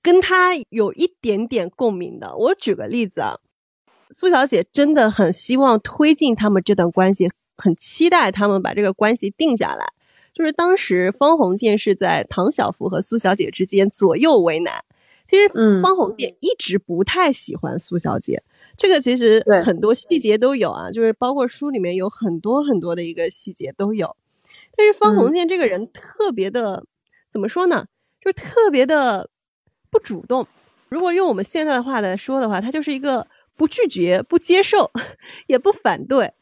[0.00, 2.36] 跟他有一点点共鸣的。
[2.36, 3.36] 我举个例子啊。
[4.10, 9.84] 苏小姐真的很希望推进他们这段关系，很期待他们把这个关系定下来。
[10.32, 14.84] 就是当时方鸿渐是在唐小芙和苏小姐之间左右为难。
[15.26, 15.48] 其实
[15.82, 18.40] 方鸿渐一直不太喜欢苏小姐，
[18.76, 24.14] 这个其实很多细节都有啊，就是包括书里面有很多很多的一个细节都有。
[24.76, 26.84] 但是方鸿渐这个人特别的，
[27.30, 27.86] 怎么说呢？
[28.20, 29.30] 就特别的
[29.90, 30.46] 不主动。
[30.88, 34.90] 如果用我们现在的话来说的话，他就是一个不拒绝、不接受，
[35.46, 36.32] 也不反对。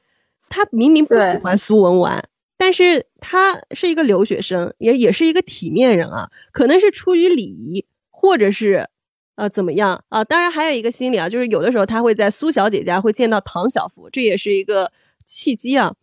[0.49, 2.23] 他明明不喜欢苏文纨，
[2.57, 6.31] 但是他是一个留学生，也也是一个体面人啊。
[6.53, 8.89] 可能是出于礼仪，或者是
[9.37, 10.25] 呃怎么样啊？
[10.25, 14.93] 当然还有一个心理啊，就是有的时候他会在苏小姐家会见到唐小芙，这也是一个
[15.25, 15.95] 契机啊。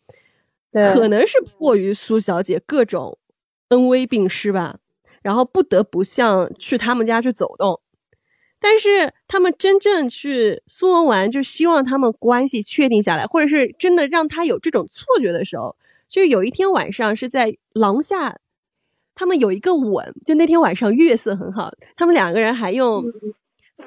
[0.72, 3.18] 对，可能是迫于苏小姐各种
[3.70, 4.78] 恩威并施吧，
[5.22, 7.82] 然后不得不向去他们家去走动。
[8.64, 15.76] 但是他们真正去苏文纨，就希望他们关系确定下来，或者是真的让他有这种错觉的时候，
[16.08, 18.40] 就有一天晚上是在廊下，
[19.16, 23.04] 他们有一个吻，就那天晚上月色很好，他们两个人还用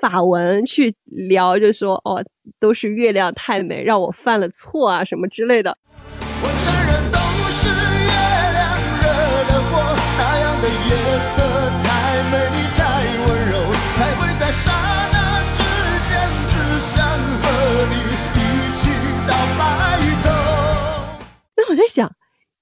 [0.01, 2.25] 法文去聊，就说哦，
[2.59, 5.79] 都是月亮太美，让我犯了错啊什么之类的。
[21.95, 22.13] 想，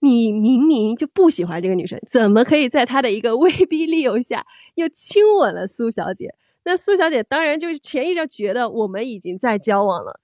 [0.00, 6.34] 你明明就不喜欢这个女生，怎么可以在她的一个威逼利诱下又亲吻了苏小姐？
[6.64, 10.20] 那苏小姐当然就是潜意识觉得我们已经在交往了。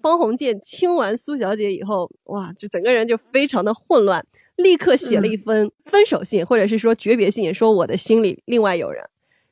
[0.00, 4.24] 方鸿渐亲完苏小姐以后，哇，就整个人就非常的混乱，
[4.56, 9.02] 立刻写了一封分手信，或者是说诀别信，说我的心里另外有人。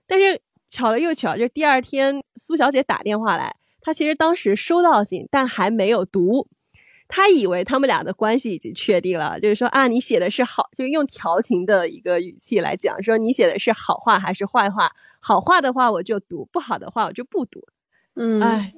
[0.06, 6.46] 但是巧了又巧，就是第二天苏小姐打电话来，她其实当时收到信，但还没有读，
[7.14, 14.90] 她以为他们俩的关系已经确定了，就是说啊，你写的是好，就用调情的一个语气来讲，说你写的是好话还是坏话？
[15.20, 17.60] 好话的话我就读，不好的话我就不读。
[18.16, 18.72] 嗯，哎。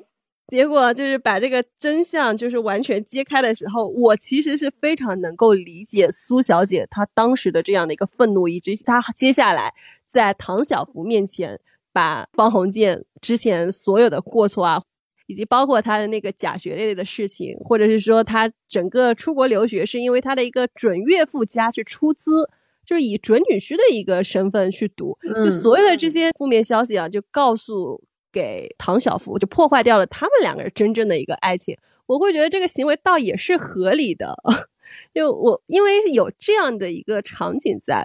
[0.48, 9.72] 结果就是把这个真相就是完全揭开的时候，我其实是非常能够理解苏小姐她当时的这样的一个愤怒，以及她接下来
[10.04, 11.58] 在唐小福面前
[11.94, 14.82] 把方鸿渐之前所有的过错啊，
[15.26, 22.48] 以及包括他的那个假学历的事情，或者是说他整个出国留学是因为他的一个准岳父家去出资，
[22.84, 28.02] 就是以准女婿的一个身份去读，就所有的这些负面消息啊，就告诉。
[28.34, 34.34] 给唐小福就破坏掉了他们两个人真正的一个爱情，我会觉得这个行为倒也是合理的。
[35.14, 38.04] 就我因为有这样的一个场景在，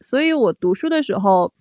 [0.00, 1.52] 所以我读书的时候，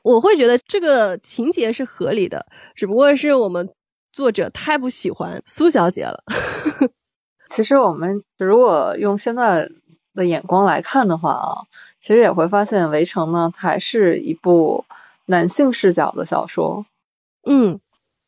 [0.00, 2.46] 我会觉得这个情节是合理的。
[2.74, 3.68] 只不过是我们
[4.16, 6.24] 作者太不喜欢苏小姐了。
[7.50, 9.68] 其实我们如果用现在
[10.14, 11.48] 的眼光来看的话啊，
[12.00, 14.86] 其实也会发现《围城》呢还是一部
[15.26, 16.86] 男性视角的小说。
[17.44, 17.78] 嗯，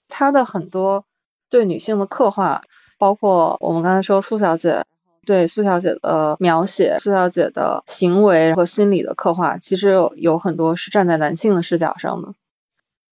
[0.08, 1.06] 它的很多
[1.48, 2.64] 对女性的刻画，
[2.98, 4.84] 包括我们刚才说苏小姐
[5.24, 12.34] 对苏小姐的描写，苏小姐的行为和心理的刻画，其实有有很多是站在男性的视角上的。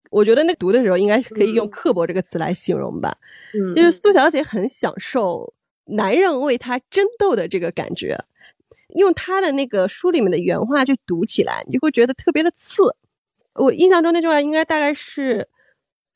[0.09, 3.17] 我觉得那读的时候应该是可以用刻薄这个词来形容吧。
[3.53, 5.53] 嗯，就是苏小姐很享受
[5.85, 8.17] 男人为她争斗的这个感觉，
[8.95, 12.83] 用她的那个书里面的原话去读起来，你就会觉得特别的刺。
[13.53, 15.49] 我印象中那句话应该大概是。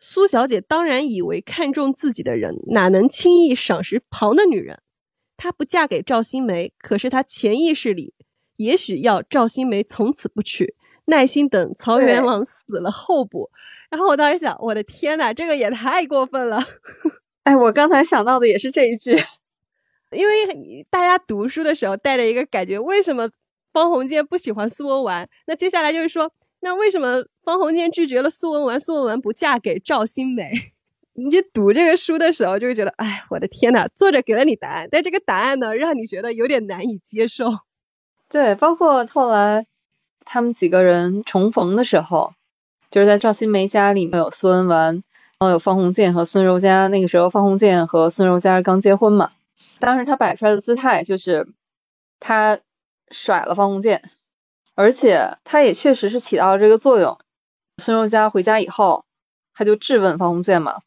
[0.01, 4.81] 苏小姐当然以为看中自己的人哪能轻易赏识旁的女人？
[5.35, 8.13] 她不嫁给赵新梅，可是她潜意识里
[8.55, 10.73] 也许要赵新梅从此不娶，
[11.03, 13.49] 耐心等曹元王死了后补。
[13.89, 16.59] 然后我当时想，我的天呐，这个也太过分了！
[17.43, 19.17] 哎，我刚才想到的也是这一句，
[20.11, 23.29] 因为大家读书的时候带着一个感觉，为什么
[23.73, 25.27] 方鸿渐不喜欢苏文纨？
[25.47, 26.31] 那接下来就是说。
[26.61, 28.77] 那为什么方鸿渐拒绝了苏文纨？
[28.77, 30.51] 苏文纨不嫁给赵新梅？
[31.15, 37.45] 你读这个书的时候就会觉得，哎，我的天呐，作者给了你答案，但这个答案呢，让你觉得有点难以接受。
[38.27, 39.67] 对，包括后来
[40.25, 42.33] 他们几个人重逢的时候，
[42.91, 45.03] 就是在赵新梅家里面有苏文，然
[45.39, 46.87] 后有方鸿渐和孙柔嘉。
[46.87, 49.31] 那个时候方鸿渐和孙柔嘉刚结婚嘛，
[49.79, 51.47] 当时他摆出来的姿态就是
[52.19, 52.59] 他
[53.11, 54.09] 甩了方鸿渐。
[54.75, 57.17] 而且他也确实是起到了这个作用。
[57.79, 59.03] 孙柔嘉回家以后，
[59.53, 60.77] 他就质问方鸿渐嘛，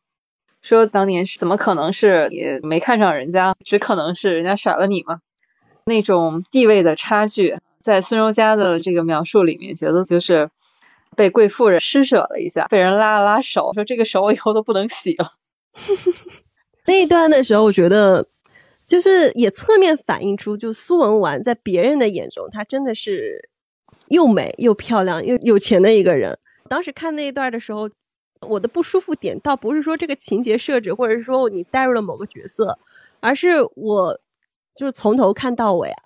[0.62, 5.20] 说当年是怎么可能是你没看上人家，只可能是人家甩了你嘛？
[5.84, 10.48] 那种地位的差距，在孙柔嘉的这个描述里面，觉得就是
[11.16, 15.34] 被贵妇人施舍了一下，被人拉了拉手，说这个手我以后都不能洗了。
[16.86, 18.26] 那一段的时候，我觉得
[18.86, 23.48] 就是也侧面反映出，就苏文纨在别人的眼中，她真的是。
[24.08, 26.38] 又美又漂亮又有钱的一个人。
[26.68, 27.88] 当时看那一段的时候，
[28.40, 32.78] 我的不舒服点倒不是说这个情节设置，或者是说你带入了某个角色，
[33.20, 34.20] 而是我
[34.74, 36.02] 就是从头看到尾啊，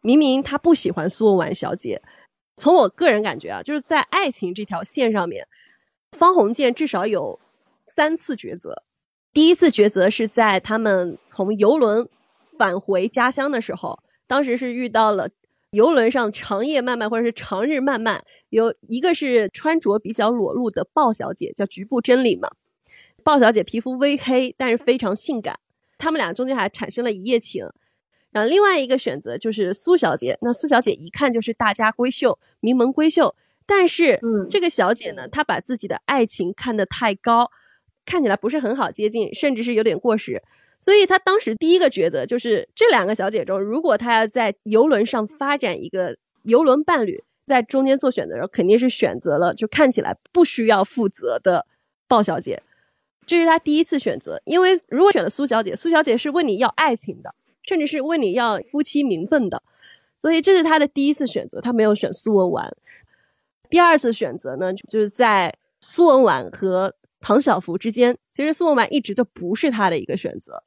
[0.00, 2.00] 明明他不喜欢苏文纨小姐。
[2.56, 5.46] 从我个人感觉啊，就是在爱情这条线上面，
[6.12, 7.40] 方鸿渐至少有
[7.84, 8.82] 三次抉择。
[9.32, 12.08] 第一次抉择是在他们从游轮
[12.56, 15.28] 返回家乡的时候，当时是遇到了
[15.70, 22.48] 游轮上长夜漫漫或者是长日漫漫，有一个是穿着比较裸露的鲍小姐，叫局部真理嘛。
[23.24, 25.58] 鲍小姐皮肤微黑，但是非常性感，
[25.98, 27.66] 他们俩中间还产生了一夜情。
[28.34, 33.32] 然后另外一个选择就是苏小姐，那苏小姐一看就是大家闺秀、名门闺秀，
[33.64, 37.48] 但是嗯这个小姐呢，她把自己的爱情看得太高，
[38.04, 40.42] 看起来不是很好接近，甚至是有点过时。
[40.80, 51.64] 所以她当时第一个抉择就是这两个小姐中，如果她要在游轮上发展一个游轮伴侣，在中间做选择的时候，肯定是选择了就看起来不需要负责的
[52.08, 52.60] 鲍小姐，
[53.24, 54.42] 这是她第一次选择。
[54.44, 57.32] 因为如果选了苏小姐，苏小姐是问你要爱情的。
[57.66, 59.62] 甚至是问你要夫妻名分的，
[60.20, 62.70] 所以这是他的第一次选择，他没有选苏文纨。
[63.70, 70.62] 第二次选择呢，就是在苏文纨和唐晓芙之间，其实苏文纨一直都不是他的一个选择。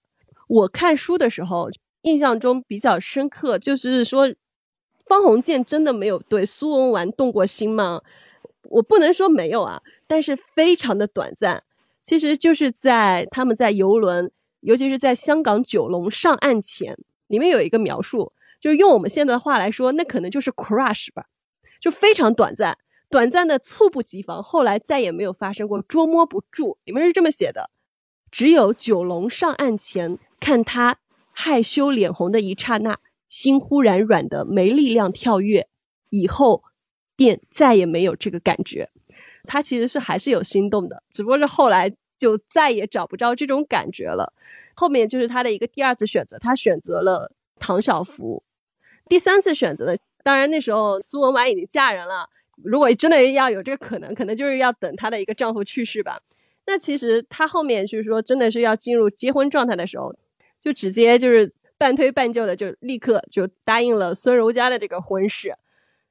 [0.48, 1.70] 我看书的时候，
[2.02, 4.34] 印象中比较深刻，就是说
[5.06, 8.02] 方鸿渐真的没有对苏文纨动过心吗？
[8.70, 11.64] 我不能说没有啊，但是非常的短暂。
[12.04, 14.32] 其实就是在他们在游轮。
[14.68, 16.98] 尤其是在香港九龙上岸前，
[17.28, 21.28] 里面有一个描述，就是用我们现在的话来说，那可能就是 crush 吧，
[21.80, 22.78] 就非常短暂，
[23.10, 26.78] 短暂的猝不及防，后来再也没有发生过，捉摸不住。
[26.84, 27.70] 里面是这么写的：
[28.30, 30.98] 只有九龙上岸前，看他
[31.32, 33.00] 害羞脸红的一刹那，
[33.30, 35.70] 心忽然软的没力量跳跃，
[36.10, 36.66] 以后
[37.16, 38.90] 便再也没有这个感觉。
[39.46, 41.96] 他其实是还是有心动的，只不过是后来。
[42.18, 44.34] 就再也找不着这种感觉了。
[44.76, 48.44] 后面就是他的一个第二次选择，他选择了唐小芙。
[49.08, 52.30] 第三次选择，当然那时候苏文纨已经嫁人了。
[52.64, 56.20] 如果真的要有这个可能，可能就是要等她的一个丈夫去世吧。
[56.66, 60.14] 那其实她后面就是说，真的是要进入结婚状态的时候，
[60.62, 65.56] 就直接就是半推半就的，就立刻就答应了孙柔嘉的这个婚事。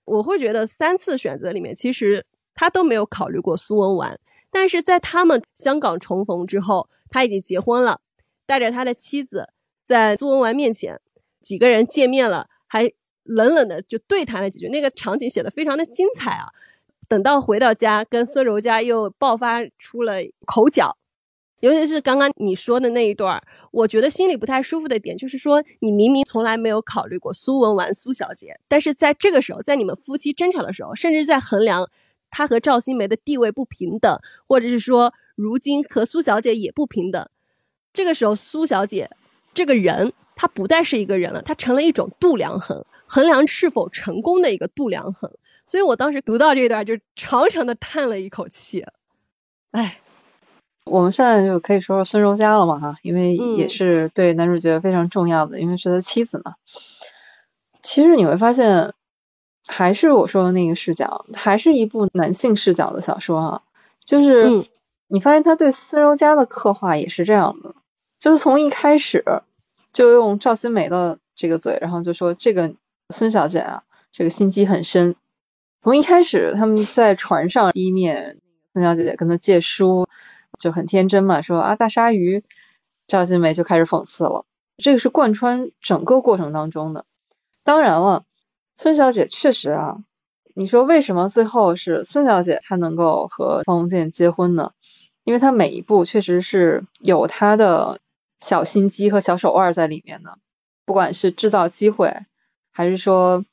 [0.05, 4.19] 我会觉得三次选择里面，其实他都没有考虑过苏文纨。
[4.59, 8.01] 但是在他们香港重逢之后，他已经结婚了，
[8.47, 9.51] 带着他的妻子
[9.85, 10.99] 在苏文纨面前，
[11.43, 12.91] 几个人见面了，还
[13.23, 16.47] 冷冷的就对谈了几句，那个场景写的非常的精彩啊。
[17.07, 20.15] 等到回到家，跟孙柔嘉又爆发出了
[20.47, 20.97] 口角，
[21.61, 23.39] 尤其是刚刚你说的那一段，
[23.73, 31.91] 我觉得心里不太舒服的点就是说，你明明从来没有考虑过苏文纨苏小姐，但是在这个时候，在你们夫妻争吵的时候，甚至在衡量。
[32.37, 37.27] 他和赵新梅的地位不平等，或者是说如今和苏小姐也不平等。
[37.95, 39.09] 这个时候，苏小姐
[39.55, 45.33] 这个人，她不再是一个人了，她成了一种度量衡，衡量是否成功的一个度量衡。
[45.67, 48.85] 所以我当时读到这段，就长长的叹了一口气。
[49.71, 49.99] 哎，
[50.85, 56.57] 我们现在就可以说说孙柔嘉了嘛，哈，因为也是对男主角非常重要的，因为是他妻子嘛。
[57.83, 58.93] 其实你会发现。
[59.67, 63.63] 还是我说的那个视角，还是一部男性视角的小说啊。
[64.05, 64.65] 就是
[65.09, 67.75] 你发现他对孙柔嘉的刻画也是这样的，
[68.21, 69.43] 就是从一开始
[69.93, 72.75] 就用赵新梅的这个嘴，然后就说这个
[73.11, 75.17] 孙小姐啊，这个心机很深。
[75.83, 78.39] 从一开始他们在船上第一面，
[78.73, 80.07] 孙小姐跟他借书，
[80.59, 82.45] 就很天真嘛，说啊大鲨鱼，
[83.09, 84.45] 赵新梅就开始讽刺了。
[84.77, 87.05] 这个是贯穿整个过程当中的。
[87.65, 88.25] 当然了。
[88.79, 89.97] 孙小姐确实啊，
[90.55, 94.73] 你说为什么最后是孙小姐她能够和方鸿渐结婚呢？
[95.25, 98.01] 因为她每一步确实是有她的
[98.39, 100.39] 小心机和小手腕在里面的，
[100.85, 102.15] 不管是制造机会，
[102.71, 103.47] 还是说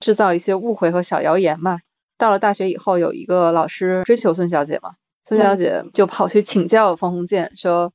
[0.00, 1.80] 制造一些误会和小谣言嘛。
[2.16, 7.92] 到了大学以后，有一个老师追求孙小姐嘛，孙小姐就跑去请教方鸿渐，说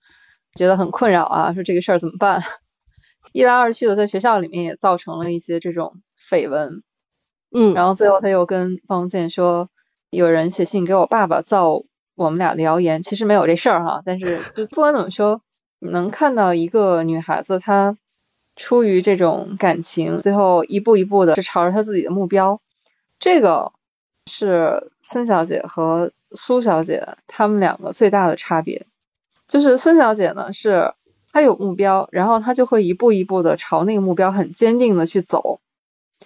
[0.54, 2.44] 觉得很困扰啊，说这个事儿怎么办？
[3.34, 6.02] 一来二去的，在学校里面也造成了一些这种。
[6.28, 6.84] 绯闻，
[7.52, 9.70] 嗯，然后最后他又跟方鸿渐说，
[10.10, 11.84] 有人写信给我爸爸造
[12.16, 15.42] 我们俩的谣言，其实没有这事儿哈，但是就不管怎么说，
[15.80, 17.98] 你能看到一个女孩子她
[18.56, 22.60] 出于这种感情，最后一步一步的是朝着她自己的目标，
[23.20, 23.72] 这个
[24.26, 28.86] 是孙小姐和苏小姐她们两个最大的差别，
[29.48, 30.94] 就是孙小姐呢是
[31.32, 35.62] 她有目标，然后她就会一步一步的朝那个目标很坚定的去走。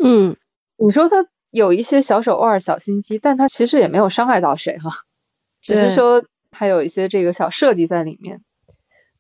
[0.04, 0.38] 嗯，
[0.78, 4.92] 你说他有一些小手腕、小心机，但他其实也没有伤害到谁哈，
[5.62, 8.42] 只是说他有一些这个小设计在里面。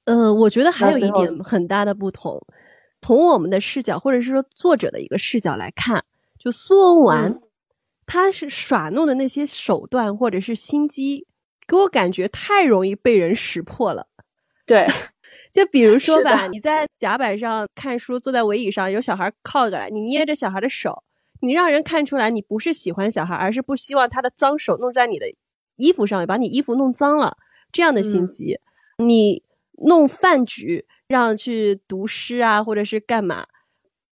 [0.05, 2.41] 呃，我觉得还有一点很大的不同，
[3.01, 6.03] 从我们的视角，或者是说作者的一个视角来看，
[6.39, 7.41] 就苏文纨，嗯
[8.07, 11.27] 他是耍弄的那些手段或者是心机，
[11.65, 14.07] 给我感觉太容易被人识破了。
[14.65, 14.85] 对，
[15.51, 21.03] 就比如 说吧，你在甲板上看书，坐在尾椅上，有小孩靠过来，你捏着小孩的手，
[21.41, 25.25] 你让人看出来你不是喜欢小孩，而是不希望他的脏手弄在你的
[25.75, 27.37] 衣服上面，把你衣服弄脏了，
[27.71, 28.59] 这样的心嗯机。
[28.97, 29.43] 你
[29.85, 33.47] 弄饭局，让去读诗啊，或者是干嘛，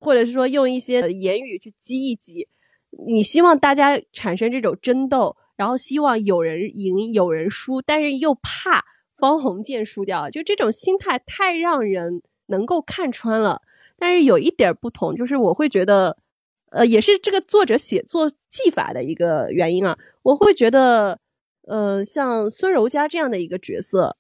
[0.01, 2.49] 或者是说用一些言语去激一激，
[3.07, 8.83] 你希望大家产生这种争斗，然后希望有人赢有人输，但是又怕
[9.19, 13.61] 方鸿渐输掉，就这种心态太让人能够看穿了。
[13.99, 16.17] 但是有一点不同，就是我会觉得，
[16.71, 19.99] 呃，也是这个作者写作技法的一个原因啊。
[20.23, 21.19] 我会觉得，
[21.67, 24.17] 呃，像孙柔嘉这样的一个角色，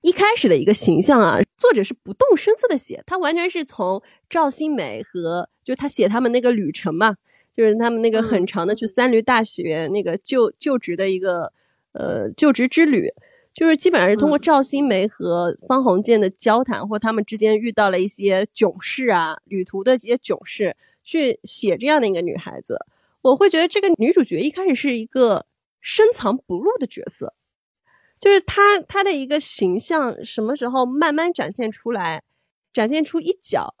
[0.00, 7.14] 一开始的一个形象啊，作者是不动声色的写，他完全是从赵新梅和就是他写他们那个旅程嘛，
[7.52, 11.52] 就是他们那个很长的去三闾大学那个就就职的一个
[11.92, 13.08] 呃就职之旅，
[13.56, 22.78] 就是基本上是通过嗯赵新梅和方鸿渐的交谈，或他们之间遇到了一些囧事啊，旅途的这些囧事，去写这样的一个女孩子。
[23.22, 25.46] 我会觉得这个女主角一开始是一个
[25.80, 27.32] 深藏不露的角色，
[28.20, 32.22] 就是她她的一个形象什么时候慢慢展现出来，
[32.74, 33.74] 展现出一角，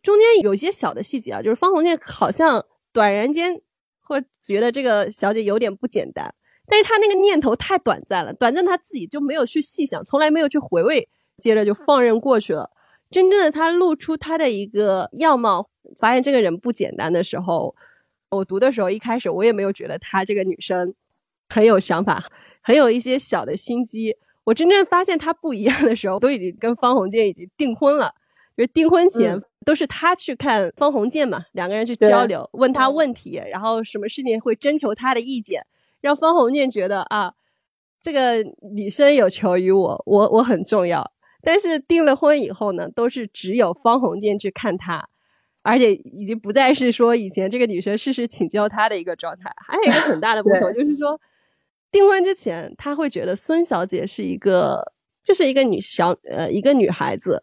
[0.00, 3.60] 中间有一些小的细节啊，就是方鸿渐好像短然间
[4.00, 6.32] 或觉得这个小姐有点不简单，
[6.70, 12.70] 但是他那个念头太短暂了，短暂他自己就没有去细想，从来没有去回味，接着就放任过去了。
[13.10, 15.68] 真正的他露出他的一个样貌，
[15.98, 17.74] 发现这个人不简单的时候，
[18.30, 20.94] 我读的时候一开始我也没有觉得她这个女生
[21.48, 22.24] 很有想法，
[22.62, 24.16] 很有一些小的心机。
[24.44, 28.14] 我真正发现她不一样的时候，都已经跟方鸿渐已经订婚了。
[28.56, 35.62] 就是订婚前、嗯都是他去看方鸿渐嘛，两个人去交流，问他问题，然后什么事情会征求他的意见，
[36.00, 37.34] 让方鸿渐觉得啊，
[38.00, 38.42] 这个
[38.72, 41.12] 女生有求于我，我我很重要。
[41.42, 45.08] 但是订了婚以后呢，都是只有方鸿渐去看她，
[45.62, 49.50] 而且已经不再是说以前这个女生事事请教他的一个状态。
[49.66, 51.18] 还有一个很大的不同就是说，
[51.90, 54.92] 订婚之前他会觉得孙小姐是一个
[55.22, 57.42] 就是一个女小呃一个女孩子，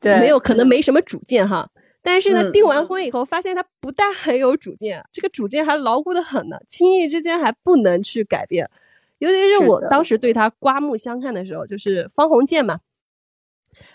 [0.00, 1.70] 对，没有可能没什么主见哈。
[2.06, 8.70] 但是呢，嗯订完婚以后，发现他不但很有主见，这个主见还牢固的很呢，轻易之间还不能去改变。
[9.18, 12.80] 尤其是我当时对他刮目相看的时候，就是方鸿渐嘛，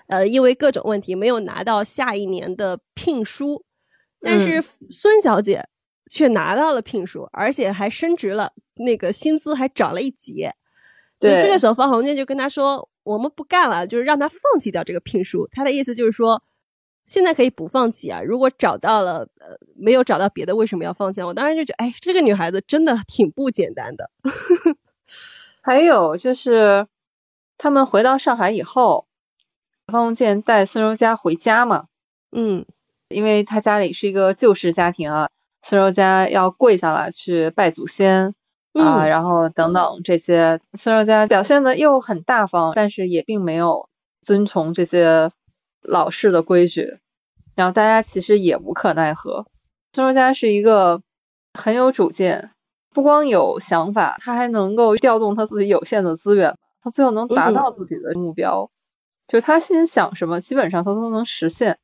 [0.07, 3.63] 呃，因为各种问题没有拿到下一年的聘书，
[4.21, 5.67] 但是嗯孙小姐
[6.09, 10.55] 却拿到了聘书，而且还升职了，那个薪资还涨了一截。
[11.21, 16.41] 所以这个时候，方鸿渐就跟他说：“我们不干了，就是让他放弃掉这个聘书。”他的意思就是说，
[17.09, 18.21] 现在可以不放弃啊。
[18.21, 21.25] 如果找到了，呃，没有找到别的，为什么要放弃啊？
[21.25, 24.09] 我当时就觉得，哎，这个女孩子真的挺不简单的。
[25.61, 26.87] 还有就是，
[27.57, 29.07] 他们回到上海以后，
[29.87, 31.87] 方鸿渐带孙柔嘉回家嘛，
[32.31, 32.65] 嗯
[33.09, 35.29] 因为他家里是一个旧式家庭啊，
[35.63, 38.35] 孙柔嘉要跪下来去拜祖先
[38.73, 43.89] 啊，嗯然后等等这些，孙柔嘉表现的又很大方，但是也并没有
[44.21, 45.31] 遵从这些
[45.81, 46.99] 老式的规矩，
[47.55, 49.47] 然后大家其实也无可奈何。
[49.93, 51.01] 孙柔嘉是一个
[51.53, 52.51] 很有主见，
[52.93, 58.69] 不光有想法，他还能够调动他自己有限的资源，他最后能达嗯到自己的目标。
[59.27, 61.77] 就他心想什么，基本上他都能实现。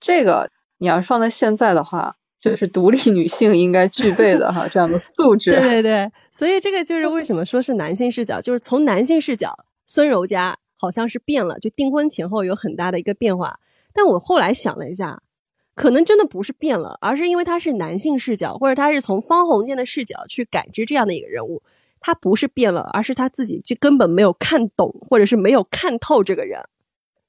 [0.00, 5.50] 这个你要是放在现在的话，就是独立女性应该具备的哈这样的素质。
[5.58, 9.52] 对对对，所以这个就是为什么说是男性视角，就是从男性视角，
[9.86, 13.60] 孙柔嘉好像是变了，就订婚前后有很大的一个变化。
[13.92, 15.20] 但我后来想了一下，
[15.74, 21.62] 可能真的不是变了，而是因为他是男性视角，或者他是从方鸿渐的视角去感知这样的一个人物，
[22.00, 26.60] 他不是变了，而是他自己就根本没有看懂，或者是没有看透这个人。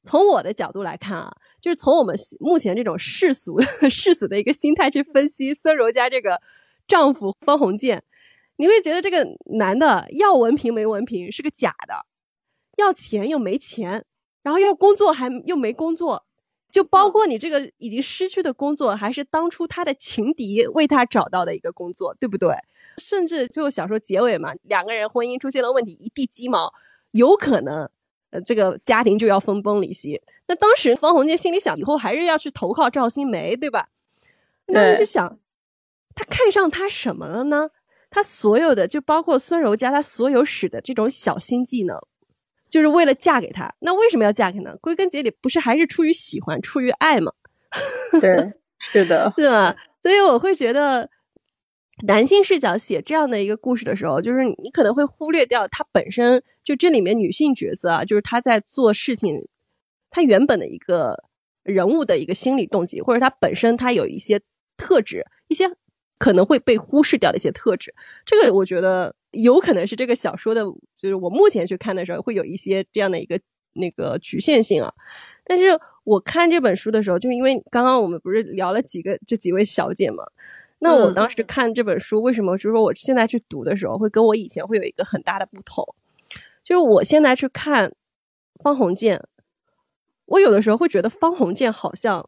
[0.01, 3.59] 从我的角度来看啊，就是从我们目前这种世俗
[3.89, 6.39] 世俗的一个心态去分析孙柔嘉这个
[6.88, 8.01] 丈夫方鸿渐，
[8.57, 9.26] 你会觉得这个
[9.57, 12.05] 男的要文凭没文凭是个假的，
[12.80, 14.06] 要钱又没钱，
[14.41, 16.26] 然后要工作还又没工作，
[16.72, 22.56] 就包括你这个已经失去的工作，还是当初他的情敌为他找到的一个工作，对不对？
[22.97, 26.73] 甚至就小说结尾嘛，两个人婚姻出现了问题，一地鸡毛，
[27.11, 27.89] 有可能。
[28.31, 30.22] 呃，这个家庭就要分崩离析。
[30.47, 33.89] 那当时方鸿渐心里想，以后还是要去投靠赵新梅，对吧？
[34.68, 35.39] 那就想，
[36.14, 37.72] 他看上他什么了呢？
[38.11, 41.95] 他所有的，就包括孙柔嘉，他所有使的这种小心计呢，
[42.70, 43.74] 就是为了嫁给他。
[43.80, 44.78] 那为什么要嫁给呢？
[44.80, 47.32] 归根结底不是还是出于喜欢，出于爱吗？
[48.22, 49.76] 对，是的，对吧？
[50.02, 51.10] 所以我会觉得，
[52.08, 59.48] 男性视角写这样的一个故事的时候，就是你可能会忽略掉他本身就这里面女性角色啊，就是她在做事情，
[60.10, 61.24] 她原本的一个
[61.64, 64.41] 人物的一个心理动机，或者她本身她有一些
[64.78, 65.70] 特质，一些
[66.18, 67.94] 可能会被忽视掉的一些特质。
[68.26, 70.61] 这个我觉得有可能是这个小说的，
[70.97, 73.39] 就是我目前去看的时候会有一些这样的一个
[73.73, 74.93] 那个局限性啊。
[75.43, 80.23] 但是我看这本书的时候，就是因为刚刚我们不是聊了几个这几位小姐嘛，
[80.80, 85.84] 那我当时看这本书，为什么就是说我现在去读的时候，会跟我以前会有一个很大的不同，
[86.64, 87.91] 就是我现在去看
[88.64, 89.23] 方鸿渐，
[90.26, 92.27] 我有的时候会觉得方鸿渐好像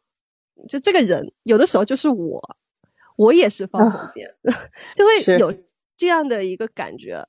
[0.67, 2.57] 就这个人，有的时候就是我，
[3.15, 4.33] 我也是方鸿渐，
[4.95, 5.53] 就会有
[6.01, 7.23] 这样的一个感觉，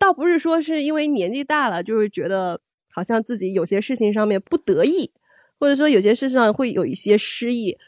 [0.00, 2.60] 倒不是说是因为年纪大了，就是觉得
[2.90, 5.12] 好像自己有些事情上面不得意，
[5.60, 7.78] 或者说有些事情上会有一些失意。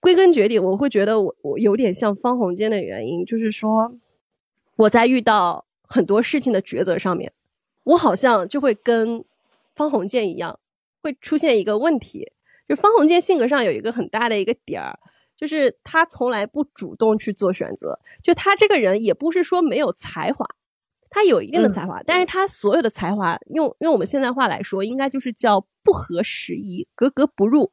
[0.00, 3.94] 归根结底，我会觉得我我有点像方鸿渐的原因，就是说
[4.74, 7.32] 我在遇到很多事情的抉择上面，
[7.84, 9.24] 我好像就会跟
[9.76, 10.58] 方鸿渐一样，
[11.00, 12.32] 会出现一个问题。
[12.68, 14.98] 就方鸿渐性格上有一个很大的一个点儿，
[15.38, 17.98] 就是他从来不主动去做选择。
[18.22, 20.44] 就他这个人也不是说没有才华，
[21.08, 27.70] 他有一定的才华，但是他所有的才华，用用我们现在话来说，应该就是叫不合时宜、格格不入。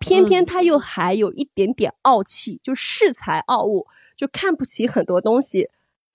[0.00, 3.84] 偏偏他又还有一点点傲气，就恃才傲物，
[4.16, 5.68] 就看不起很多东西，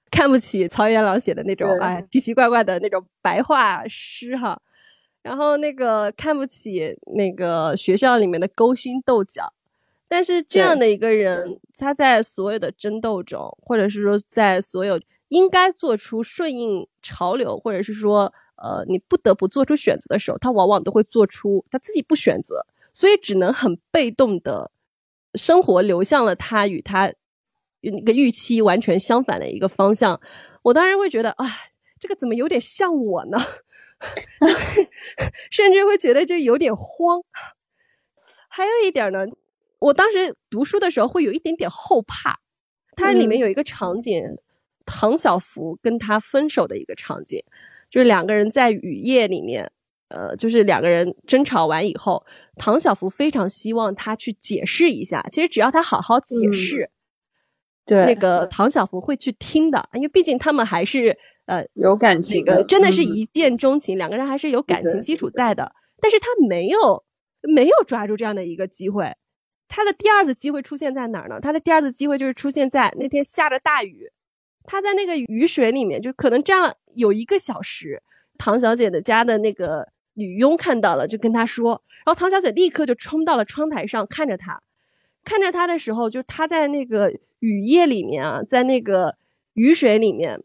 [0.09, 4.61] 看不起曹元朗写的那种对哎奇奇怪怪的那种白话诗哈，
[5.21, 9.51] 然后那个看不起那个学校里面的勾心斗角，
[10.07, 14.99] 但是这样的一个人，他在所有的争斗中，或者是说在所有
[15.29, 22.65] 应该做出顺应潮流，或者是说呃你不得不做出选择的时候，他往往都会做出他自己不选择。
[22.95, 24.69] 所以只能很被动的
[25.33, 27.11] 生活流向了他与他
[27.81, 30.21] 那个预期完全相反的一个方向。
[30.61, 31.45] 我当然会觉得啊，
[31.99, 33.39] 这个怎么有点像我呢？
[35.49, 37.23] 甚至会觉得就有点慌。
[38.47, 39.25] 还有一点呢，
[39.83, 42.39] 我当时读书的时候会有一点点后怕。
[42.95, 44.23] 它里面有一个场景，
[44.85, 47.41] 唐小福跟他分手的一个场景，
[47.89, 49.71] 就是两个人在雨夜里面。
[50.09, 52.23] 呃，就是两个人争吵完以后，
[52.55, 55.25] 唐小福非常希望他去解释一下。
[55.31, 56.91] 其实只要他好好解释，
[57.83, 65.73] 对，那个唐小福会去听的，因为毕竟他们还是呃有感那情个真的是嗯一见钟情，两个人还是有感情基础在的。
[65.99, 67.03] 但是他没有
[67.41, 69.11] 没有抓住这样的一个机会。
[69.75, 71.39] 他的第二次机会出现在哪儿呢？
[71.41, 74.07] 他的第二次机会就是出现在那天下着大雨，
[74.65, 78.03] 他在那个雨水里面，就可能站了有一个小时。
[78.37, 84.61] 唐小姐的家的那个女佣看到了，就跟她说，然后唐小姐立刻就冲到了窗台上，看着他，
[85.23, 89.15] 看着他的时候，就他在那个雨夜里面啊，在那个
[89.53, 90.39] 雨水里面，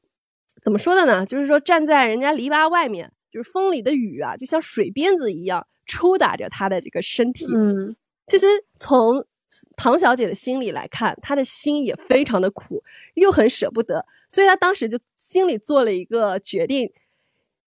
[0.62, 1.26] 怎么说的呢？
[1.26, 7.46] 就是说站在人家篱笆外面，就是风里的雨啊，就像水鞭子一样抽打着他的这个身体。
[7.54, 7.94] 嗯，
[8.28, 8.46] 其实
[8.76, 9.26] 从
[9.76, 12.84] 唐小姐的心里来看，她的心也非常的苦，
[13.14, 16.92] 又很舍不得，所以她当时就心里做了一个决定：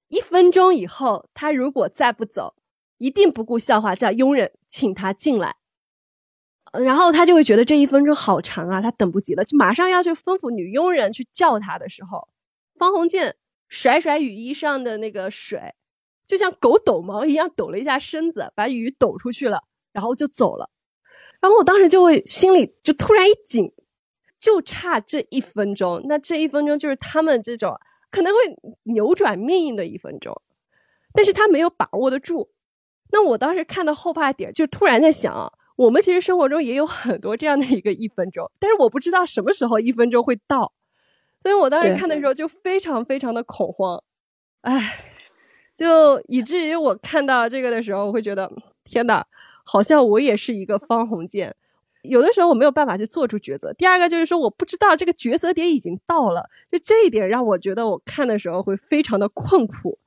[0.10, 2.56] 一分钟以后，她如果再不走，
[3.00, 5.56] 一定不顾笑话叫佣人请她进来。
[6.72, 12.30] 然后她就会觉得这一分钟好长啊，她等不及了，就马上要去吩咐女佣人去叫她的时候，
[12.76, 13.36] 方鸿渐
[13.68, 15.74] 甩甩雨衣上的那个水，
[16.28, 20.70] 就像狗抖毛一样抖了一下身子，把雨抖出去了，然后就走了。
[21.40, 23.72] 然后我当时就会心里就突然一紧，
[24.40, 27.76] 就差这一分钟，那这一分钟就是他们这种
[28.12, 28.40] 可能会
[28.84, 30.40] 扭转命运的一分钟，
[31.14, 32.52] 但是他没有把握得住。
[33.12, 40.72] 那我当时看到后怕点，就突然在想啊，我们其实生活中也有很多这样的一个一分钟，但是我不知道什么时候一分钟会到，
[41.42, 44.02] 所以我当时看的时候就非常非常的恐慌，
[44.62, 45.04] 唉，
[45.76, 48.52] 就以至于我看到这个的时候，我会觉得
[48.86, 49.26] 天哪，
[49.72, 51.56] 好像我也是一个方鸿渐。
[52.02, 53.72] 有的时候我没有办法去做出抉择。
[53.74, 59.98] 第二个就是说，我不知道这个抉择点已经到了，就这一点让我觉得我看的时候会非常的困苦。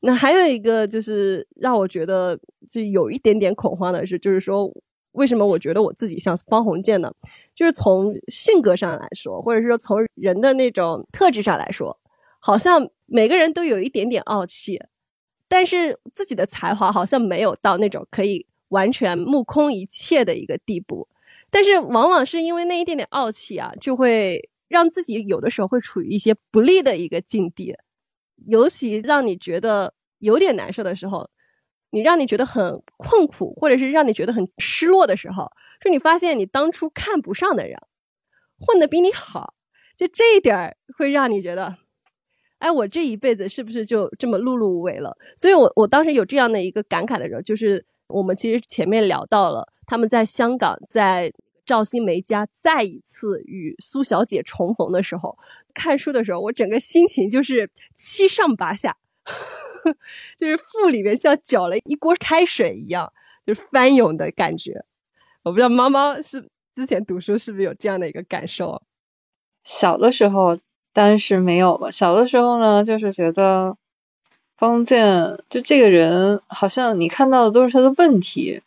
[0.00, 2.36] 那还有一个就是让我觉得
[2.68, 4.68] 就有一点点恐慌的是，就是说
[5.12, 7.12] 为什么我觉得我自己像方鸿渐呢？
[7.54, 11.96] 就是从性格上来说，或者是说从人的那种特质上来说，
[12.40, 14.82] 好像每个人都有一点点傲气，
[15.48, 21.08] 但是自己的才华好像没有到那种可以完全目空一切的一个地步。
[21.50, 27.74] 但是往往是因为那一点点傲气啊，就会让自己有的时候会处于一些不利的一个境地，
[28.46, 31.30] 尤其让你觉得有点难受的时候，
[31.90, 37.78] 你让你觉得很困苦，或者是让你觉得很失落的时候，就你发现你当初看不上的人，
[38.58, 39.54] 混得比你好，
[39.96, 41.76] 就这一点儿会让你觉得，
[42.58, 45.16] 哎，我这一辈子是不是就这么碌碌无为了？
[45.36, 51.32] 所以我我当时有这样的一个感慨的时候，就是我们其实前面聊到了他们在香港在。
[51.66, 55.36] 赵新梅家再一次与苏小姐重逢的时候，
[55.74, 58.96] 看书的时候，我整个心情就是七上八下，
[60.38, 63.12] 就是腹里面像搅了一锅开水一样，
[63.44, 64.84] 就是翻涌的感觉。
[65.42, 68.80] 我不知道猫猫是之前读书是不是有这样的一个感受？
[69.64, 70.60] 小的时候
[70.92, 71.90] 当然是没有了。
[71.90, 73.76] 小的时候呢，就是觉得
[74.56, 78.62] 方建就这个人，好像你看到的都是他的问题。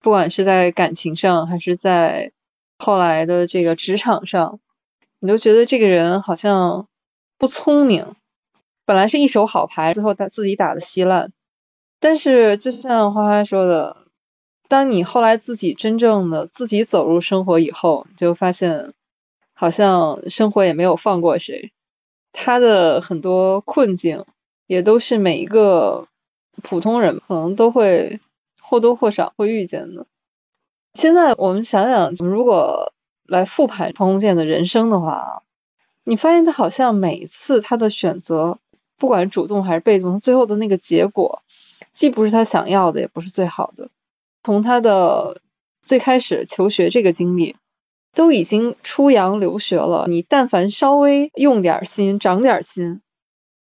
[0.00, 2.30] 不管是在感情上，还是在
[2.78, 4.60] 后来的这个职场上，
[5.18, 6.86] 你都觉得这个人好像
[7.38, 8.14] 不聪明。
[8.84, 11.32] 本来是一手好牌，最后他自己打的稀烂。
[11.98, 13.96] 但是就像花花说的，
[14.68, 18.92] 当你后来自己真正的自己走入生活以后，就发现
[19.54, 21.72] 好像生活也没有放过谁。
[22.32, 24.24] 他的很多困境，
[24.66, 26.08] 也都是每一个
[26.62, 28.20] 普通人可能都会。
[28.68, 30.08] 或多或少会遇见的。
[30.92, 32.92] 现在我们想想，如果
[33.24, 35.44] 来复盘彭红建的人生的话，
[36.02, 38.58] 你发现他好像每次他的选择，
[38.98, 41.44] 不管主动还是被动，最后的那个结果，
[41.92, 43.88] 既不是他想要的，也不是最好的。
[44.42, 45.40] 从他的
[45.84, 47.54] 最开始求学这个经历，
[48.16, 53.00] 都已经出洋留学了，你但凡稍微用点心，长点心，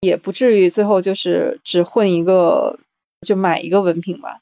[0.02, 2.80] 也不至于最后就是只混一个，
[3.22, 4.42] 就买一个文凭吧。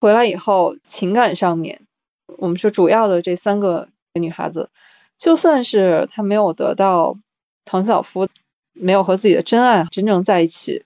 [0.00, 1.82] 回来以后，情感上面，
[2.26, 4.70] 我们说主要的这三个女孩子，
[5.16, 7.16] 就算是她没有得到
[7.64, 8.28] 唐晓芙，
[8.72, 10.84] 没有和自己的真爱真正在一起，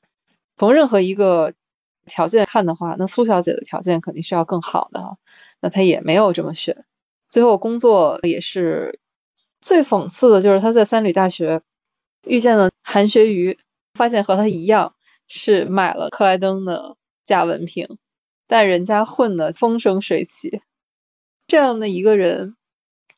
[0.58, 1.54] 从任何一个
[2.04, 5.16] 条件看的话，那苏小姐的条件肯定是要更好的，
[5.60, 6.84] 那她也没有这么选。
[7.28, 9.00] 最后工作也是
[9.62, 11.62] 最讽刺的，就是她在三旅大学
[12.26, 13.58] 遇见了韩学瑜，
[14.02, 14.96] 发现和他一样
[15.28, 17.98] 是买了克莱登的假文凭。
[18.48, 20.60] 但人家混的风生水起，
[21.46, 22.56] 这样的一个人，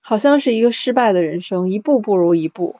[0.02, 2.77] 好像是一个失败的人生，一步不如一步。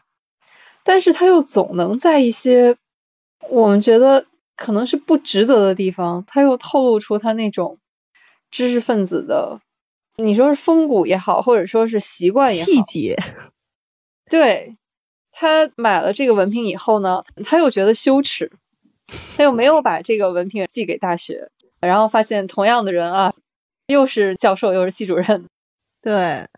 [0.82, 2.76] 但是他又总能在一些
[3.48, 7.78] 我们觉得可能是不值得的地方，他又透露出他那种
[8.51, 9.62] 知识分子的，
[10.16, 13.16] 你说是风骨也好，或者说是习惯也好，气节。
[14.28, 14.76] 对
[15.36, 18.52] 他买了这个文凭以后呢，他又觉得羞耻，
[19.36, 21.51] 他又没有把这个文凭寄给大学。
[21.81, 23.35] 然后发现同样的人啊，
[23.86, 25.51] 又是教授又是系主任，
[26.01, 26.48] 对，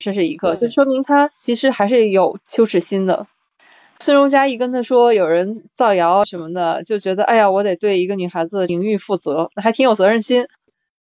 [0.00, 3.28] 这是一个，就说明他其实还是有羞耻心的。
[4.00, 10.48] 孙荣嘉一跟他说有人造谣什么的，就觉得哎呀，我得对一个女孩子的名誉负责，还挺有责任心。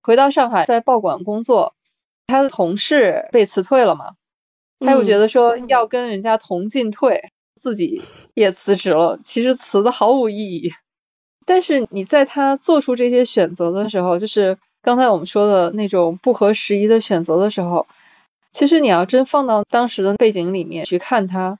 [0.04, 1.74] 回到上海，在报馆工作，
[2.28, 4.12] 他的同事被辞退了嘛，
[4.80, 8.02] 他又觉得说要跟人家同进退，自己
[8.34, 10.72] 也辞职了，其实辞的毫无意义。
[11.45, 17.88] 但是你在他做出这些选择的时候，就是刚才我们说的那种不合时宜的选择的时候，
[18.52, 21.60] 其实你要真放到当时的背景里面去看他，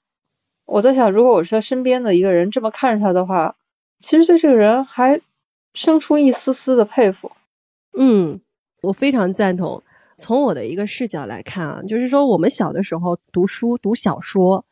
[0.66, 3.56] 我在想，如果我是他身边的一个人这么看着他的话，
[4.00, 5.22] 其实对这个人还
[5.74, 7.32] 生出一丝丝的佩服。
[7.98, 8.42] 嗯，
[8.82, 9.84] 我非常赞同。
[10.18, 14.66] 从我的一个视角来看啊，就是说我们小的时候读书读小说，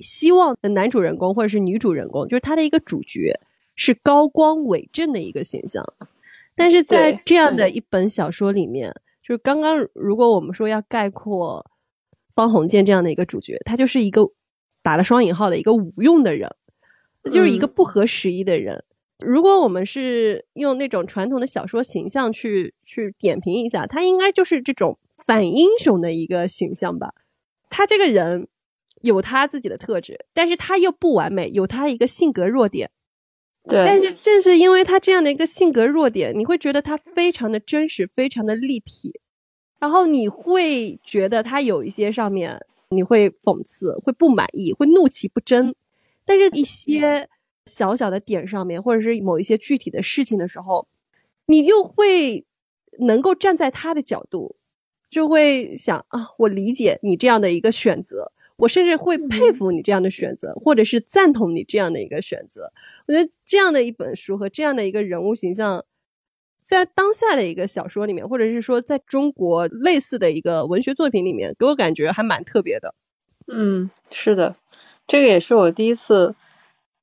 [0.00, 3.38] 希望的男主人公或者是女主人公，就是他的一个主角。
[3.80, 5.84] 是高光伟正的一个形象，
[6.56, 8.92] 但是在这样的一本小说里面，
[9.22, 11.64] 就是刚刚如果我们说要概括
[12.34, 14.28] 方鸿渐这样的一个主角，他就是一个
[14.82, 16.52] 打了双引号的一个无用的人，
[17.30, 18.82] 就是一个不合时宜的人。
[19.18, 27.14] 如果我们是用那种传统的小说形象去去点评一下，他应该就是这种反英雄的一个形象吧。
[27.68, 28.48] 他这个人
[29.02, 32.90] 有他自己的特质，但是他又不完美，有他一个性格弱点。
[33.64, 39.20] 对但是正是因为他这样的一个性格弱点，你会觉得他非常的真实，非常的立体，
[39.78, 45.74] 然后你会觉得他有一些上面你会讽刺，会不满意，会怒其不争，
[46.24, 47.28] 但是一些
[47.68, 50.88] 小小的点上面，或者是某一些具体的事情的时候，
[51.46, 52.44] 你又会
[52.98, 54.56] 能够站在他的角度，
[55.08, 58.32] 就会想啊，我理解你这样的一个选择。
[58.56, 62.72] 我甚至会佩服你这样的选择，或者是赞同你这样的一个选择。
[63.06, 65.84] 我觉得这样的一本书和这样的一个人物形象，
[66.60, 72.96] 在当下的一个小说里面，或者是说在中国类似的一个文学作品里面，给我感觉还蛮特别的。
[73.46, 74.56] 嗯，是的，
[75.06, 76.34] 这个也是我第一次，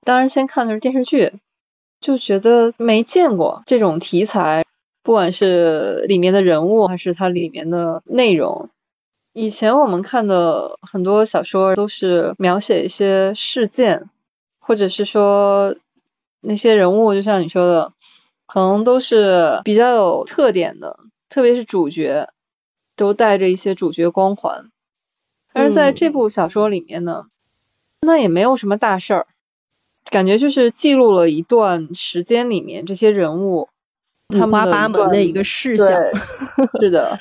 [0.05, 1.33] 当然先看的是电视剧，
[1.99, 4.63] 就觉得没见过这种题材，
[5.01, 8.69] 不管是里面的人物还是它里面的内容。
[9.33, 14.09] 以前我们看的很多小说都是描写一些事件，
[14.59, 15.75] 或者是说
[16.39, 17.93] 那些人物，就像你说的，
[18.45, 20.99] 可能都是比较有特点的，
[21.29, 22.29] 特别是主角
[22.95, 24.69] 都带着一些主角光环。
[25.51, 27.25] 但是在这部小说里面呢，
[28.01, 29.27] 那也没有什么大事儿，
[30.09, 33.69] 感觉就是记录了一段时间里面这些人物
[34.29, 35.87] 他们八门的一个事项。
[36.79, 37.19] 是的，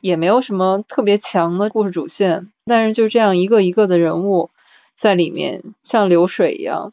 [0.00, 4.50] 也没有什么特别强的故事主线，但是就这样一个一个的人物
[4.96, 6.92] 在里面像流水一样，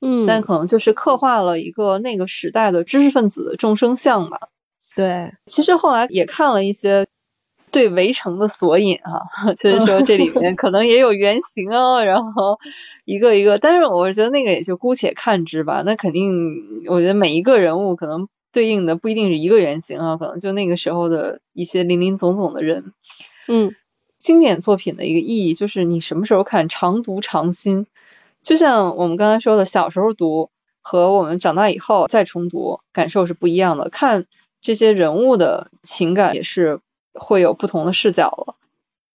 [0.00, 4.48] 嗯，但可能就是刻画了一个那个时代的知识分子的众生相吧。
[4.94, 7.06] 对，其实后来也看了一些
[7.72, 12.58] 对围城的索引哈、 就是说这里面可能也有原型啊， 然后
[13.04, 15.82] 一个一个，但是我觉得那个也就姑且看之吧。
[15.84, 22.92] 那肯定，我觉得每一个人物可能对应的不一定是一个原型啊，可能就那个时候的一些林林总总的人。
[23.48, 23.74] 嗯
[24.18, 27.86] 经典作品的一个意义就是你什么时候看，常读常新。
[28.42, 30.50] 就像我们刚才说的，小时候读
[30.80, 33.88] 和我们长大以后再重读，感受是不一样的。
[33.88, 34.26] 看
[34.60, 36.80] 这些人物的情感也是
[37.14, 38.56] 会有不同的视角了。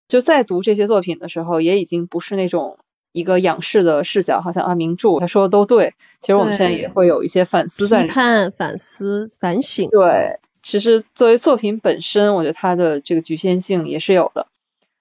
[0.07, 2.78] 就在读这些作品的时候，也已经不是那种
[3.11, 5.94] 一个仰视的视角，好像啊名著他说的都对。
[6.19, 8.10] 其实我们现在也会有一些反思在里面。
[8.10, 9.90] 批判、反思、反省。
[9.90, 10.34] 对，
[10.64, 14.48] 其实作为作品本身，我觉得它的这个局限性也是有的。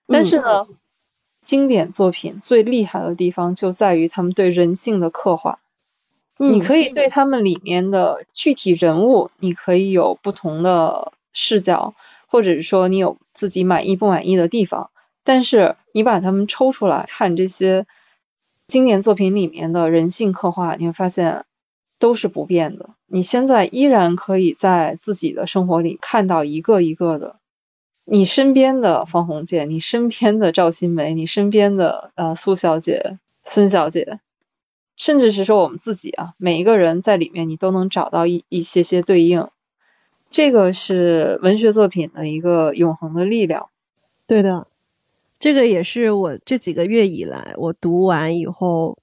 [0.08, 0.66] 但是呢，
[1.40, 5.58] 经典作品最厉害的地方就在于他们对人性的刻画。
[6.38, 11.94] 你嗯可以对他们里面的具体人物，你可以有不同的视角，
[12.26, 14.90] 或者是说你有自己满意不满意的地方。
[15.24, 17.86] 但是你把他们抽出来看这些
[18.68, 21.44] 经典作品里面的人性刻画，你会发现
[21.98, 22.90] 都是不变的。
[23.06, 27.40] 你现在依然可以在自己的生活里看到一个一个的
[28.04, 34.20] 你身边的方鸿渐，你身边的赵新梅，你身边的呃苏小姐、孙小姐，
[34.96, 39.48] 甚至是说我们自己啊，每一个人在里面你都能找到一一些些对应。
[40.30, 43.68] 这个是文学作品的一个永恒的力量。
[44.26, 44.66] 对的，
[45.38, 48.98] 这个也是我这几个月以来我读完以后，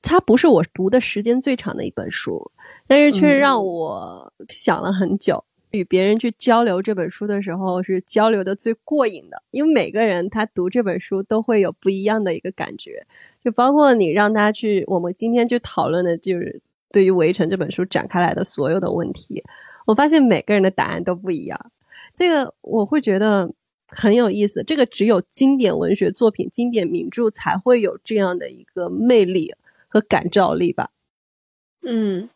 [0.00, 2.50] 它不是我读的时间最长的一本书，
[2.86, 5.44] 但是却嗯让我想了很久。
[5.70, 13.04] 与别人去交流这本书的时候，是交流的最过瘾的，因为每个人他读这本书都会有不一样的一个感觉，
[13.42, 16.60] 就包括你让他去，我们今天去讨论的就是
[16.92, 19.42] 对于《围城》这本书展开来的所有的问题，
[19.84, 21.70] 我发现每个人的答案都不一样。
[22.14, 23.52] 这个我会觉得
[23.88, 24.62] 很有意思。
[24.64, 29.54] 这个只有经典文学作品、经典名著才会有这样的一个魅力
[29.88, 30.90] 和感召力吧。
[31.82, 32.28] 嗯，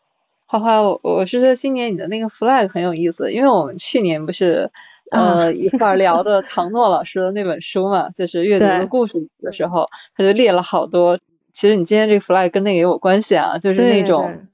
[0.45, 4.71] 花花，我我是觉得今年你的那个 flag 很有意思，因为我们去年不是
[5.11, 11.17] 呃、一块儿聊的唐诺老师的那本书嘛，就是阅读的故事的时候，他就列了好多。
[11.51, 14.47] 其实你今天这个 flag 跟那个也有关系啊，就是那种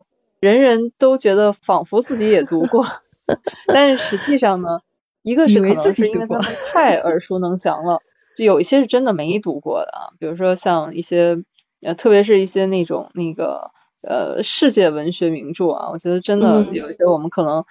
[0.46, 2.86] 人人都觉得仿佛自己也读过，
[3.74, 4.80] 但是实际上呢，
[5.24, 8.00] 一个是可能是因为他们太耳熟能详了，
[8.38, 11.44] 就有一些是真的没读过的啊，比如说像一些
[11.82, 17.66] 呃，特别是一些那种那个呃世界文学名著啊，我觉得真的嗯有一些我们可能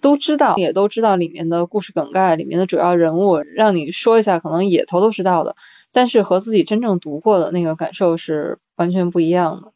[0.00, 5.56] 都知道，也都知道里面的故事梗概、里面的主要人物，让你说一下，可能也头头是道的，
[5.92, 9.73] 但是和自己真正读过的那个感受是完全不一样的。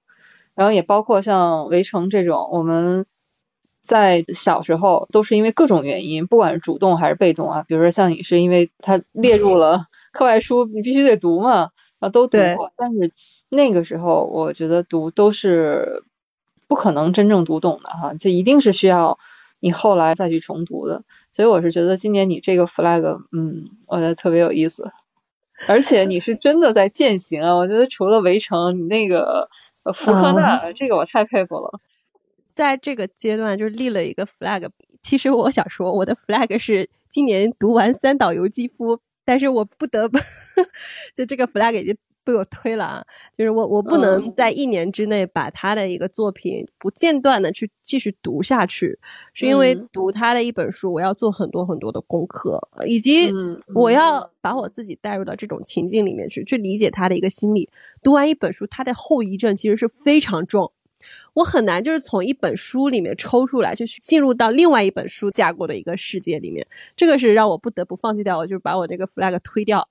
[0.59, 3.07] 然后也包括像《围城》这种，我们
[3.81, 11.71] 在小时候都是因为各种原因，不管是主动还是被动啊，比如说像你是因为它列入了 课外书，你必须得读嘛，
[12.01, 13.13] 啊都读过，但是
[13.49, 16.03] 那个时候我觉得读都是
[16.67, 19.21] 不可能真正读懂的哈，这一定是需要
[19.61, 24.91] 你后来再去重读的，所以我是觉得今年你这个 flag，嗯，我觉得特别有意思。
[25.69, 27.55] 而且你是真的在践行啊！
[27.55, 29.49] 我觉得除了围城，你那个呃
[29.93, 31.81] 福克纳、这个我太佩服了。
[32.49, 34.69] 在这个阶段，就是立了一个 flag。
[35.01, 40.19] 其实我想说，我的 flag 是今年读完三岛由纪夫，但是我不得不，
[41.15, 41.97] 就这个 flag 已经
[42.29, 43.05] 被我推了啊！
[43.39, 48.99] 就是我我不能嗯在一年之内把他的一个作品不间断的去继续读下去，
[49.33, 57.71] 是因为嗯读他的一本书，我要做很多很多的功课，以及嗯，我要把我自己带入到这种情境里面去，去理解他的一个心理。
[58.03, 60.71] 读完一本书，它的后遗症其实是非常重。
[61.33, 66.67] 我很难就是从一本书里面抽出来，就进入到另外一本书架构的一个世界里面。
[66.95, 69.89] 这个是让我不得不放弃掉，我就是把我这个 flag 推掉，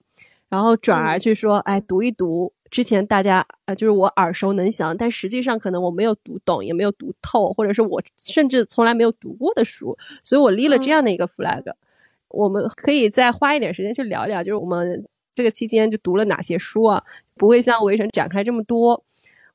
[0.49, 11.63] 然后转而去说，哎，读一读之前大家呃，就是我耳熟能详，但实际上可能我没有读懂，也没有读透，或者是我甚至从来没有读过的书，所以我立了这样的一个 flag。
[12.29, 17.03] 我们可以再花一点时间去聊聊，就是我们这个期间就读了哪些书啊？
[17.35, 19.03] 不会像围城展开这么多。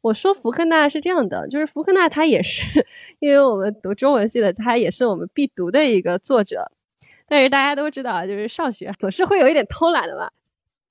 [0.00, 2.86] 我说福克纳是这样的，就是福克纳他也是，
[3.20, 6.72] 因为我们读中文系的，他也是我们必读的一个作者。
[7.28, 10.30] 但是大家都知道，就是上学总是会有一点偷懒的嘛。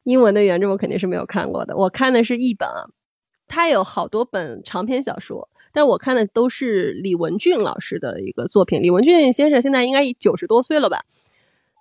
[0.04, 2.90] 英文的原著我肯定是没有看过的，我看的是译本啊。
[3.48, 8.82] 他有好多本长篇小说，但我看的都是李文俊老师的一个作品。
[8.82, 11.06] 李文俊先生现在应该九十多岁了吧？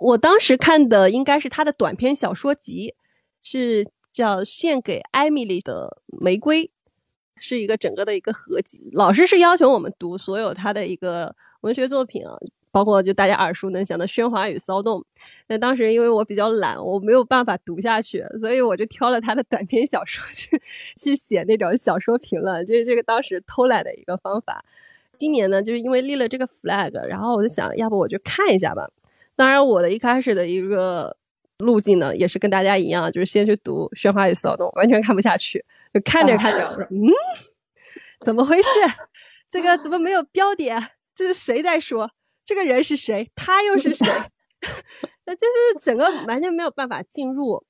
[0.01, 2.95] 我当时看的应该是他的短篇小说集，
[3.41, 6.65] 是叫《献给艾米丽的玫瑰》，
[7.37, 8.91] 是一个整个的一个合集。
[8.93, 12.37] 老师是要求我们读所有他的一个文学作品啊。
[12.73, 15.01] 包括就大家耳熟能详的《喧哗与骚动》，
[15.49, 20.61] 那当时因为我比较懒，我没有办法读下去，所以我就挑了他的短篇小说去
[20.97, 24.65] 去写那种小说评论，这是这个当时偷懒的一个方法。
[25.15, 28.89] 今年呢，就是因为立了这个 flag，然后我就想要不我就看一下吧。
[29.37, 31.17] 当然，我的一开始的一个
[31.59, 37.11] 路径呢，也是跟大家一样，就是先去读《喧哗与骚动》，完全看不下去，就看着看着，我说嗯，
[38.21, 38.69] 怎么回事？
[39.51, 40.91] 这个怎么没有标点？
[41.15, 42.13] 这是谁在说？
[42.51, 43.31] 这个人是谁？
[43.37, 44.05] 他又是谁？
[45.25, 47.63] 那就是整个完全没有办法进入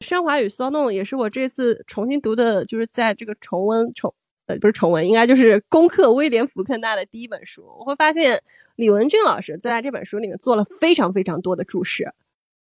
[0.02, 4.14] 《喧哗与骚动》，也是我这次重新读的，就是在这个重温重
[4.46, 7.66] 呃不是重温，应该就是攻克威廉福克纳的第一本书。
[7.78, 8.42] 我会发现
[8.76, 12.10] 李文俊老师在这本书里面做了非常非常多的注释，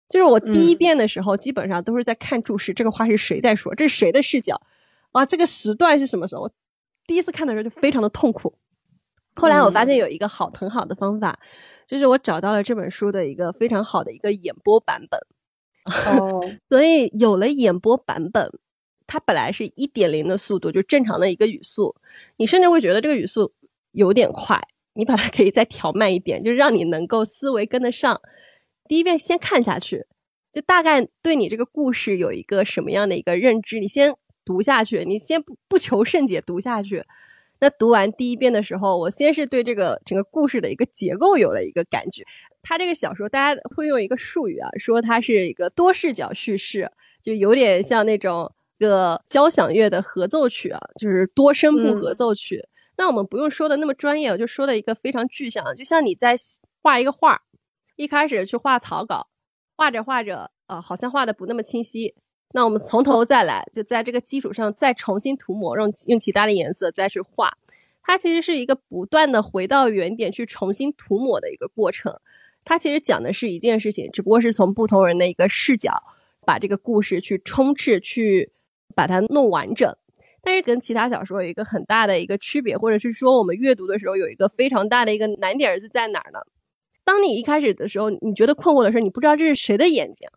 [0.09, 3.73] 就是我第一遍的时候基本上都是在看注释，这个话是谁在说？
[3.77, 4.61] 这是谁的视角？
[5.13, 6.51] 啊，这个时段是什么时候？
[7.07, 8.53] 第一次看的时候就非常的痛苦。
[9.35, 11.39] 后来我发现有一个好很好的方法，
[11.87, 15.21] 就是我找到了这本书的一个非常好的一个演播版本。
[16.17, 18.51] 哦， 所以有了演播版本，
[19.07, 21.97] 它本来是一点零的速度，就正常的一个语速，
[22.37, 23.53] 你甚至会觉得这个语速
[23.91, 24.61] 有点快，
[24.95, 28.21] 你把它可以再调慢一点，就是让你能够思维跟得上。
[28.87, 30.07] 第一遍先看下去，
[30.53, 34.15] 就大概对你这个故事有一个什么样的一个认知，你先
[34.45, 37.05] 读下去，你先不不求甚解读下去。
[37.63, 42.25] 那读完第一遍的时候，我先是对这个整个故事的一个结构有了一个感觉。
[42.61, 46.91] 他这个小说，大家会用一个术语啊，说它是一个多视角叙事，
[47.23, 52.61] 就有点像那种个交响乐的合奏曲啊，就是多声部合奏曲。
[52.99, 56.35] 那我们不用说的那么专业，我就说的一个非常具象，就像你在
[56.83, 57.43] 画一个画，
[57.95, 59.29] 一开始去画草稿，
[59.77, 62.17] 画着画着，呃，好像画的不那么清晰。
[62.55, 67.51] 那我们从头再来，就在这个基础上再重新涂抹，用用其他的颜色再去画。
[68.03, 72.13] 它其实是一个不断的回到原点去重新涂抹的一个过程。
[72.65, 75.93] 它其实讲的是一件事情，只不过是从不同人的一个视角，
[76.45, 78.53] 把这个故事去充斥，去
[78.95, 79.95] 把它弄完整。
[80.43, 86.41] 但是跟其他小说有一个很大的一个区别，或者是说我们阅读的时候有一个非常大的一个难点是在哪儿呢？
[87.05, 90.29] 当你一开始的时候，你觉得困惑的时候，你不知道这是谁的眼睛。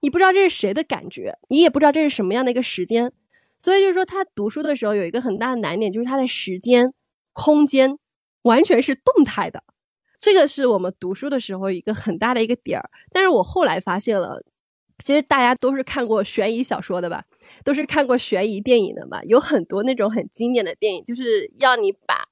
[0.00, 3.12] 你不知道这是谁的感觉，你也不知道这是什么样的一个时间，
[3.58, 6.92] 所以就是说，他读书的时候有一个很大的难点，就是他的时间、
[7.32, 7.98] 空间
[8.42, 9.64] 完全是动态的，
[10.20, 12.90] 这个是我们读书的时候一个很大的一个点儿。
[13.10, 14.42] 但是我后来发现了，
[14.98, 17.24] 其实大家都是看过悬疑小说的吧，
[17.64, 22.28] 都是看过悬疑电影的吧，有很多那种很经典的电影，就是要你把，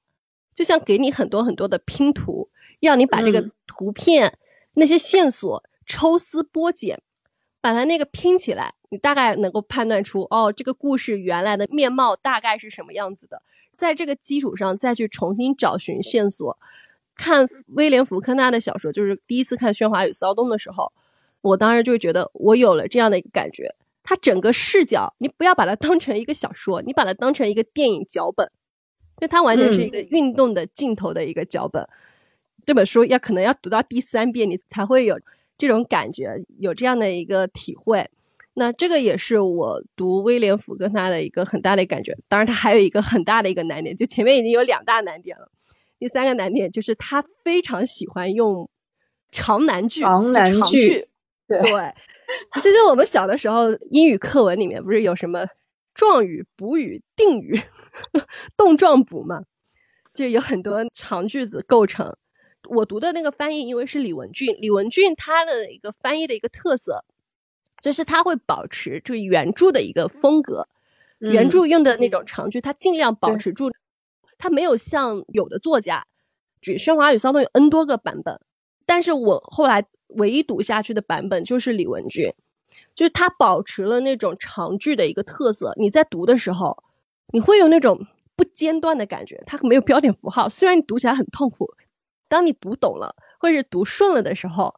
[0.53, 4.37] 就像给你很多很多的拼图，让你把这个图片
[4.75, 7.01] 那些线索抽丝剥茧。
[7.65, 13.41] 把它那个拼起来，你大概能够判断出哦，这个故事原来的面貌大概是什么样子的。
[13.75, 16.59] 在这个基础上再去重新找寻线索。
[17.15, 20.93] 看威廉福克纳的小说，就是第一次看《喧哗与骚动》的时候，
[21.41, 23.73] 我当时就觉得我有了这样的一个感觉。
[24.03, 28.51] 它整个视角，你不要把它当成一个小说，你把它当成一个电影脚本，
[29.19, 31.89] 就它完全是一个运动的镜头的一个脚本。
[32.63, 35.19] 这本书要可能要读到第三遍，你才会有。
[35.57, 38.09] 这种感觉有这样的一个体会，
[38.55, 42.17] 那这个也是我读威廉福克纳的一个很大的感觉。
[42.27, 45.49] 当然，他还有一个很大的一个难点，就前面已经有两大难点了。
[45.97, 48.69] 第三个难点就是他非常喜欢用
[49.31, 51.07] 长难句，长难句，
[51.47, 51.59] 对，
[52.61, 55.45] 这就我们小的时候英语课文里面不是有什么
[55.93, 57.59] 状语、补语、定语、
[58.57, 59.43] 动状补嘛，
[60.13, 62.15] 就有很多长句子构成。
[62.69, 67.03] 我读的那个翻译，因为是李文俊，李文俊他的一个翻译的一个特色，
[67.81, 70.67] 就是他会保持就是原著的一个风格，
[71.19, 73.71] 原著用的那种长句，他尽量保持住，
[74.37, 76.05] 他没有像有的作家，
[76.61, 78.39] 举《喧哗与骚动》有 N 多个版本，
[78.85, 82.33] 但是我后来唯一读下去的版本就是李文俊，
[82.95, 85.73] 就是他保持了那种长句的一个特色。
[85.77, 86.83] 你在读的时候，
[87.33, 88.05] 你会有那种
[88.35, 90.49] 不间断的感觉，它没有标点符号。
[90.49, 91.73] 虽然你读起来很痛苦，
[92.27, 94.73] 当你读懂了或者是读顺了的时候，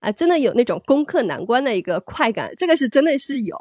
[0.00, 2.52] 啊，真的有那种攻克难关的一个快感。
[2.56, 3.56] 这个是真的是有，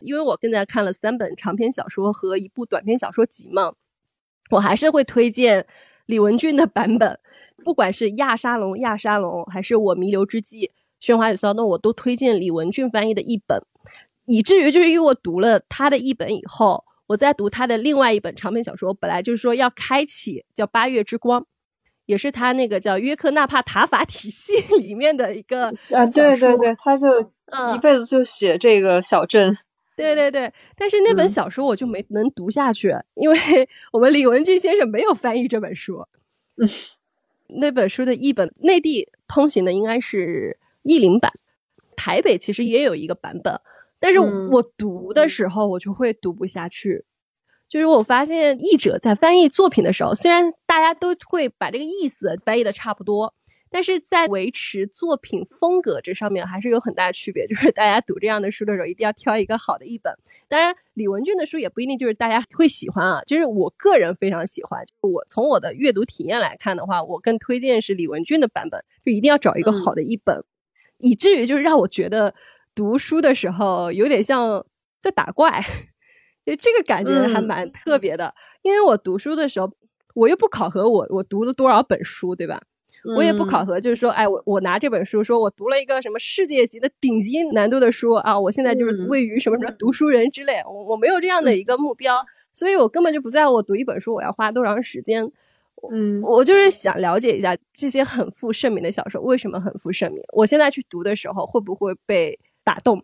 [0.00, 3.74] 因为我现在看了三本长篇小说和一部短篇小说集嘛，
[4.50, 5.66] 我还是会推荐
[6.06, 7.18] 李文俊的版本。
[7.64, 13.62] 不管是亚沙龙、亚沙龙，还是我弥留之际、喧哗与骚动，我都推荐李文俊翻译的译本。
[14.24, 21.40] 以至于就是因为我读了他的译本以后，我在读他的另外一本长篇小说，本来就是说要开启叫《八月之光》，
[22.06, 27.08] 也是他那个叫约克纳帕塔法体系里面的一个啊，对对对，他就
[27.46, 29.56] 嗯一辈子就写这个小镇。
[29.94, 33.36] 对对对，但是那本嗯小说我就没能读下去，因为
[33.92, 36.06] 我们李文俊先生没有翻译这本书。
[36.56, 36.68] 嗯，
[37.60, 41.32] 那本书的译本内地通行的应该是译林版，
[41.94, 43.60] 台北其实也有一个版本，
[44.00, 47.04] 但是嗯我读的时候我就会读不下去。
[47.72, 53.32] 就是我发现译者在翻译作品的时候，虽然大家都会把这个意思翻译的差不多，
[53.70, 57.46] 但是在维持作品风格这上面还是有很大区别。
[57.48, 60.14] 就是大家读这样的书的时候，一定要挑一个好的译本。
[60.48, 63.22] 当然，李文俊的书也不一定就是大家会喜欢啊。
[63.26, 70.44] 就是我个人非常喜欢，就是我从我的阅读体验来看的话，我更推荐是李文俊的版本，就一定要找一个好的译本，
[70.98, 72.34] 以至于就是让我觉得
[72.74, 74.66] 读书的时候有点像
[75.00, 75.64] 在打怪。
[76.44, 79.70] 就这个感觉还嗯蛮特别的，因为我读书的时候，
[80.14, 82.60] 我又不考核我我读了多少本书，对吧？
[83.16, 83.66] 我也不考嗯。
[83.66, 95.24] 核，就是说，哎，我我拿这本书，说我读了一个什么世界级的顶级难度的书啊，我现在就是嗯位于什么什么读书人之类，我我没有这样的一个目标，所以我根本就不在乎我读一本书我要花多长时间，
[95.90, 96.20] 嗯。
[96.22, 103.02] 我就是想了解一下这些很负盛名的小说为什么很负盛名，我现在去读的时候会不会被打动，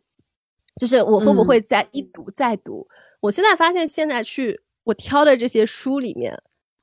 [0.77, 2.87] 就是我会不会再一读再读。
[3.21, 6.41] 我现在发现，现在去我挑的这些书里面，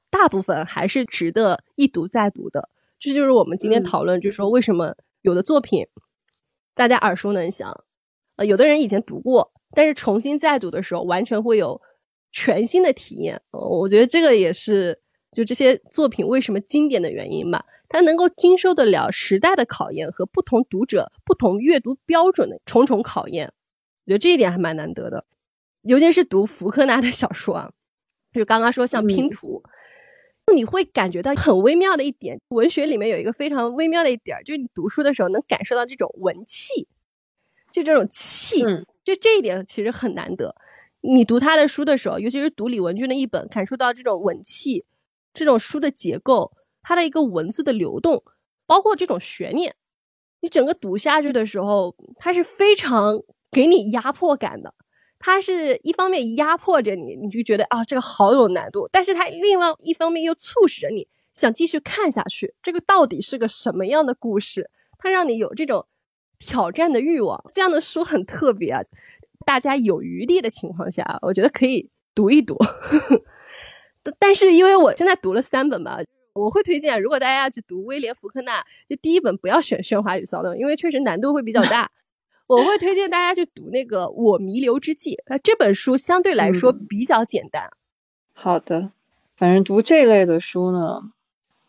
[0.10, 2.70] 大部分还是值得一读再读的。
[2.99, 5.88] 这就是我们今天嗯讨论，就是说为什么有的作品
[6.74, 7.84] 大家耳熟能详，
[8.36, 11.82] 呃，有的人以前读过，但是重新再读的时候，完全会有
[12.32, 13.41] 全新的体验。
[13.52, 14.99] 呃我觉得这个也是
[15.32, 17.66] 就这些作品为什么经典的原因吧。
[17.88, 23.53] 它能够经受得了时代的考验和不同读者、不同阅读标准的重重考验。
[24.06, 25.24] 我觉得这一点还蛮难得的。
[25.86, 27.72] 尤其是读福克纳的小说啊，
[28.34, 29.64] 就刚刚说像拼嗯图，
[30.53, 36.88] 你会感觉到很微妙的一点，文学里面有一个非常微妙的一点儿，就是你读书的时候能感受到这种文气，
[37.72, 40.56] 就这种气，嗯就这一点其实很难得。
[41.02, 44.84] 你读他的书的时候，尤其是读李文俊的一本，感受到这种文气，
[45.34, 46.52] 这种书的结构，
[46.82, 48.24] 它的一个文字的流动，
[48.66, 49.76] 包括这种悬念，
[50.41, 53.22] 你整个读下去的时候，它是非常
[53.52, 54.74] 给你压迫感的。
[55.20, 62.54] 它是一方面压迫着你，你就觉得啊这个好有难度，但是它另外一方面又促使着你想继续看下去。
[62.62, 64.70] 这个到底是个什么样的故事？
[65.00, 65.88] 它让你有这种
[66.38, 67.44] 挑战的欲望。
[67.54, 68.82] 这样的书很特别啊，
[69.46, 72.58] 大家有余力的情况下，我觉得可以读一读。
[74.20, 75.98] 但是因为我现在读了三本吧，
[76.34, 81.90] 我会推荐，如果大家要去读威廉·福克纳，就第一本不要选《喧哗与骚动》，因为确实难度会比较大。
[82.48, 87.72] 我会推荐大家去读那个《我弥留之际》，那，这本书相对来说嗯比较简单。
[88.34, 88.92] 好的，
[89.36, 91.12] 反正读这类的书呢，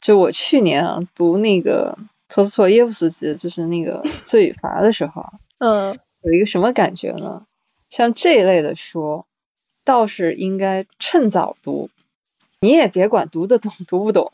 [0.01, 1.99] 就我去年啊读那个
[2.29, 7.47] 托斯托耶夫斯基，就是那个 《罪与罚》的时候啊，嗯有一个什么感觉呢？
[7.89, 9.25] 像这一类的书，
[9.85, 11.89] 倒是应该趁早读。
[12.59, 14.33] 你也别管读得懂读不懂，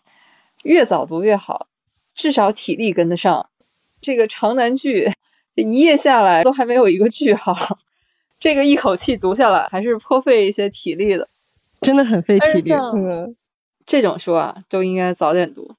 [0.63, 1.69] 越早读越好，
[2.15, 3.51] 至少体力跟得上。
[4.01, 5.13] 这个长难句，
[5.55, 7.79] 这一夜下来都还没有一个句号，
[8.39, 11.29] 这个一口气读下来还是颇费一些体力的。
[11.81, 12.73] 真的很费体力。
[13.85, 15.75] 这种书啊，都应该早点读。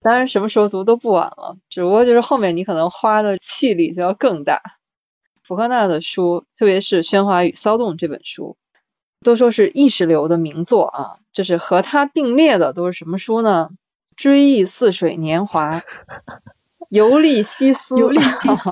[0.00, 4.62] 当然，什么时候读都不晚了，只不过就是后面你可能花的气力就要更大。
[5.42, 8.56] 福克纳的书，特别是《喧哗与骚动》这本书，
[9.24, 11.16] 都说是意识流的名作啊。
[11.32, 13.70] 就是和它并列的都是什么书呢？
[14.14, 15.80] 《追忆似水年华》
[16.88, 17.94] 《尤利西斯》。
[17.98, 18.70] 尤利西斯，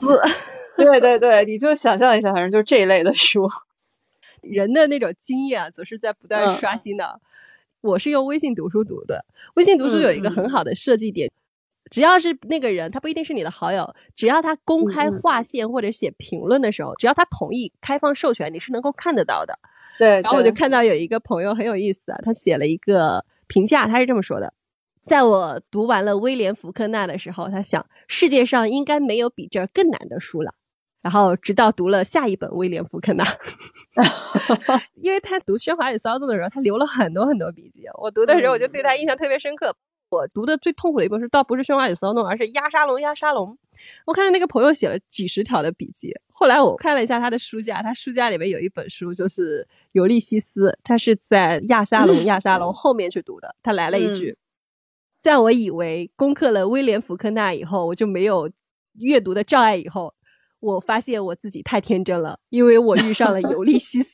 [0.77, 3.49] 对对对，你就想象一下，反正就是这一类的书。
[4.43, 7.21] 人的那种经验啊，总是在不断嗯刷新的。
[7.81, 9.25] 我是用微信读书读的，
[9.55, 11.31] 微信读书有一个很好的设计点，
[11.91, 19.59] 只要是那个人，他不一定是你的好友，只要他公开划线或者写评论的时候，只要他同意开放授权，你是能够看得到的。
[19.99, 24.53] 对，然后我就看到有一个朋友很有意思啊，他写了一个评价，他是这么说的：
[25.07, 30.53] 在我读完了威廉·福克纳的时候，他想世界上应该没有比这更难的书了。
[31.01, 33.25] 然后直到读了下一本威廉福克纳，
[35.01, 37.85] 因为他读《喧哗与骚动》的时候，他留了很多很多笔记。
[38.03, 39.77] 我读的时候，我就对他印象特别深刻。
[40.11, 42.97] 我读的最痛苦的一本书，倒不是《喧哗与骚动》，而是《压沙龙》。
[42.99, 43.57] 压沙龙，
[44.05, 46.13] 我看到那个朋友写了几十条的笔记。
[46.33, 49.63] 后来我看了一下他的书架，他书架里面有一本书，就是
[49.93, 53.55] 《尤利西斯》，他是在亚沙龙亚沙龙 后面去读的。
[53.63, 54.37] 他来了一句，
[55.27, 58.49] 在我以为攻克了威廉福克纳以后，我就没有
[58.93, 60.15] 阅读的障碍以后。
[60.61, 64.11] 我发现我自己太天真了，因为我遇上了尤利西斯。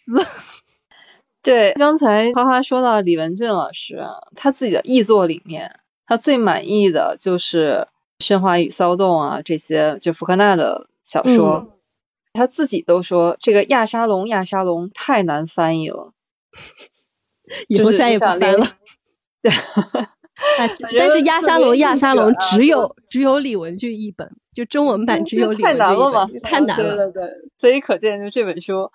[1.45, 4.03] 对，刚才花花说到李文俊老师，
[4.37, 7.89] 他自己的译作里面，他最满意的就是
[8.25, 11.67] 《喧哗与骚动》啊，这些就福克纳的小说。
[11.69, 11.71] 嗯、
[12.33, 16.15] 他自己都说这个亚沙龙，亚沙龙太难翻译了，
[17.69, 18.67] 以后再也不翻了。
[19.43, 19.53] 对。
[20.59, 20.69] 啊，
[20.99, 26.97] 但是亚沙龙亚沙龙只有只有李文俊一本，就中文版只有李文俊太难了吧，太难了。
[26.97, 28.91] 对对对，所以可见就这本书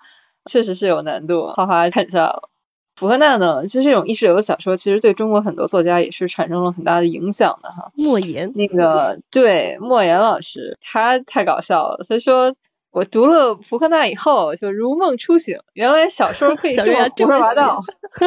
[0.50, 1.46] 确实是有难度。
[1.48, 2.48] 哈哈看下了。
[2.96, 7.92] 福克纳呢，其实这种意识流的小说，其实对中国很多作家也是产生了很大的影响的哈。
[7.94, 12.04] 莫言，那个对莫言老师，他太搞笑了。
[12.08, 12.56] 他说
[12.90, 17.84] 我读了福克纳以后，就如梦初醒，原来小说可以 这么胡说八道。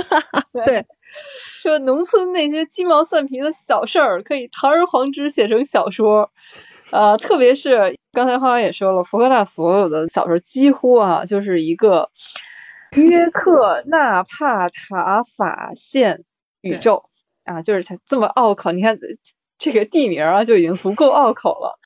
[0.65, 0.85] 对。
[1.61, 6.31] 说农村那些鸡毛蒜皮的小事儿，可以堂而皇之写成小说，
[6.91, 12.09] 呃，特别是刚才花花也说了，福克纳所有的小说几乎啊，就是一个
[12.95, 16.23] 约克纳帕塔法线
[16.61, 17.05] 宇宙
[17.43, 18.97] 啊，就是他这么拗口，你看
[19.59, 21.77] 这个地名啊就已经足够拗口了。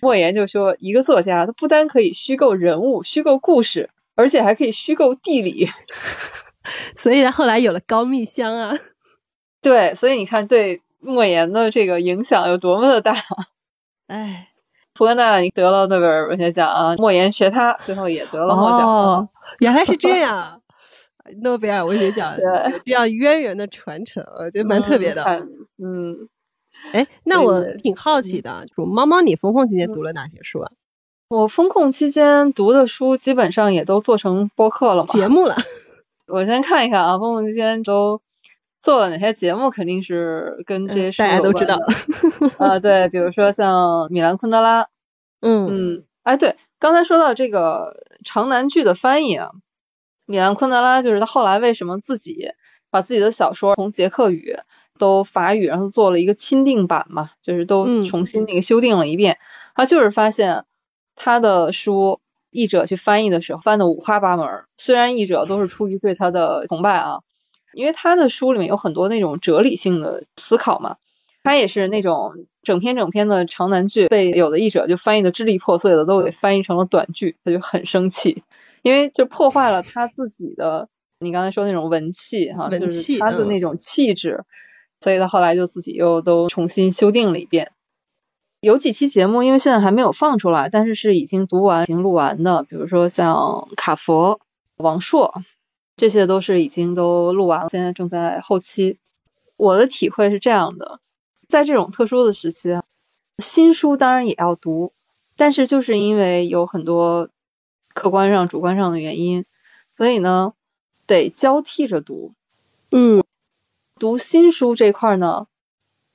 [0.00, 5.68] 莫言就说，一个作家他不单可以虚构人物、虚构故事，而且还可以虚构地理。
[6.96, 8.72] 所以他后来有了高密箱啊，
[9.62, 13.14] 对，所以你看对莫言的这个影响有多么的大。
[14.06, 14.48] 哎，
[14.94, 18.88] 福克纳得了诺贝尔文学奖啊，莫言学他，最后也得了诺奖。
[18.88, 19.28] 哦，
[19.60, 20.60] 原来是这样，
[21.42, 22.36] 诺贝尔文学奖
[22.70, 25.24] 有这样渊源的传承，我觉得蛮特别的。
[25.82, 26.28] 嗯，
[26.92, 30.70] 哎，那我挺好奇的，就猫猫，你封控期间读了哪些书啊？
[31.28, 35.56] 我封控期间读的书基本上也都做成播客了嘛，节目了。
[36.26, 38.22] 我先看一看啊，封控期间都
[38.80, 41.78] 做了哪些节目，肯定是跟这些书大家都知道。
[42.58, 44.88] 啊，对，比如说像米兰昆德拉，
[45.40, 49.50] 嗯嗯，哎，对，刚才说到这个长难句的翻译啊，
[50.26, 52.52] 米兰昆德拉就是他后来为什么自己
[52.90, 54.56] 把自己的小说从捷克语
[54.98, 59.38] 都法语，然后做了一个钦定版嘛，就是都重新那个修订了一遍，
[59.74, 60.64] 他就是发现
[61.14, 62.20] 他的书。
[62.54, 64.46] 译者去翻译的时候，翻的五花八门。
[64.78, 67.20] 虽然译者都是出于对他的崇拜啊，
[67.74, 70.96] 因为他的书里面有很多那种哲理性的思考嘛。
[71.42, 78.42] 他也是那种整篇整篇的长难句，被有的译者就翻译的支离破碎的，都给翻译成了短句，他就很生气，
[78.80, 84.44] 因为就破坏了他自己的你刚才说那种文气哈，就是他的那种气质，
[85.00, 87.72] 所以他后来就自己又都重新修订了一遍。
[88.64, 94.40] 有几期节目，因为现在还没有放出来，但是是已经读完、已经录完的，比如说像卡佛、
[94.76, 95.34] 王朔，
[95.98, 98.98] 这些都是已经都录完了，现在正在后期。
[99.58, 101.00] 我的体会是这样的，
[101.46, 102.70] 在这种特殊的时期，
[103.36, 104.94] 新书当然也要读，
[105.36, 107.28] 但是就是因为有很多
[107.92, 109.44] 客观上、主观上的原因，
[109.90, 110.54] 所以呢，
[111.06, 112.32] 得交替着读。
[112.90, 113.22] 嗯，
[113.98, 115.48] 读新书这块呢，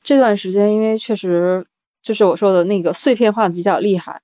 [0.01, 1.67] 这段时间因为确实。
[2.01, 4.21] 就是我说的那个碎片化的比较厉害，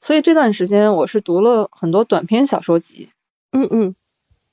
[0.00, 3.10] 所以这段时间我是读了很多短篇小说集。
[3.52, 3.94] 嗯嗯，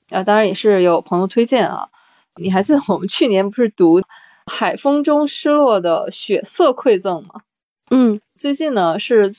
[0.10, 1.90] 啊，当然也是有朋友推荐啊。
[2.36, 4.02] 你还记得我们去年不是读
[4.46, 7.42] 《海风中失落的血色馈赠》吗？
[7.90, 9.36] 嗯，最近呢是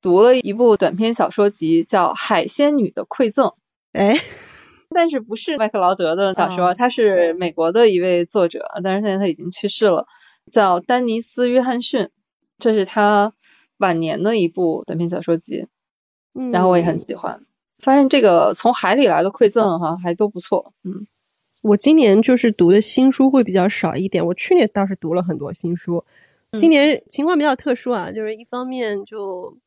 [0.00, 3.48] 读了一部短篇小说集，叫《海仙女的馈赠》。
[3.92, 4.16] 哎，
[4.90, 10.06] 但是不是麦克劳德的小说，他是美国的一位作者，但是现在他已经去世了，
[10.50, 12.08] 叫丹尼斯·约翰逊。
[12.62, 13.34] 这是他
[13.78, 15.66] 晚年的一部短篇小说集，
[16.32, 17.44] 嗯，然后我也很喜欢。
[17.80, 20.72] 发现这个从海里来的馈赠哈，还都不错。
[20.84, 21.08] 嗯，
[21.62, 26.04] 我今年就是读的新书会比较少一点，我去年倒是读了很多新书。
[26.56, 29.58] 今年情况比较特殊啊，就是一方面就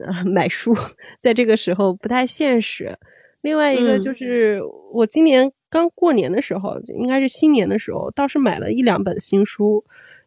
[0.00, 0.76] 呃买书
[1.18, 2.96] 在这个时候不太现实，
[3.42, 4.62] 另外一个就是
[4.92, 9.84] 我今年刚过年的时候，应该是新年的时候，倒是买了一两本新书。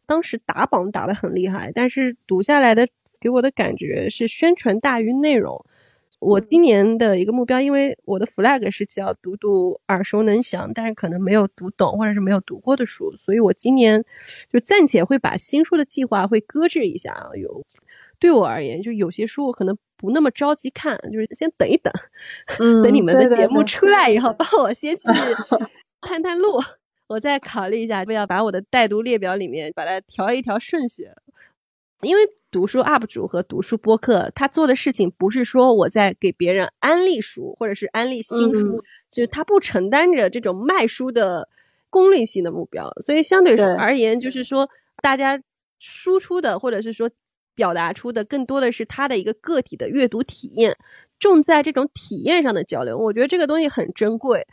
[0.08, 2.88] 当时打榜打得很厉害，但是读下来的
[3.20, 5.64] 给我的感觉是宣传大于内容。
[6.20, 14.04] 我今年的一个目标，因为我的 flag 是叫读读耳熟能详，但是可能没有读懂或者是没有读过的书，所以我今年
[14.52, 17.64] 就暂且会把新书的计划会搁置一下啊，有
[18.18, 21.94] 对我而言，就有些书我可能不那么着急看，就是先等一等，
[22.58, 25.08] 嗯等你们的节目出来以后，帮我先去
[26.02, 26.60] 探探路，
[27.08, 31.08] 我再考虑一下，要不要把我的带读列表里面把它调一调顺序。
[32.02, 32.22] 因为
[32.52, 41.50] 读书 UP 主和读书播客，他做的事情不是说我在给别人安利书，或者是安利新书，就是他不承担着这种卖书的
[41.90, 44.70] 功利性的目标，所以相对对而言，就是说
[45.02, 45.42] 大家
[45.80, 47.10] 输出的或者是说
[47.56, 50.78] 表达出的更多的是他的一个个体的阅读体验，
[51.18, 52.96] 重在这种体验上的交流。
[52.96, 54.46] 我觉得这个东西很珍贵。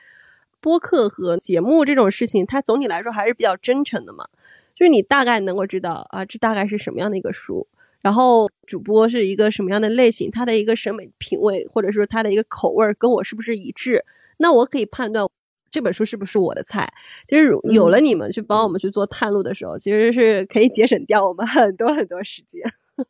[0.64, 4.26] 播客和节目这种事情，它总体来说还是比较真诚的嘛。
[4.74, 7.66] 就是你大概能够知道啊，这大概是什么样的一个书，
[8.00, 14.02] 然后主播是一个什么样的类型，他的一个审美品味或者说他的一个口味儿跟我是不是一致，
[14.38, 15.28] 那我可以判断
[15.70, 16.90] 这本书是不是我的菜。
[17.28, 22.62] 就是有了你们去帮我们去做探路的时候，其实是可以节省掉我们很多很多时间。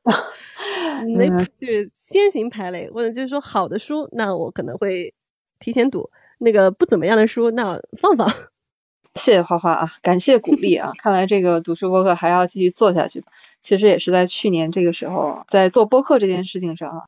[1.16, 5.14] 那嗯就是先行排雷，或者就是说好的书，那我可能会
[5.60, 8.28] 提前读；那个不怎么样的书，那放放。
[9.14, 10.92] 谢谢花花啊，感谢鼓励啊！
[10.98, 13.22] 看来这个读书播客还要继续做下去。
[13.60, 17.02] 其实也是在去年这个时候，在做播客这件事情上啊，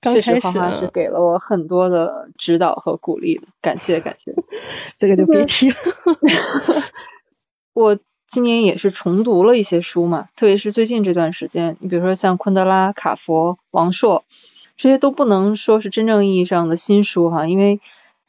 [0.00, 4.34] 刚确实花花是给了我很多的指导和鼓励的，感谢感谢。
[4.98, 5.76] 这个就别提了。
[7.74, 14.24] 我今年也是重读了一些书嘛，特别是最近这段时间，你比如说像昆德拉、卡佛、王朔，
[14.78, 17.78] 这些都不能说是真正意义上的新书哈，因为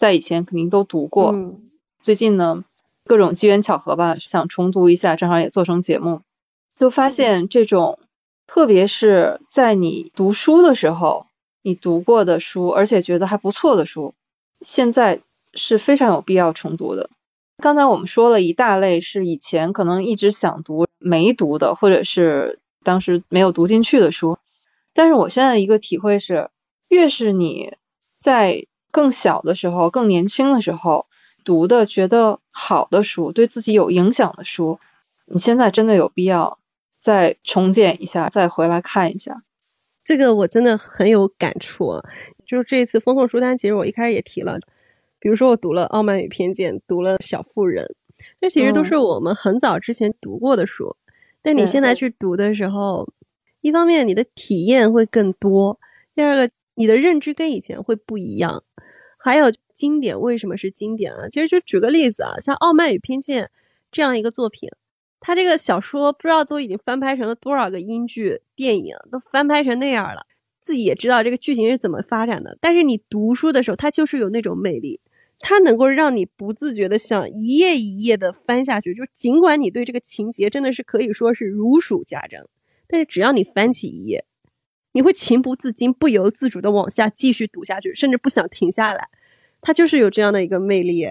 [0.04, 1.32] 在以前肯定都读过。
[1.32, 1.62] 嗯
[2.02, 2.66] 最近呢，
[3.06, 6.20] 各种机缘巧合吧，想重读一下，正好也做成节目，
[6.78, 8.00] 就发现这种，
[8.46, 11.28] 特别是在你读书的时候，
[11.62, 14.14] 你读过的书，而且觉得还不错的书，
[14.60, 15.22] 现在
[15.54, 17.10] 是非常有必要重读的。
[17.56, 24.38] 刚才我们说了一大类是以前可能一直想读没读的，或者是当时没有读进去的书，
[24.94, 26.50] 但是我现在一个体会是，
[26.90, 27.78] 越是你
[28.20, 31.08] 在更小的时候、更年轻的时候
[31.44, 34.80] 读的觉得好的书，对自己有影响的书，
[35.26, 36.60] 你现在真的有必要
[37.00, 39.44] 再重建一下，再回来看一下。
[40.06, 42.04] 这个我真的很有感触啊！
[42.46, 44.60] 就是这一次风控书单，其实我一开始也提了，
[45.20, 47.86] 比如说我读了《傲慢与偏见》，读了《小妇人》，
[48.40, 50.96] 这其实都是我们很早之前读过的书。
[51.42, 53.10] 但你现在去读的时候，
[53.62, 55.80] 一方面你的体验会更多，
[56.14, 58.64] 第二个你的认知跟以前会不一样。
[59.18, 61.30] 还有经典为什么是经典啊？
[61.30, 63.46] 其实就举个例子啊，像《傲慢与偏见》
[63.92, 64.70] 这样一个作品，
[65.22, 70.26] 它这个小说不知道都已经翻拍成了多少个英剧、电影，都翻拍成那样了。
[70.60, 75.00] 自己也知道这个剧情是怎么发展的，但是你读书的时候，它就是有那种魅力，
[75.40, 78.94] 它能够让你不自觉的想一页一页的翻下去。
[78.94, 82.46] 就尽管你对这个情节真的是可以说是如数家珍，
[82.88, 84.26] 但是只要你翻起一页，
[84.94, 89.10] 你会情不自禁、不由自主的往下继续读下去，甚至不想停下来。
[89.60, 91.08] 它就是有这样的一个魅力。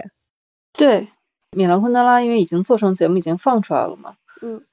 [0.71, 1.09] 对，
[1.51, 4.63] 米兰昆德拉因为已经做成节目，已经放出来了嘛，嗯，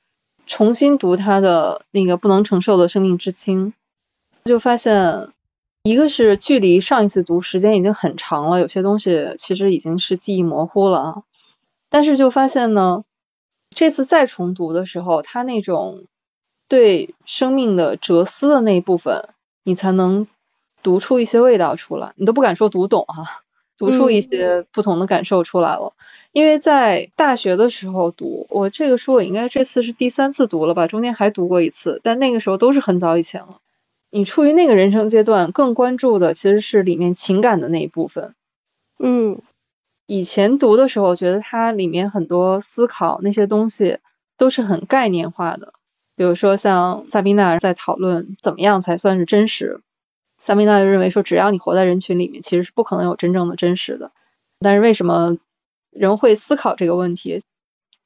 [0.46, 3.74] 重新读他的那个不能承受的生命之轻，
[4.44, 5.28] 就发现，
[5.82, 11.22] 一个是距离上一次读时间已经很长了，有些东西其实已经是记忆模糊了啊。
[11.88, 13.04] 但是就发现呢，
[13.70, 16.06] 这次再重读的时候，他那种
[16.70, 19.28] 对生命的哲思的那一部分，
[19.64, 20.28] 你才能
[20.84, 22.12] 读出一些味道出来。
[22.14, 23.42] 你都不敢说读懂哈、
[23.76, 25.94] 读出一些不同的感受出来了。
[26.30, 33.56] 因为在大学的时候读，我这个书我应该这次是第三次读了吧，中间还读过一次，但那个时候都是很早以前了。
[34.10, 38.36] 你处于那个人生阶段，更关注的其实是里面情感的那一部分。
[39.00, 39.42] 嗯
[40.06, 43.98] 以前读的时候，觉得它里面很多思考那些东西
[44.36, 45.72] 都是很概念化的，
[46.20, 49.80] 比如说像萨宾娜在讨论怎么样才算是真实。
[50.38, 54.12] 萨宾娜就认为说，只要你活在人群里面，其实是不可能有真正的真实的。
[54.58, 55.38] 但是为什么
[55.90, 57.40] 人会思考这个问题？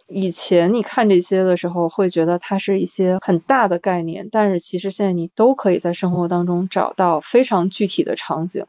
[0.07, 8.65] 以前你看这些的时候，会觉得它是一些很大的概念，但是其实现在你都可以在生活当中找到非常具体的场景。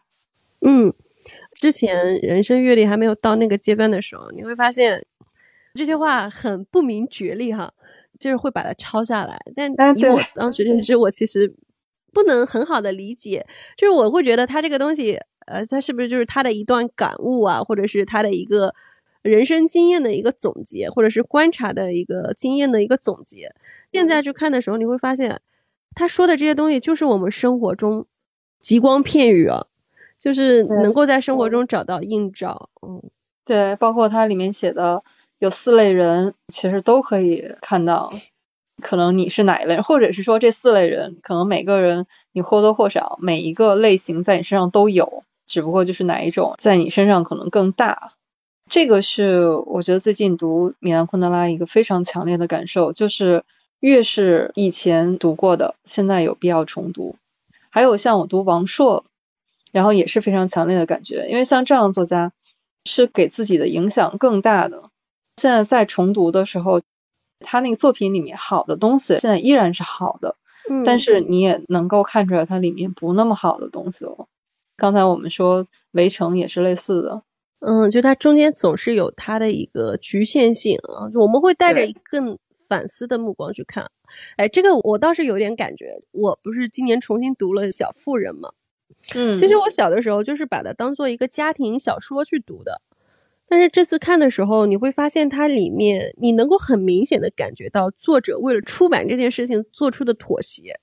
[0.62, 0.92] 嗯，
[1.54, 5.06] 之前人生阅历还没有到那个阶段的时候，你会发现
[5.76, 7.74] 这些话很不明觉厉哈，
[8.20, 9.40] 就是会把它抄下来。
[9.56, 11.54] 但以我当时认知，我其实
[12.14, 13.46] 不能很好的理解，
[13.78, 18.74] 就是我会觉得他这个东西，呃，他是不是就是他的一段感悟啊，或者是他的一个
[19.22, 23.54] 人生经验的一个总结，或者是观察的一个经验的一个总结。
[23.92, 25.42] 现在去看的时候，你会发现
[25.94, 28.06] 他说的这些东西就是我们生活中
[28.60, 29.68] 极光片语啊。
[30.18, 33.04] 就是能够在生活中找到映照，嗯，
[33.44, 35.04] 对，包括它里面写的
[35.40, 38.12] 有四类人，其实都可以看到。
[38.82, 48.12] 可能你是哪一类，或者是说这四类人，可能每个人你或多或少每一个类型在你身上都有，只不过就是哪一种在你身上可能更大。
[48.70, 53.46] 这个是我觉得最近读米兰昆德拉一个非常强烈的感受，就是
[53.80, 57.16] 越是以前读过的，现在有必要重读。
[57.70, 59.06] 还有像我读王朔，
[59.72, 62.34] 然后也是非常强烈的感觉，因为像这样作家
[62.84, 64.90] 是给自己的影响更大的。
[65.38, 66.82] 现在在重读的时候，
[67.40, 70.38] 他那个作品里面好的东西现在依然是好的，
[70.70, 74.28] 嗯，但是你也能够看出来它里面不那么好的东西了。
[74.78, 77.24] 刚才我们说《围城》也是类似的。
[77.60, 82.38] 嗯，就它中间总是有它的一个局限性啊，就我们会带着对更
[82.68, 83.90] 反思的目光去看。
[84.38, 88.52] 哎，这个我倒是有点感觉，我不是今年重新读了《小妇人》嘛，
[89.16, 92.82] 嗯其实我小的时候就是把它当做一个家庭小说去读的，
[93.48, 100.80] 但是这次看的时候，你会发现它里面你能够很明显的感觉到作者为了出版这件事情做出的妥协，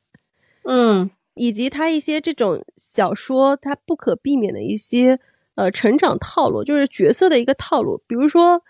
[0.64, 5.18] 嗯以及他一些这种小说它不可避免的一些
[5.54, 8.02] 呃成长套路，就是角色的一个套路。
[8.06, 8.62] 比如说，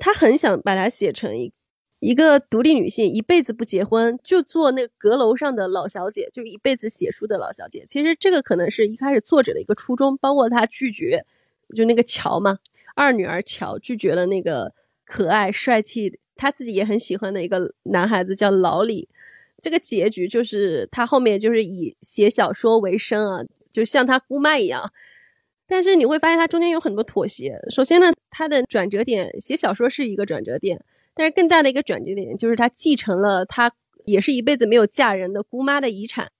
[0.00, 1.52] 他很想把它写成一
[2.00, 7.84] 一个独立女性，一辈子不结婚，就做那个阁楼上的老小姐，就一辈子写书的老小姐。
[7.86, 11.24] 其实这个可能是一开始作者的一个初衷，包括他拒绝，
[11.76, 12.58] 就那个桥嘛，
[12.94, 14.72] 二女儿乔拒绝了那个
[15.04, 19.08] 可爱帅气，他自己也很喜欢的一个男孩子叫老李。
[19.60, 24.92] 这个结局就是他后面就是以写小说为生啊，就像他姑妈一样。
[25.68, 27.56] 但是你会发现他中间有很多妥协。
[27.70, 33.72] 首先呢，他的转折点写小说是一个转折点，但是更大的一个转折点就是他继承了他
[34.04, 36.30] 也是一辈子没有嫁人的姑妈的遗产，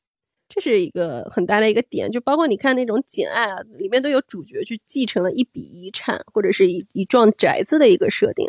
[0.54, 2.10] 这是一个很大的一个点。
[2.10, 8.46] 就包括你看那种《简爱》啊，里面都有主角去继承了一笔遗产或者是一一幢宅子的一个设定，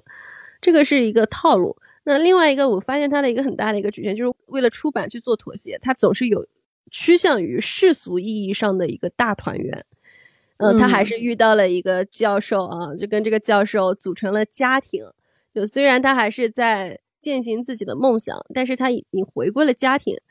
[0.59, 1.77] 这个是一个套路。
[2.03, 6.45] 那另外一个，我发现它的一个很大的一个局限，就是为了出版去做妥协，它总是有
[6.91, 9.85] 趋向于世俗意义上的一个大团圆。
[10.57, 15.03] 呃，他还是遇到了一个教授啊，就跟这个教授组成了家庭。
[15.53, 20.21] 就虽然他还是在践行自己的梦想，但是他已经回归了家庭，呃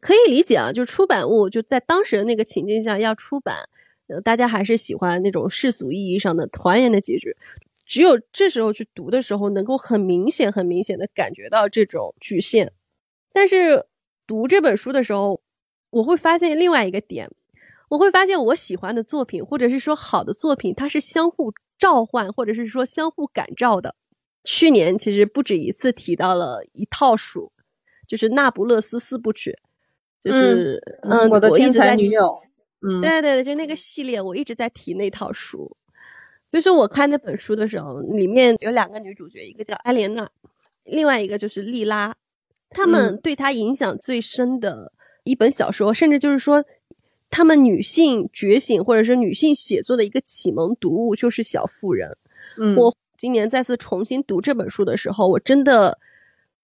[0.00, 0.72] 可以理解啊。
[0.72, 3.68] 就是出版物就在当时的那个情境下要出版，
[4.08, 7.36] 呃，大家还是喜欢那种世俗意义上的团圆的结局。
[7.86, 12.72] 只有这时候去读的时候，能够很明显、很明显的感觉到这种局限。
[13.32, 13.86] 但是
[14.26, 15.40] 读这本书的时候，
[15.90, 17.28] 我会发现另外一个点，
[17.88, 23.96] 我会发现我喜欢的作品，或者是说好的作品，它是相互召唤，或者是说相互感召的。
[24.44, 27.50] 去年其实不止一次提到了一套书，
[28.06, 29.50] 就是《那不勒斯四部曲》，
[30.22, 32.38] 就是嗯，我的天才女友，
[32.82, 35.76] 嗯，对对对，就那个系列，我一直在提那套书。
[36.46, 40.28] 所以说，我看那本书的时候，里面有两个女主角，一个叫艾莲娜，
[40.84, 42.14] 另外一个就是莉拉。
[42.70, 44.92] 她们对她影响最深的
[45.24, 46.64] 一本小说，甚至就是说，
[47.30, 52.08] 她们女性觉醒或者是女性写作的一个启蒙读物，就是《小妇人》。
[52.58, 55.98] 嗯我今年再次重新读这本书的时候，我真的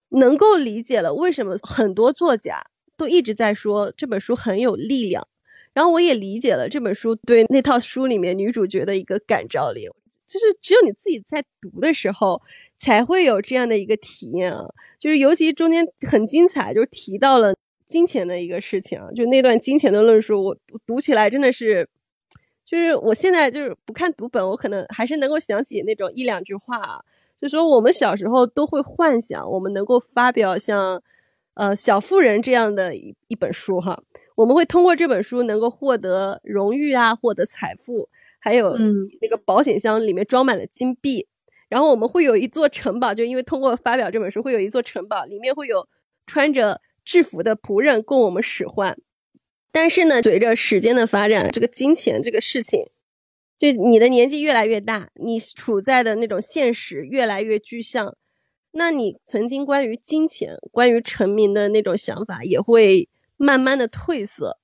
[0.09, 2.61] 能够理解了为什么很多作家
[2.97, 5.25] 都一直在说这本书很有力量。
[5.73, 9.87] 然后我也理解了这本书对那套书里面女主角的一个感召力，
[10.25, 12.41] 就是只有你自己在读的时候
[12.79, 14.65] 才会有这样的一个体验啊。
[14.97, 17.55] 就是尤其中间很精彩，就是提到了
[17.85, 20.57] 金钱的一个事情啊，就那段金钱的论述，我
[20.87, 21.87] 读起来真的是，
[22.65, 27.05] 就是我现在就是不看读本，我可能还是能够想起那种一两句话，
[27.39, 30.99] 就说我们小时候都会幻想我们能够发表像
[31.57, 34.01] 呃《小妇人》这样的一一本书哈。
[34.35, 38.07] 我们会通过这本书能够获得荣誉啊，获得财富，
[38.39, 41.27] 还有嗯那个保险箱里面装满了金币。
[41.67, 45.85] 然后我们会有一座城堡，就因为通过发表这本书，会有一座城堡，里面会有
[46.25, 48.97] 穿着制服的仆人供我们使唤。
[49.71, 52.85] 但是呢，随着时间的发展，这个金钱这个事情，
[53.59, 58.15] 就你的年纪越来越大，你处在的那种现实越来越具象，
[58.71, 63.09] 那你曾经关于金钱、关于成名的那种想法也会。
[63.39, 64.57] 慢慢的褪色，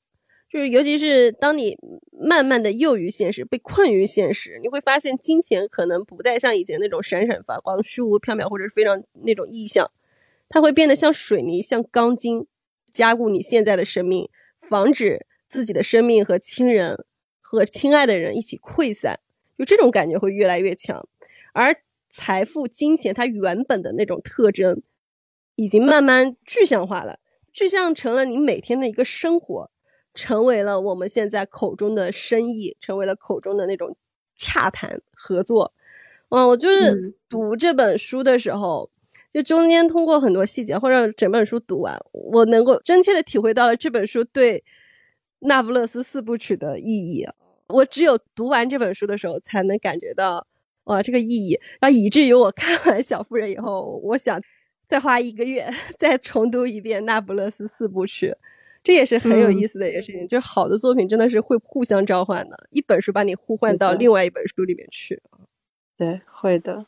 [0.49, 1.77] 就是尤其是当你
[2.11, 9.91] 慢慢的囿于现实，被困于现实，你会发现金钱可能不再像以前那种闪闪发光、虚无缥缈或者是非常那种意象，
[10.49, 12.47] 它会变得像水泥、像钢筋，
[12.91, 14.27] 加固你现在的生命，
[14.59, 17.05] 防止自己的生命和亲人
[17.41, 19.19] 和亲爱的人一起溃散，
[19.55, 21.07] 就这种感觉会越来越强。
[21.53, 21.82] 而
[22.15, 24.83] 财富、金钱它原本的那种特征，
[25.55, 27.17] 已经慢慢具象化了。
[27.51, 29.71] 具象成了你每天的一个生活，
[30.13, 33.97] 成为了我们现在口中的生意，成为了口中的那种
[34.35, 35.73] 洽谈合作。
[36.29, 38.91] 嗯，我就是读这本书的时候，
[39.33, 44.63] 就中间通过很多细节或者整本书读完，我能够真切的体会到了这本书对
[45.39, 47.25] 那不勒斯四部曲的意义。
[47.69, 50.45] 我只有读完这本书的时候，才能感觉到
[50.85, 54.41] 哇这个意义，然后以至于我看完《小妇人》以后，我想
[54.87, 58.35] 再花一个月再重读一遍那不勒斯四部曲。
[58.83, 65.21] 这也是很有意思的一个事情，就是好的作品真的是会互相召唤的，一本书把你互换到另外一本书里面去。
[65.95, 66.85] 对，会的。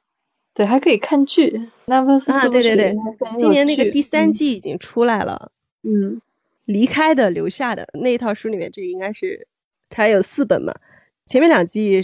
[0.54, 1.70] 对，还可以看剧。
[1.86, 2.94] 那不是啊，对对对，
[3.38, 5.54] 今年那个第三季已经出来了。
[5.84, 6.22] 嗯，
[6.66, 9.48] 离开的、留下的那一套书里面，这应该是
[9.90, 10.74] 它有四本嘛。
[11.26, 12.02] 前面两季，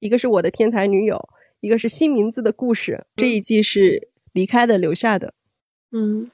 [0.00, 1.28] 一个是我的天才女友，
[1.60, 5.34] 一个是新名字的故事，这一季是离开的、留下的。
[5.90, 6.30] 嗯，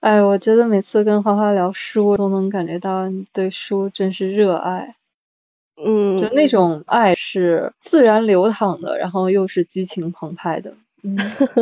[0.00, 4.96] 哎，我觉得每次跟花花聊书，都能感觉到你对书真是热爱。
[5.76, 10.74] 嗯，就那种爱是自然流淌的，然后又是激情澎湃的。
[11.02, 11.14] 嗯，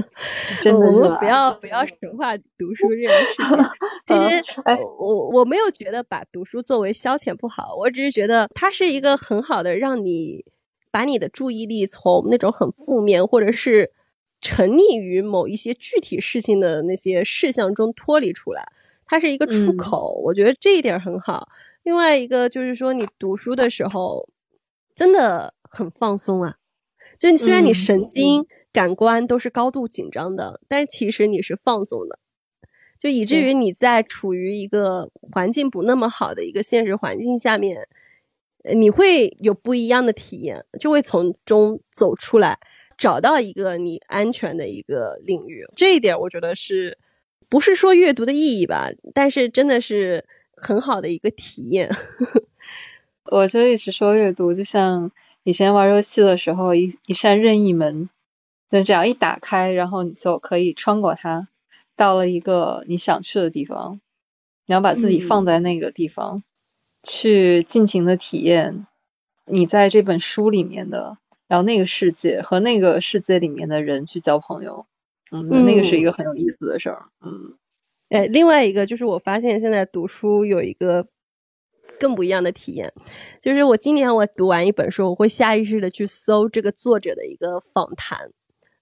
[0.63, 3.65] 真的我们不要不要神话读书这件事情。
[4.07, 4.15] 其
[4.53, 10.45] 实，哎，我我没有觉得把读书作为消遣不好，我只是觉得它是一个很好的让你
[10.95, 13.91] 把你的注意力从那种很负面或者是
[14.41, 18.65] 沉溺于某一些具体事情的那些事项中脱离出来，
[19.05, 20.13] 它是一个出口。
[20.23, 21.49] 我觉得这一点很好。
[21.83, 24.29] 另外一个就是说，你读书的时候
[24.95, 26.59] 真的很放松啊。
[27.19, 32.21] 就你虽然你神经感官都是高度紧张的，但是其实你是放松的，
[33.01, 37.89] 就以至于你在处于一个环境不那么好的一个现实环境下面，
[38.75, 42.59] 你会有不一样的体验，就会从中走出来，
[42.97, 45.67] 找到一个你安全的一个领域。
[45.77, 46.99] 这一点我觉得是
[47.49, 48.91] 不是说阅读的意义吧？
[49.13, 50.25] 但是真的是。
[50.57, 51.91] 很好的一个体验，
[53.27, 55.11] 我就一直说阅读就像
[55.43, 58.09] 以前玩游戏的时候，一一扇任意门，
[58.71, 61.49] 那只要一打开，然后你就可以穿过它，
[61.97, 64.01] 到了一个你想去的地方，
[64.65, 66.45] 你要把自己放在那个地方，
[67.05, 68.87] 去尽情的体验
[69.47, 74.87] 你在这本书里面的，然后那个世界和那个世界里面的人去交朋友，
[75.31, 77.57] 嗯，那个是一个很有意思的事儿，嗯。
[78.11, 81.07] 哎，另外一个就是我发现现在读书有一个
[81.99, 82.93] 更不一样的体验，
[83.43, 88.31] 就是我今年我读完一本书，我会下意识的去搜这个作者的一个访谈。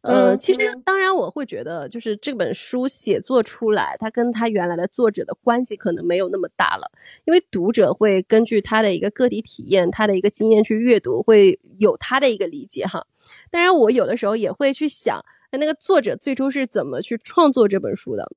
[0.03, 6.91] 呃，其实当然我会觉得，就是这本书写作出来，它跟它原来的作者的关系可能没有那么大了，
[7.25, 13.07] 因为读者会根据他的一个个体体验、他的一个经验去阅读，会有他的一个理解哈。
[13.51, 18.29] 当然，我有的时候也会去想，那个作者最初是怎么去创作这本书的。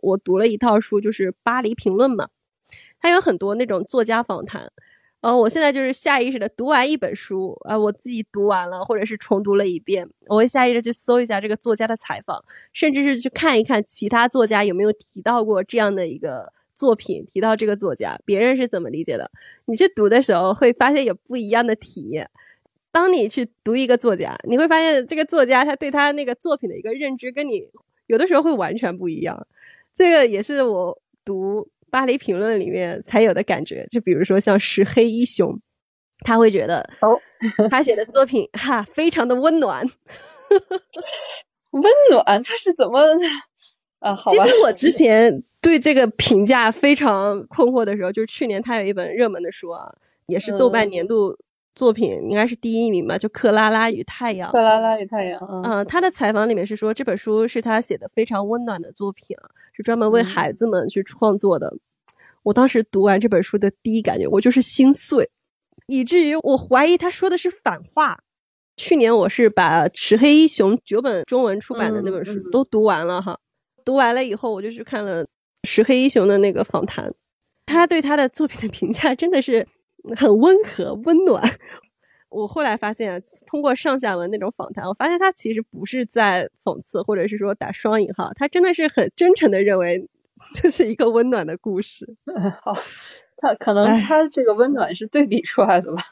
[0.00, 2.28] 我读了一套书，就是《巴黎评论》嘛，
[3.00, 4.72] 它有很多那种作家访谈。
[5.24, 12.44] 呃，我现在就是下意识的读完一本书，啊，我自己读完了，或者是重读了一遍，我会下意识去搜一下这个作家的采访，
[12.74, 19.30] 甚至是去看一看其他作家有没有提到过这样的一个作品，提到这个作家，别人是怎么理解的。
[19.64, 22.28] 你去读的时候会发现有不一样的体验。
[22.92, 27.66] 当你去读一个作家，你会发现这个作家他对他那个作品的一个认知，跟你
[28.08, 29.46] 有的时候会完全不一样。
[29.96, 31.62] 这个也是我读
[31.94, 35.56] 《巴黎评论》里面才有的感觉，就比如说像石黑一雄，
[36.24, 37.16] 他会觉得哦，
[37.70, 39.88] 他写的作品哈非常的温暖，
[41.70, 43.00] 温暖，他是怎么
[44.00, 44.12] 啊？
[44.12, 49.94] 好其实我之前对这个评价非常困惑的时候，就是去年他有一本热门的书啊，
[50.26, 51.38] 也是豆瓣年度。
[51.74, 54.48] 作品应该是第一名吧，就《克拉拉与太阳》。
[54.52, 61.76] 克拉拉与太阳，嗯，他的采访里面是说这本书是他写的非常温暖的作品啊，是专门为孩子们去创作的。
[62.44, 65.28] 我当时读完这本书的第一感觉，我就是心碎，
[65.88, 68.20] 以至于我怀疑他说的是反话。
[68.76, 73.38] 去年我是把石黑一雄九本中文出版的那本书都读完了哈，
[73.84, 75.26] 读完了以后我就去看了
[75.64, 77.12] 石黑一雄的那个访谈，
[77.66, 79.66] 他对他的作品的评价真的是。
[80.16, 81.42] 很温和温暖。
[82.30, 90.08] 我后来发现，通过上下文那种访谈，我发现他其实不是在讽刺，或者是说打双引号，他真的是很真诚的认为
[90.54, 92.16] 这是一个温暖的故事。
[92.62, 92.74] 好，
[93.36, 96.02] 他可能他这个温暖是对比出来的吧？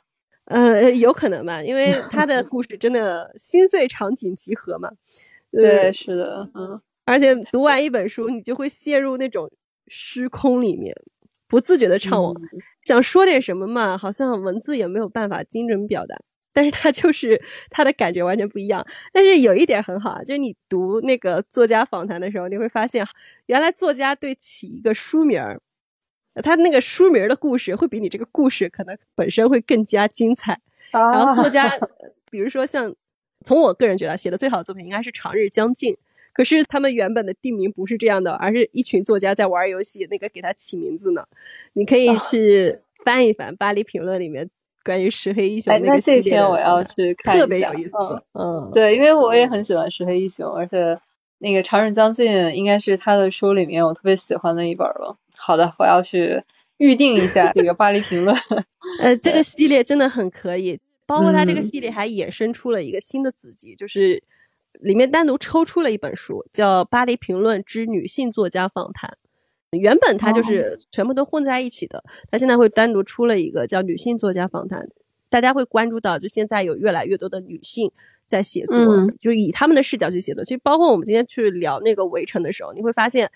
[0.47, 4.91] 呃，有可能吧，因为他的故事真的心碎场景集合嘛。
[5.51, 6.81] 对，是的，嗯。
[7.05, 9.51] 而且读完一本书，你就会陷入那种
[9.89, 10.95] 虚空里面。
[11.49, 12.33] 不自觉的唱我，
[12.83, 16.17] 想说点什么嘛，好像文字也没有办法精准表达，
[16.53, 17.41] 但是他就是
[17.71, 18.87] 他的感觉完全不一样。
[19.13, 23.07] 但是有一点很好啊，就是你读那个作家访谈的时候，你会发现，
[23.47, 25.61] 原来作家对起一个书名儿，
[26.43, 30.61] 他那个书名的故事会比你这个故事可能本身会更加精彩。
[30.91, 31.71] 然后作家，
[32.31, 32.95] 比如说像
[33.45, 35.95] 从我个人觉得写的最好的作品应该是《长日将近》，
[36.33, 41.25] 可是他们原本的地名不是这样的，而是一群作家在玩游戏，那个给他起名字呢。
[41.75, 44.49] 你可以去翻一翻《巴黎评论》里面
[44.85, 47.97] 关于石黑一雄哎，那个系列的篇我要去看一下，特别有意思。
[48.33, 50.99] 嗯，嗯，对，因为我也很喜欢石黑一雄，而且
[51.39, 55.17] 那个《长日将近》应该是他的书里面我特别喜欢的一本了。
[55.37, 56.43] 好的，我要去
[56.79, 58.37] 预定一下这个《巴黎评论》。
[59.01, 64.23] 呃，这个系列真的很可以，包括他这个嗯系列还衍生出了一个新的子集，就是
[64.83, 69.17] 里面单独抽出了一本书，叫《巴黎评论之女性作家访谈》。
[69.79, 74.81] 原本它就是全部都混在一起的，它现在会单独出了一个叫《女性作家访谈》，
[75.31, 77.91] 大家会关注到，就现在有越来越多的女性
[78.27, 80.45] 在写作，嗯就是以他们的视角去写作。
[80.45, 83.31] 其实包括我们今天去聊那个《围城》的时候，你会发现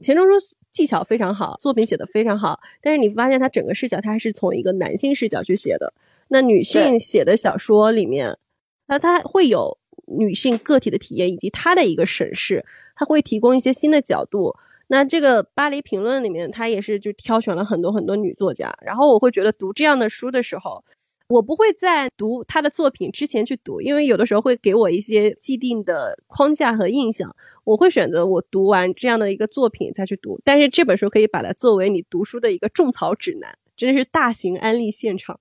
[0.00, 5.92] 钱钟书技巧非常好，作品写得非常好，但是你发现他整个视角他还是从一个男性视角去写的。
[6.28, 8.38] 那女性写的小说里面，
[8.86, 9.76] 那它会有
[10.06, 12.64] 女性个体的体验以及她的一个审视，
[12.94, 14.56] 她会提供一些新的角度。
[14.88, 20.84] 那这个巴黎评论里面，它也是就挑选了很多很多女作家，然后我会觉得读这样的书的时候，
[21.28, 30.38] 我不会在读她的作品之前去读，因为有的时候会给我一些既定的框架和印象，我会选择我读完这样的一个作品再去读。
[30.44, 35.40] 但是这本书可以把它作为你读书的一个种草指南，真的是大型安利现场。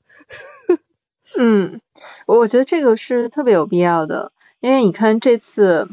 [1.38, 1.82] 嗯，
[2.28, 4.32] 我我觉得这个是特别有必要的，
[4.64, 5.90] 因为你看这次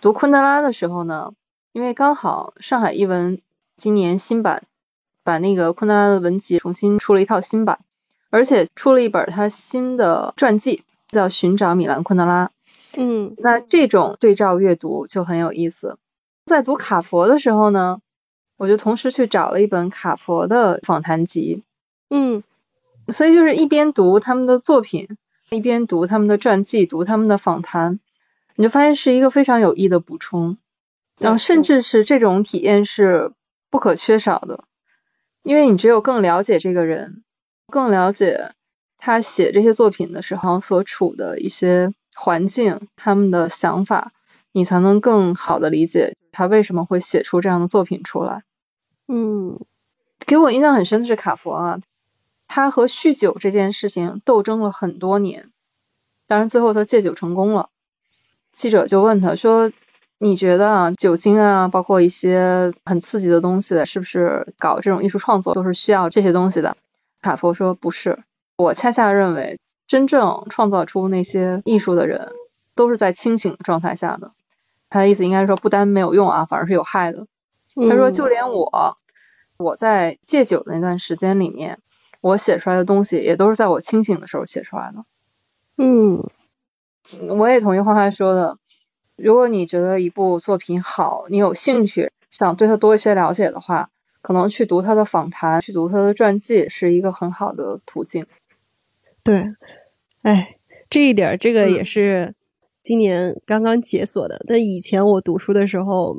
[0.00, 1.32] 读昆德拉的时候呢，
[1.72, 3.42] 因为刚好上海译文
[3.76, 4.62] 今年新版
[5.24, 7.80] 把那个昆德拉的文集重新出了一套新版，
[8.30, 12.52] 而且出了一本他新的传记，叫《寻找米兰昆德拉》。
[12.96, 15.98] 嗯那这种对照阅读就很有意思。
[16.44, 17.98] 在读卡佛的时候呢，
[18.56, 21.64] 我就同时去找了一本卡佛的访谈集，
[22.08, 22.44] 嗯
[23.08, 25.08] 所以就是一边读他们的作品，
[25.50, 28.00] 一边读他们的传记，读他们的访谈，
[28.54, 30.58] 你就发现是一个非常有益的补充，
[31.18, 33.32] 然后甚至是这种体验是
[33.70, 34.64] 不可缺少的，
[35.42, 37.22] 因为你只有更了解这个人，
[37.68, 38.52] 更了解
[38.98, 44.12] 他写这些作品的时候所处的一些环境，他们的想法，
[44.52, 48.42] 你才能更好的理解他为什么会写出这样的作品出来。
[49.08, 49.60] 嗯。
[50.26, 51.80] 给我印象很深的是卡佛啊，
[52.48, 55.50] 他和酗酒这件事情斗争了很多年，
[56.26, 57.70] 当然最后他戒酒成功了。
[58.52, 59.70] 记者就问他说
[60.18, 66.76] ：“你觉得啊，酒精啊，包括一些很刺激的东西，是不是搞这种艺术创作都是需要这些东西的？”
[67.20, 68.22] 卡佛说：“不是，
[68.56, 72.32] 我恰恰认为，真正创造出那些艺术的人，
[72.74, 74.32] 都是在清醒的状态下的。”
[74.88, 77.26] 他的意思应该是说，不单没有用啊，反而是有害的。
[77.74, 78.96] 他说，就连我，
[79.58, 81.80] 我在戒酒的那段时间里面，
[82.20, 85.04] 我写出来的东西也都是在我清醒的时候写出来的。
[85.78, 86.28] 嗯
[87.28, 88.58] 我也同意花花说的，
[89.16, 93.90] 如果你觉得一部作品好，你有兴趣想对它多一些了解的话，
[94.22, 98.26] 可能去读他的访谈，去读他的传记是一个很好的途径。
[99.22, 99.54] 对，
[100.22, 100.56] 哎，
[100.90, 102.34] 这一点儿这个也嗯是
[102.82, 104.44] 今年刚刚解锁的。
[104.48, 106.16] 但以前我读书的时候，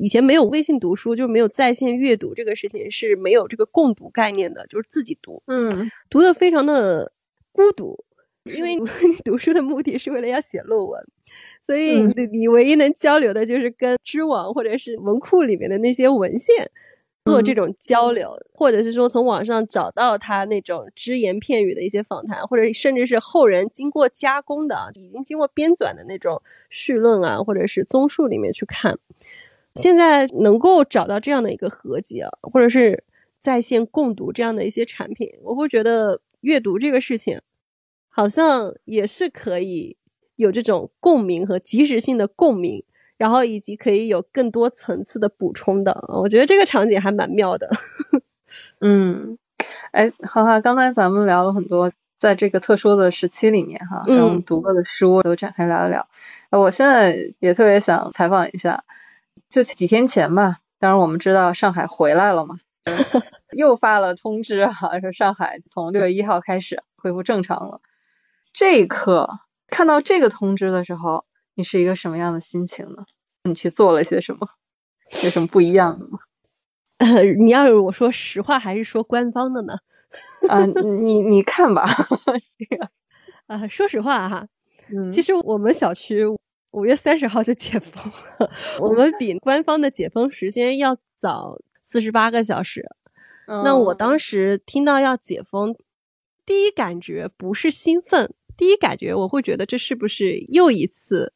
[0.00, 7.12] 以前没有微信读书，就没有在线阅读这个事情，是没有这个共读概念的，就是自己读，嗯读的非常的
[7.52, 8.04] 孤独。
[8.56, 8.86] 因为你
[9.22, 11.04] 读书的目的是为了要写论文，
[11.60, 16.70] 所以嗯你你唯一能交流的就是跟知网或者是文库里面的那些文献
[17.26, 28.98] 做这嗯种交流，或者是说从网上找到他那种只言片语的一些访谈，或者甚至是后人经过加工的、已经经过编纂的那种序论啊，或者是综述里面去看。
[29.80, 33.04] 现在能够找到这样的一个合集啊，或者是
[33.38, 37.40] 在线共读这样的一些产品，我会觉得阅读这个事情，
[38.08, 39.96] 好像也是可以
[40.36, 42.84] 有这种共鸣和及时性的共鸣，
[43.16, 46.04] 然后以及可以有更多层次的补充的。
[46.08, 47.70] 我觉得这个场景还蛮妙的。
[48.80, 49.38] 嗯，
[49.92, 56.08] 哎，哈哈，刚才咱们聊了很多，在这个特殊的时期里面哈，我们嗯读过的书都展开聊一聊。
[56.50, 58.84] 呃我现在也特别想采访一下，
[59.48, 62.56] 就几天前吧，当然我们知道上海回来了嘛，
[63.56, 67.80] 又发了通知哈、说上海从六月一号开始恢复正常了。
[68.52, 73.04] 这一刻看到这个通知的时候，你是一个什么样的心情呢？
[73.44, 74.48] 你去做了些什么？
[75.22, 76.18] 有什么不一样的吗？
[76.98, 79.78] 呃， 你要是我说实话还是说官方的呢？
[80.48, 81.86] 啊，你你看吧，
[82.58, 82.90] 这个，
[83.46, 84.46] 啊、说实话哈，
[84.94, 86.24] 嗯，其实我们小区
[86.72, 88.50] 五月三十号就解封了，
[88.80, 92.86] 我们比官方的解封时间要早四十八个小时。
[93.46, 95.74] 那我嗯当时听到要解封，
[96.44, 101.32] 第一感觉不是兴奋，第一感觉我会觉得这是不是又一次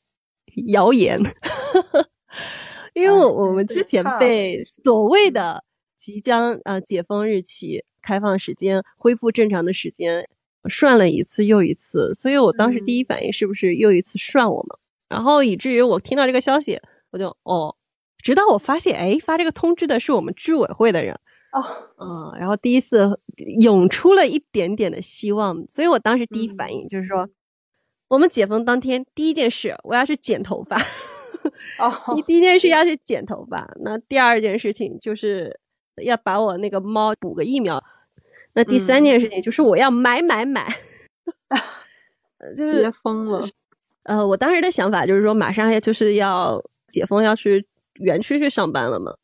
[0.68, 1.18] 谣言？
[2.94, 5.64] 我我们之前被所谓的
[5.96, 10.28] 即将呃解封日期、开放时间、恢复正常的时间
[10.68, 14.78] 涮了一次又一次，所以我当时第一反应是不是又一次涮我们？
[15.12, 16.80] 然后以至于我听到这个消息，
[17.10, 17.76] 我就哦，
[18.22, 21.14] 直到我发现，哎，发这个通知的是我们居委会的人，
[21.52, 21.62] 哦，
[21.98, 23.20] 嗯，然后第一次
[23.60, 26.56] 涌出了一点点的希望，所以我当时第一嗯。
[26.56, 27.28] 反应就是说，
[28.08, 30.76] 我们解封当天第一件事，我要去剪头发。
[31.78, 32.14] 哦。
[32.14, 35.60] 你，第一件事要去剪头发，那第二件事情就是
[36.02, 37.82] 要把我那个猫补个疫苗，
[38.54, 39.04] 那第三嗯。
[39.04, 40.62] 件事情就是我要买买买，
[42.38, 43.40] 呃就别是疯了，
[44.04, 47.64] 呃，我当时的想法就是说，马上要就是要解封，要去
[48.00, 49.14] 园区去上班了嘛。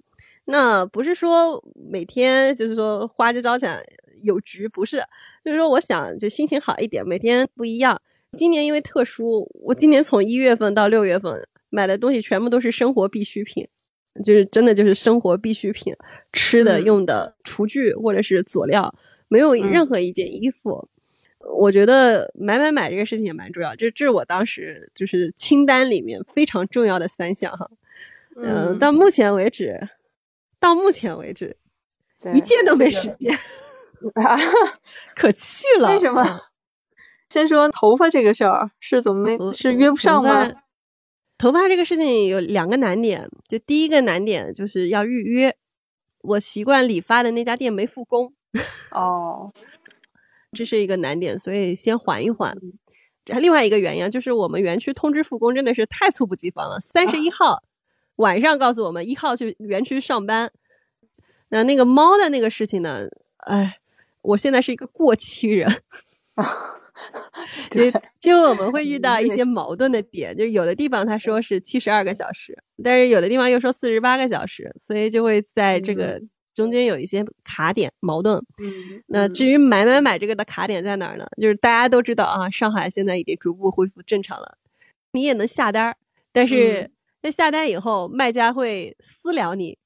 [0.44, 3.82] 那不是说每天就是说花枝招展
[4.22, 5.02] 有局，不是，
[5.44, 8.00] 就是说我想就心情好一点，每天不一样。
[8.36, 13.66] 今年因为特殊，我今年从一月份到六月份买的东西全部都是生活必需品，
[14.24, 15.94] 就是真的就是生活必需品，
[16.32, 18.94] 吃的、嗯用的、厨具或者是佐料，
[19.28, 20.88] 没有任何一件衣服。
[21.56, 27.70] 我觉得买买买这个事情也蛮重要，这这是我当时就是清单里面非常重要的三项哈。
[28.36, 29.88] 嗯、嗯到目前为止，
[30.60, 31.56] 到目前为止
[32.34, 33.34] 一件都没这个实现，
[34.14, 34.36] 啊，
[35.16, 35.92] 可气了。
[35.92, 36.24] 为什么？
[37.28, 40.50] 先说头发这个事儿是怎么没是约不上吗？
[41.36, 45.56] 头发这个事情有两个难点，就第一个难点就是要预约，
[46.22, 48.32] 我习惯理发的那家店没复工，
[48.90, 49.52] 哦，
[50.52, 52.56] 这是一个难点，所以先缓一缓。
[53.24, 57.62] 这另外一个原因就是我们园区通知复工真的是太猝不及防了，三十一号
[58.16, 60.50] 晚上告诉我们一号去园区上班。
[61.50, 63.06] 那那个猫的那个事情呢？
[63.38, 63.78] 哎，
[64.22, 65.70] 我现在是一个过期人，
[67.70, 76.20] 对， 就我们会遇到一些矛盾的点，就有的地方他说是七十二个小时，但是有的地方又说四十八个小时，所以就会在这个
[76.58, 78.36] 中间有一些卡点矛盾。
[78.60, 81.24] 嗯，那至于买买买这个的卡点在哪儿呢？
[81.40, 84.58] 就是大家都知道啊，上海现在已经逐步恢复正常了，
[85.12, 85.96] 你也能下单儿，
[86.32, 86.90] 但是嗯
[87.22, 89.78] 在下单以后，卖家会私聊你，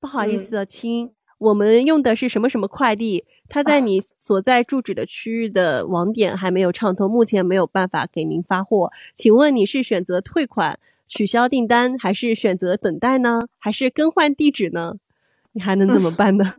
[0.00, 13.38] 不好意嗯思啊，亲，我们用的是什么什么快递，它在你 所在住址的区域的网点还没有畅通，目前没有办法给您发货，请问你是选择退款、取消订单，还是选择等待呢？
[13.58, 14.94] 还是更换地址呢？
[15.58, 16.54] 你还能怎么办呢？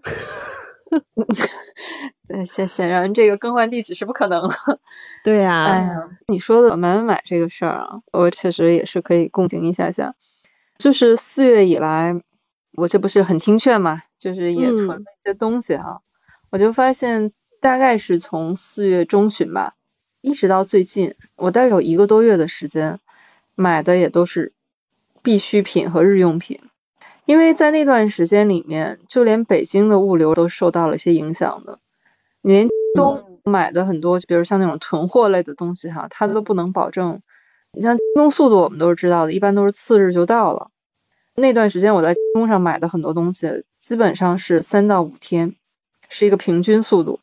[2.28, 4.50] 对显显然这个更换地址是不可能了。
[5.24, 10.16] 对啊，哎呀，你说的买买买这个事儿啊，我确实也是可以共情一下下。
[10.78, 12.22] 就是四月以来，
[12.74, 16.02] 我这不是很听劝嘛，就是也囤了嗯一些东西哈、
[16.50, 17.32] 我就发现
[17.62, 19.76] 大概是从四月中旬吧，
[20.20, 23.00] 一直到最近，我大概有一个多月的时间，
[23.56, 24.52] 买的也都是
[25.24, 26.60] 必需品和日用品。
[27.30, 31.78] 因为在那段时间里面，就连北京的物流都受到了一些影响的，
[32.42, 37.22] 连京东买的很多，比如像那种囤货类的东西哈，它都不能保证。
[37.72, 40.72] 你像京东速度，我们都是知道的，一般都是次日就到了。
[41.36, 45.56] 那段时间我在京东上买的很多东西，基本上是三到五天，
[46.10, 47.20] 是一个平均速度。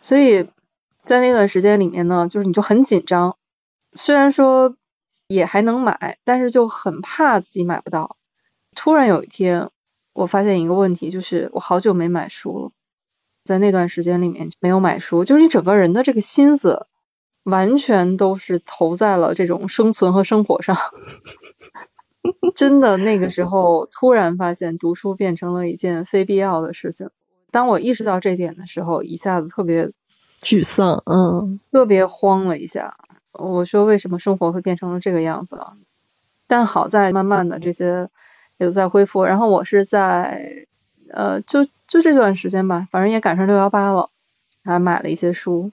[0.00, 0.48] 所以
[1.04, 3.36] 在那段时间里面呢，就是你就很紧张，
[3.92, 4.76] 虽然说
[5.26, 8.16] 也还能买，但是就很怕自己买不到。
[8.74, 9.70] 突然有一天，
[10.12, 12.70] 我发现一个问题，就是我好久没买书了，
[13.44, 16.86] 在那段时间里面没有买书，就是你整个人的这个心思
[17.42, 20.76] 完全都是投在了这种生存和生活上。
[22.54, 27.10] 真的，那个时候突然发现读书变成了一件非必要的事情。
[27.50, 29.90] 当我意识到这点的时候，一下子特别
[30.40, 32.96] 沮丧，嗯特别慌了一下。
[33.32, 35.74] 我说为什么生活会变成了这个样子啊？
[36.46, 38.08] 但好在慢慢的这些
[38.62, 39.24] 也都在恢复。
[39.24, 40.66] 然后我是在
[41.10, 44.10] 呃就就这段时间吧，反正也赶上六幺八了，
[44.64, 45.72] 还买了一些书，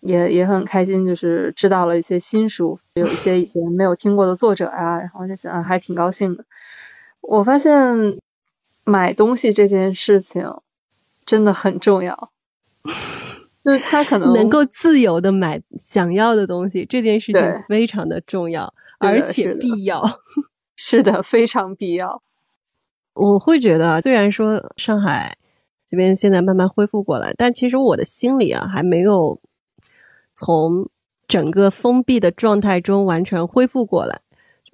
[0.00, 6.44] 也也很开心，就是知道了一些新书，有一些以前没有听过的作者啊，然后就想还挺高兴的。
[7.20, 8.18] 我发现
[8.84, 10.54] 买东西这件事情
[11.26, 12.30] 真的很重要，
[13.62, 20.02] 就是他可能能够自由的买想要的东西，这件事情非常的重要，而且必要。
[20.80, 22.22] 是的，非常必要。
[23.14, 25.36] 我会觉得，虽然说上海
[25.84, 29.40] 这边现在慢慢恢复过来，但其实我的心里啊还没有
[30.34, 30.88] 从
[31.26, 34.20] 整个封闭的状态中完全恢复过来。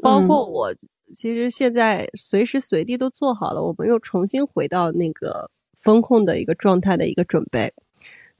[0.03, 0.75] 包括我，
[1.15, 5.51] 其实现在随时随地都做好了，我们又重新回到那个
[5.81, 7.73] 风控的一个状态的一个准备。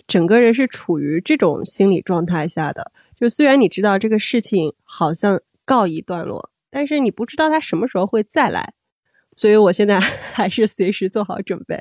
[0.07, 2.93] 整个人是处于这种心理状态下的。
[3.17, 8.75] 就虽然你知道这个事情好像告一段落，但是你不知道它什么时候会再来。
[9.37, 10.01] 所以我现在
[10.35, 11.81] 还是随时做好准备。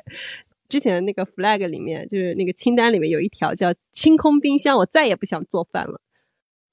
[0.68, 6.00] 之前的那个 flag 里面，就是那个清单里面有一条叫“清空冰箱”，我再也不想做饭了。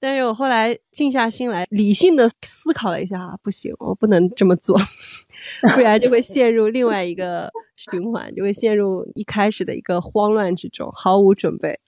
[0.00, 4.76] 但是我后来静下心来，理性的思考了一下，不行，我不能这么做，
[5.74, 11.80] 不然就会陷入另外一个循环，就会陷入一开始的一个慌乱之中，毫无准备。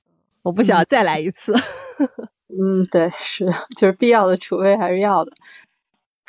[0.42, 1.52] 我不想再来一次。
[2.48, 5.32] 嗯，对，是的，就是必要的储备还是要的。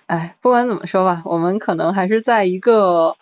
[0.07, 3.15] 哎，不管怎么说吧，我们可能还是在一个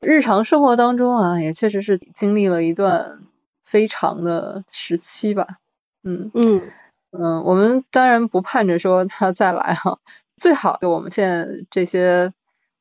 [0.00, 3.20] 日常生活当中啊，也确实是经历了一段
[3.64, 5.58] 非常的时期吧。
[6.02, 6.62] 嗯嗯
[7.10, 9.98] 嗯，我们当然不盼着说他再来哈、
[10.36, 12.32] 最好就我们现在这些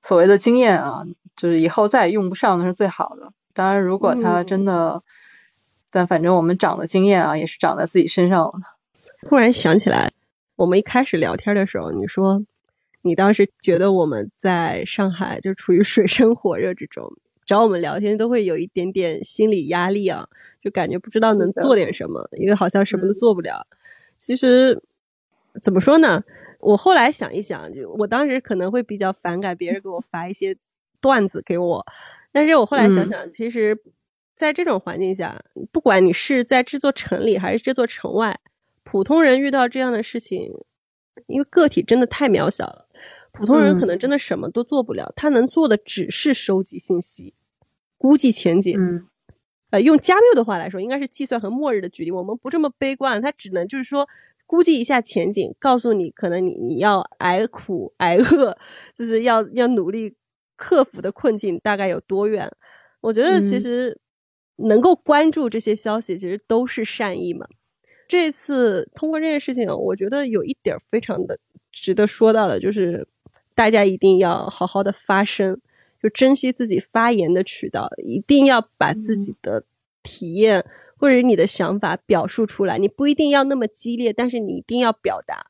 [0.01, 1.03] 所谓的经验啊，
[1.35, 3.33] 就是以后再也用不上的是最好的。
[3.53, 5.03] 当然，如果他真的，
[5.89, 8.53] 但反正我们长的经验啊，也是长在自己身上了。
[9.27, 10.13] 突然想起来，
[10.55, 12.45] 我们一开始聊天的时候，你说
[13.01, 17.11] 你当时觉得我们在上海就处于水深火热之中，
[17.45, 20.27] 找我们聊天都会有一点点心理压力啊，
[20.61, 23.65] 就感觉不知道能做点什么，因为好像什么都做不了。
[24.17, 24.81] 其实
[25.61, 26.23] 怎么说呢？
[26.59, 30.57] 我后来想一想，就我当时可能会比较反感别人给我发一些
[30.99, 31.85] 段子给我，
[32.33, 33.79] 但是我后来想想，其实
[34.35, 38.37] 在这种环境下，不管你是在这座城里还是这座城外。
[38.83, 40.51] 普通人遇到这样的事情，
[41.27, 42.88] 因为个体真的太渺小了，
[43.39, 45.11] 普通人可能真的什么都做不了。
[45.15, 47.33] 他能做的只是收集信息、
[47.97, 48.77] 估计前景。
[48.77, 49.07] 嗯，
[49.71, 52.11] 呃，用加缪的话来说，应该是计算和末日的距离。
[52.11, 54.07] 我们不这么悲观，他只能就是说
[54.45, 58.57] 估计一下前景，告诉你可能你你要挨苦挨饿，
[58.95, 60.15] 就是要要努力
[60.57, 62.51] 克服的困境大概有多远。
[63.01, 63.97] 我觉得其实
[64.57, 67.47] 能够关注这些消息，其实都是善意嘛。
[68.07, 71.39] 这次通过这件事情，我觉得有一点非常的
[71.71, 73.07] 值得说到的，就是
[73.59, 75.59] 大家一定要好好的发声，
[76.01, 79.65] 就珍惜自己发言的渠道，一定要把自己的
[80.01, 80.65] 体验
[80.95, 82.77] 或者你的想法表述出来。
[82.77, 85.47] 你不一定要那么激烈，但是你一定要表达，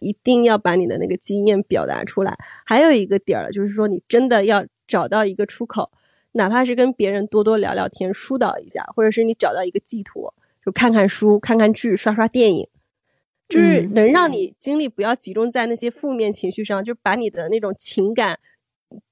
[0.00, 2.36] 一定要把你的那个经验表达出来。
[2.66, 5.92] 还有一个点儿，就是说你真的要找到一个出口，
[6.32, 10.34] 哪怕是跟别人多多聊聊天，疏导一下，或者是你找到一个寄托。
[10.66, 12.66] 就看看书、看看剧、刷刷电影，
[13.52, 18.38] 就是能让你精力不要集中在那些负面情绪上，就把你的那种情感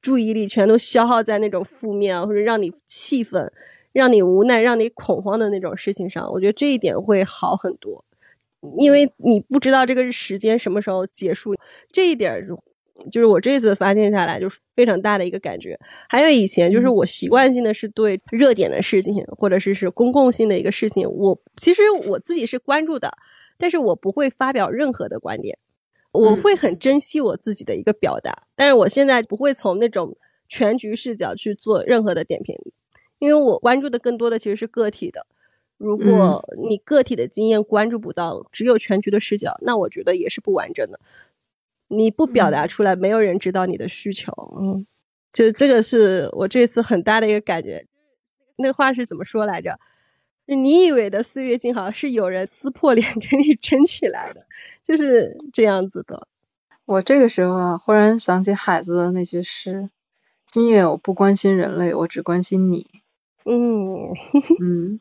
[0.01, 3.53] 注意力全都消耗在那种负面或者让你气愤、
[3.93, 6.31] 让你无奈、让你恐慌的那种事情上。
[6.33, 8.05] 我觉得这一点会好很多，
[8.79, 11.55] 因为你不知道这个时间什么时候结束，
[11.91, 12.47] 这一点
[13.11, 15.79] 就是我这次发现下来就是非常大的一个感觉。
[16.09, 23.11] 还有以前就是我习惯性的是对热点的事情或者是是公共性的一个事情，我其实我自己是关注的，
[23.61, 25.57] 但是我不会发表任何的观点，
[26.11, 28.45] 我会很珍惜我自己的一个表达。
[28.57, 30.17] 但是我现在不会从那种
[30.49, 32.57] 全局视角去做任何的点评，
[33.19, 35.27] 因为我关注的更多的其实是个体的。
[35.77, 40.99] 如果你个体的经验关注不到，只有全局的视角，那我觉得也是不完整的。
[41.89, 44.33] 你不表达出来，没有人知道你的需求。
[44.61, 44.87] 嗯，
[45.33, 47.87] 就这个是我这次很大的一个感觉。
[48.57, 49.79] 那话是怎么说来着？
[50.47, 54.47] 你以为的岁月静好，是有人撕破脸给你争取来的，
[54.83, 56.27] 就是这样子的。
[56.85, 59.91] 我这个时候啊，忽然想起海子的那句诗
[60.47, 62.87] ：“今夜我不关心人类，我只关心你。”
[63.45, 63.87] 嗯
[64.61, 65.01] 嗯，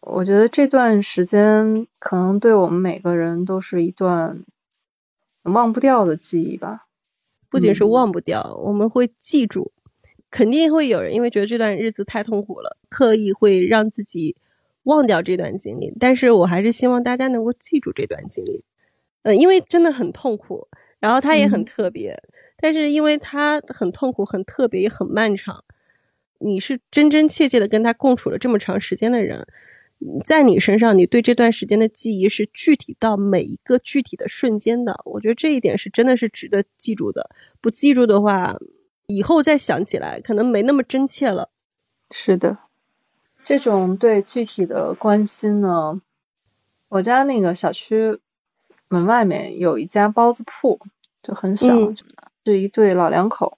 [0.00, 4.44] 我觉得这段时间可能对我们每个人都是一段。
[5.44, 6.88] 忘不掉的记忆吧，
[7.48, 9.72] 不仅是忘不掉，我们会记住。
[10.30, 14.36] 肯定会有人因为觉得这段日子太痛苦了，刻意会让自己
[14.88, 15.92] 忘掉这段经历。
[16.00, 18.64] 但是我还是希望大家能够记住这段经历，
[19.22, 20.66] 呃，因为真的很痛苦，
[20.98, 22.20] 然后它也很特别。
[22.60, 25.62] 但是因为它很痛苦、很特别、也很漫长，
[26.40, 29.46] 你是真真切切的跟他共处了这么长时间的人。
[30.24, 35.00] 在你身上，你对这段时间的记忆是具体到每一个具体的瞬间的。
[35.04, 37.30] 我觉得这一点是真的是值得记住的。
[37.60, 38.56] 不记住的话，
[39.08, 41.50] 以后再想起来可能没那么真切了。
[42.10, 42.58] 是的，
[43.48, 46.02] 这种对具体的关心呢，
[46.90, 48.20] 我家那个小区
[48.88, 50.80] 门外面有一家包子铺，
[51.22, 51.96] 就很小，嗯、
[52.44, 53.56] 是一对老两口，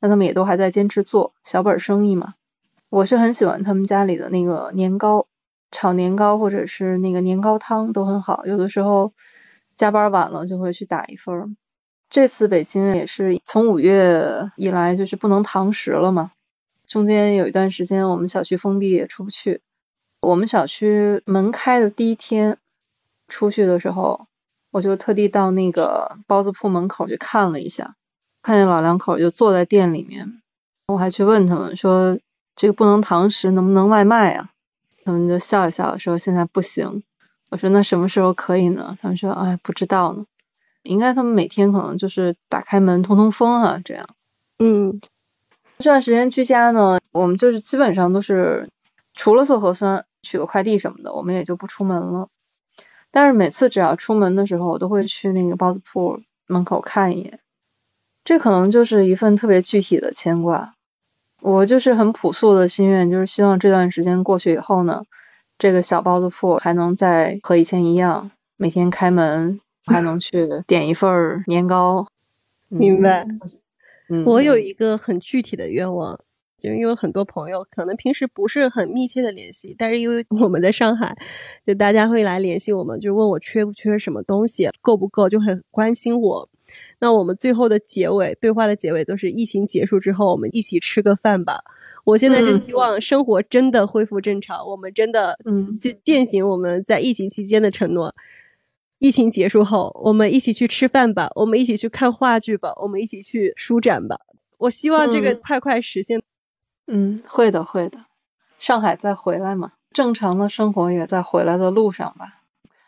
[0.00, 2.36] 那他们也都还在坚持做小本生意嘛。
[2.88, 5.26] 我是很喜欢他们家里的那个年糕。
[5.70, 9.12] 炒年糕或者是那个年糕汤都很好，有的时候
[9.76, 11.54] 加班晚了就会去打一份。
[12.08, 16.32] 这次北京也是从五月以来就是不能堂食了嘛，
[16.88, 19.60] 中间有一段时间我们小区封闭也出不去。
[20.20, 22.58] 我们小区门开的第一天
[23.28, 24.26] 出去的时候，
[24.72, 27.94] 我就特地到那个包子铺门口去看了一下，
[28.42, 30.40] 看见老两口就坐在店里面，
[30.88, 32.18] 我还去问他们说
[32.56, 34.50] 这个不能堂食能不能外卖啊？
[35.04, 37.04] 他们就笑一笑说现在不行。
[37.50, 38.98] 我说那什么时候可以呢？
[39.00, 40.24] 他们说哎不知道呢，
[40.82, 44.08] 应该他们每天可能就是打开门通通风啊这样。
[44.58, 45.00] 嗯，
[45.78, 48.68] 这段时间居家呢，我们就是基本上都是
[49.14, 52.28] 除了做核酸、取个快递什么的，我们也就不出门了。
[53.12, 57.38] 但是每次只要出门的时候，我都会去那个包子铺门口看一眼。
[58.24, 60.74] 这可能就是一份特别具体的牵挂。
[61.40, 65.04] 我就是很朴素的心愿，就是希望这段时间过去以后呢，
[65.58, 72.08] 这个小包子铺还能再和以前一样，每天开门，还能去点一份年糕。
[72.68, 73.24] 明白。
[74.08, 76.18] 嗯，我有一个很具体的愿望，
[76.58, 81.16] 就是因为很多朋友可能平时不是很密切的联系，但是因为我们在上海，
[81.66, 86.48] 就大家会来联系我们，就问我缺不缺什么东西，够不够，就很关心我。
[87.00, 91.62] 那我们最后的结尾对话的结尾都是疫情结束之后，我们一起吃个饭吧。
[92.04, 98.14] 我现在是嗯希望生活真的恢复正常，我们真的嗯就践行我们在疫情期间的承诺。
[98.98, 104.18] 疫情结束后，我们一起去吃饭吧，我们一起去看话剧吧，我们一起去舒展吧。
[104.58, 106.20] 我希望这个嗯快快实现。
[106.86, 108.06] 嗯，会的会的，
[108.58, 112.42] 上海再回来嘛，正常的生活也在回来的路上吧。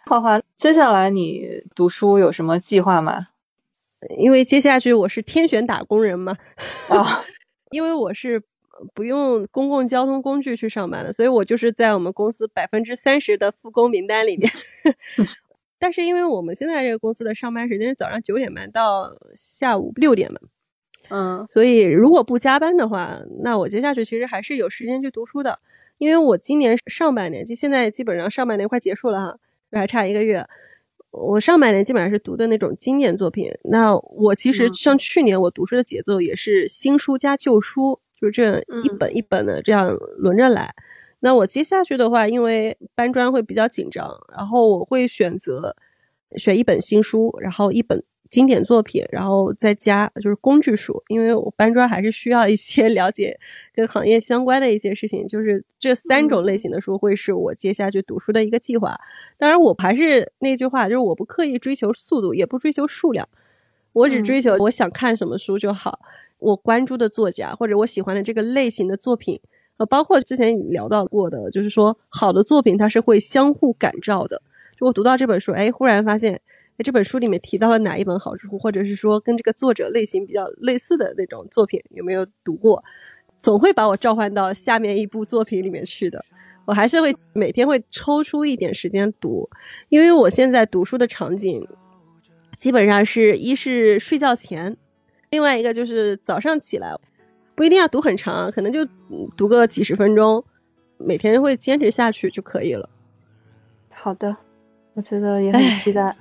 [0.06, 3.28] 花花，接下来你读书有什么计划吗？
[4.18, 6.36] 因为接下去我是天选打工人嘛，
[6.88, 7.22] 啊，
[7.70, 8.42] 因为我是
[8.94, 14.50] 不用公共交通工具去上班的，所以我就是在我们公司百分之三十的复工名单里面。
[15.80, 20.38] 但是因为我们现在这个公司的上班时间是早上九点半到下午六点嘛，
[21.08, 25.58] 嗯所以如果不加班的话，那我接下去其实还是有时间去读书的。
[25.98, 29.38] 因为我今年上半年就现在基本上上半年快结束了哈，
[29.72, 30.46] 还差一个月。
[31.10, 33.50] 我上半年基本上是读的那种经典作品。
[33.64, 40.74] 那我其实嗯像去年我读书的节奏也是新书加旧书，就是这一嗯本一本的这样轮着来。
[41.20, 45.76] 那我接下去的话，因为搬砖会比较紧张，然后我会选择
[46.36, 53.38] 选一本新书，然后一本经典作品，然后再加就是工具书，因为我搬砖还是需要一些 了解
[53.74, 58.98] 跟行业相关的一些事情，就是这三种类型的书会是我接下去读书的一个计划。
[59.36, 63.28] 当然，我还是那句话，就是我不刻意追求速度，也不追求数量，
[63.92, 65.98] 我只嗯追求我想看什么书就好，
[66.38, 69.38] 我关注的作家或者我喜欢的这个类型的作品。
[69.80, 74.42] 呃，包括之前聊到过的，就是说好的作品它是会相互感召的。
[74.78, 82.84] 就我读到这本书，哎，忽然发现，哎，这本书里面提到了哪一本好书，或者是说跟这个作者类型比较类似的那种作品，有没有读过？
[83.38, 86.22] 总会把我召唤到下面一部作品里面去的。
[86.66, 89.48] 我还是会每天会抽出一点时间读，
[89.88, 91.66] 因为我现在读书的场景，
[92.58, 94.76] 基本上是一是睡觉前，
[95.30, 96.94] 另外一个就是早上起来，
[97.54, 100.44] 不一定要读很长，可能就嗯读个几十分钟，
[100.98, 102.88] 每天会坚持下去就可以了。
[103.90, 104.36] 好的，
[104.94, 106.16] 我觉得也很期待。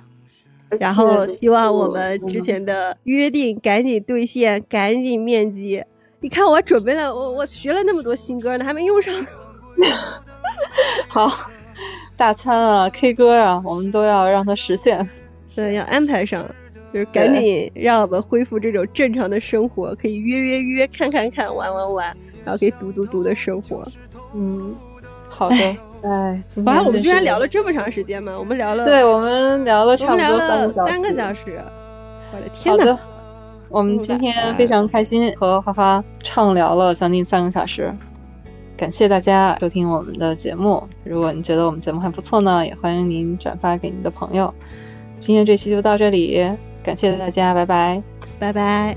[0.78, 5.84] 然后希望我嗯们之前的约定赶紧兑现，赶紧面基。
[6.20, 9.26] 你看我准备了，我我学了那么多新歌呢，还没用上呢。
[11.08, 11.28] 好，
[12.16, 15.08] 大餐啊，K 歌啊，我们都要让它实现。
[15.56, 16.48] 对，要安排上，
[16.92, 23.86] 就是赶紧让我们恢复这种正常的生活，可以约约约，看看看，玩玩玩，然后可以读读读的生活。
[24.34, 24.74] 嗯，
[25.28, 25.56] 好的。
[26.02, 28.34] 哎，今哇，我们居然聊了这么长时间吗？
[28.38, 30.92] 我们聊了，对，我们聊了我差不多们聊了个小时。
[30.92, 31.62] 三个小时。
[32.32, 32.84] 我的天呐！
[32.84, 32.98] 好的，
[33.68, 37.94] 我们今天非常开心和花花畅聊了将近三个小时，
[38.78, 40.84] 感谢大家收听我们的节目。
[41.04, 44.54] 如果你觉得我们节目还不错呢，也欢迎您转发给您的朋友。
[45.18, 46.48] 今天这期就到这里，
[46.82, 48.02] 感谢大家，拜拜。
[48.38, 48.96] 拜拜。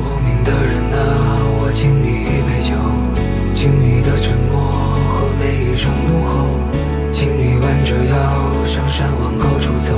[0.00, 2.74] 莫名的人啊，我敬你一杯酒，
[3.52, 4.54] 敬你的沉默
[5.18, 6.30] 和每一声怒吼，
[7.10, 8.14] 请你弯着腰
[8.66, 9.92] 上山往高处走，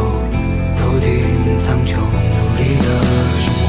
[0.78, 1.10] 头顶
[1.60, 2.84] 苍穹，努力的
[3.38, 3.52] 生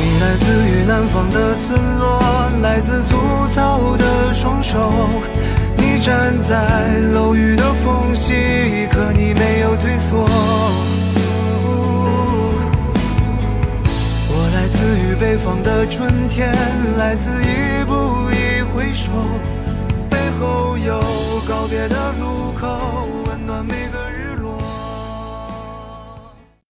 [0.00, 2.18] 你来自于南方的村落，
[2.62, 3.16] 来自粗
[3.54, 4.90] 糙的双手。
[5.76, 10.26] 你站在楼宇的缝隙，可你没有退缩。
[15.20, 16.50] 北方的春天，
[16.96, 17.92] 来自一步
[18.30, 19.12] 一回首，
[20.08, 20.98] 背后有
[21.46, 23.99] 告别的路口，温暖每个。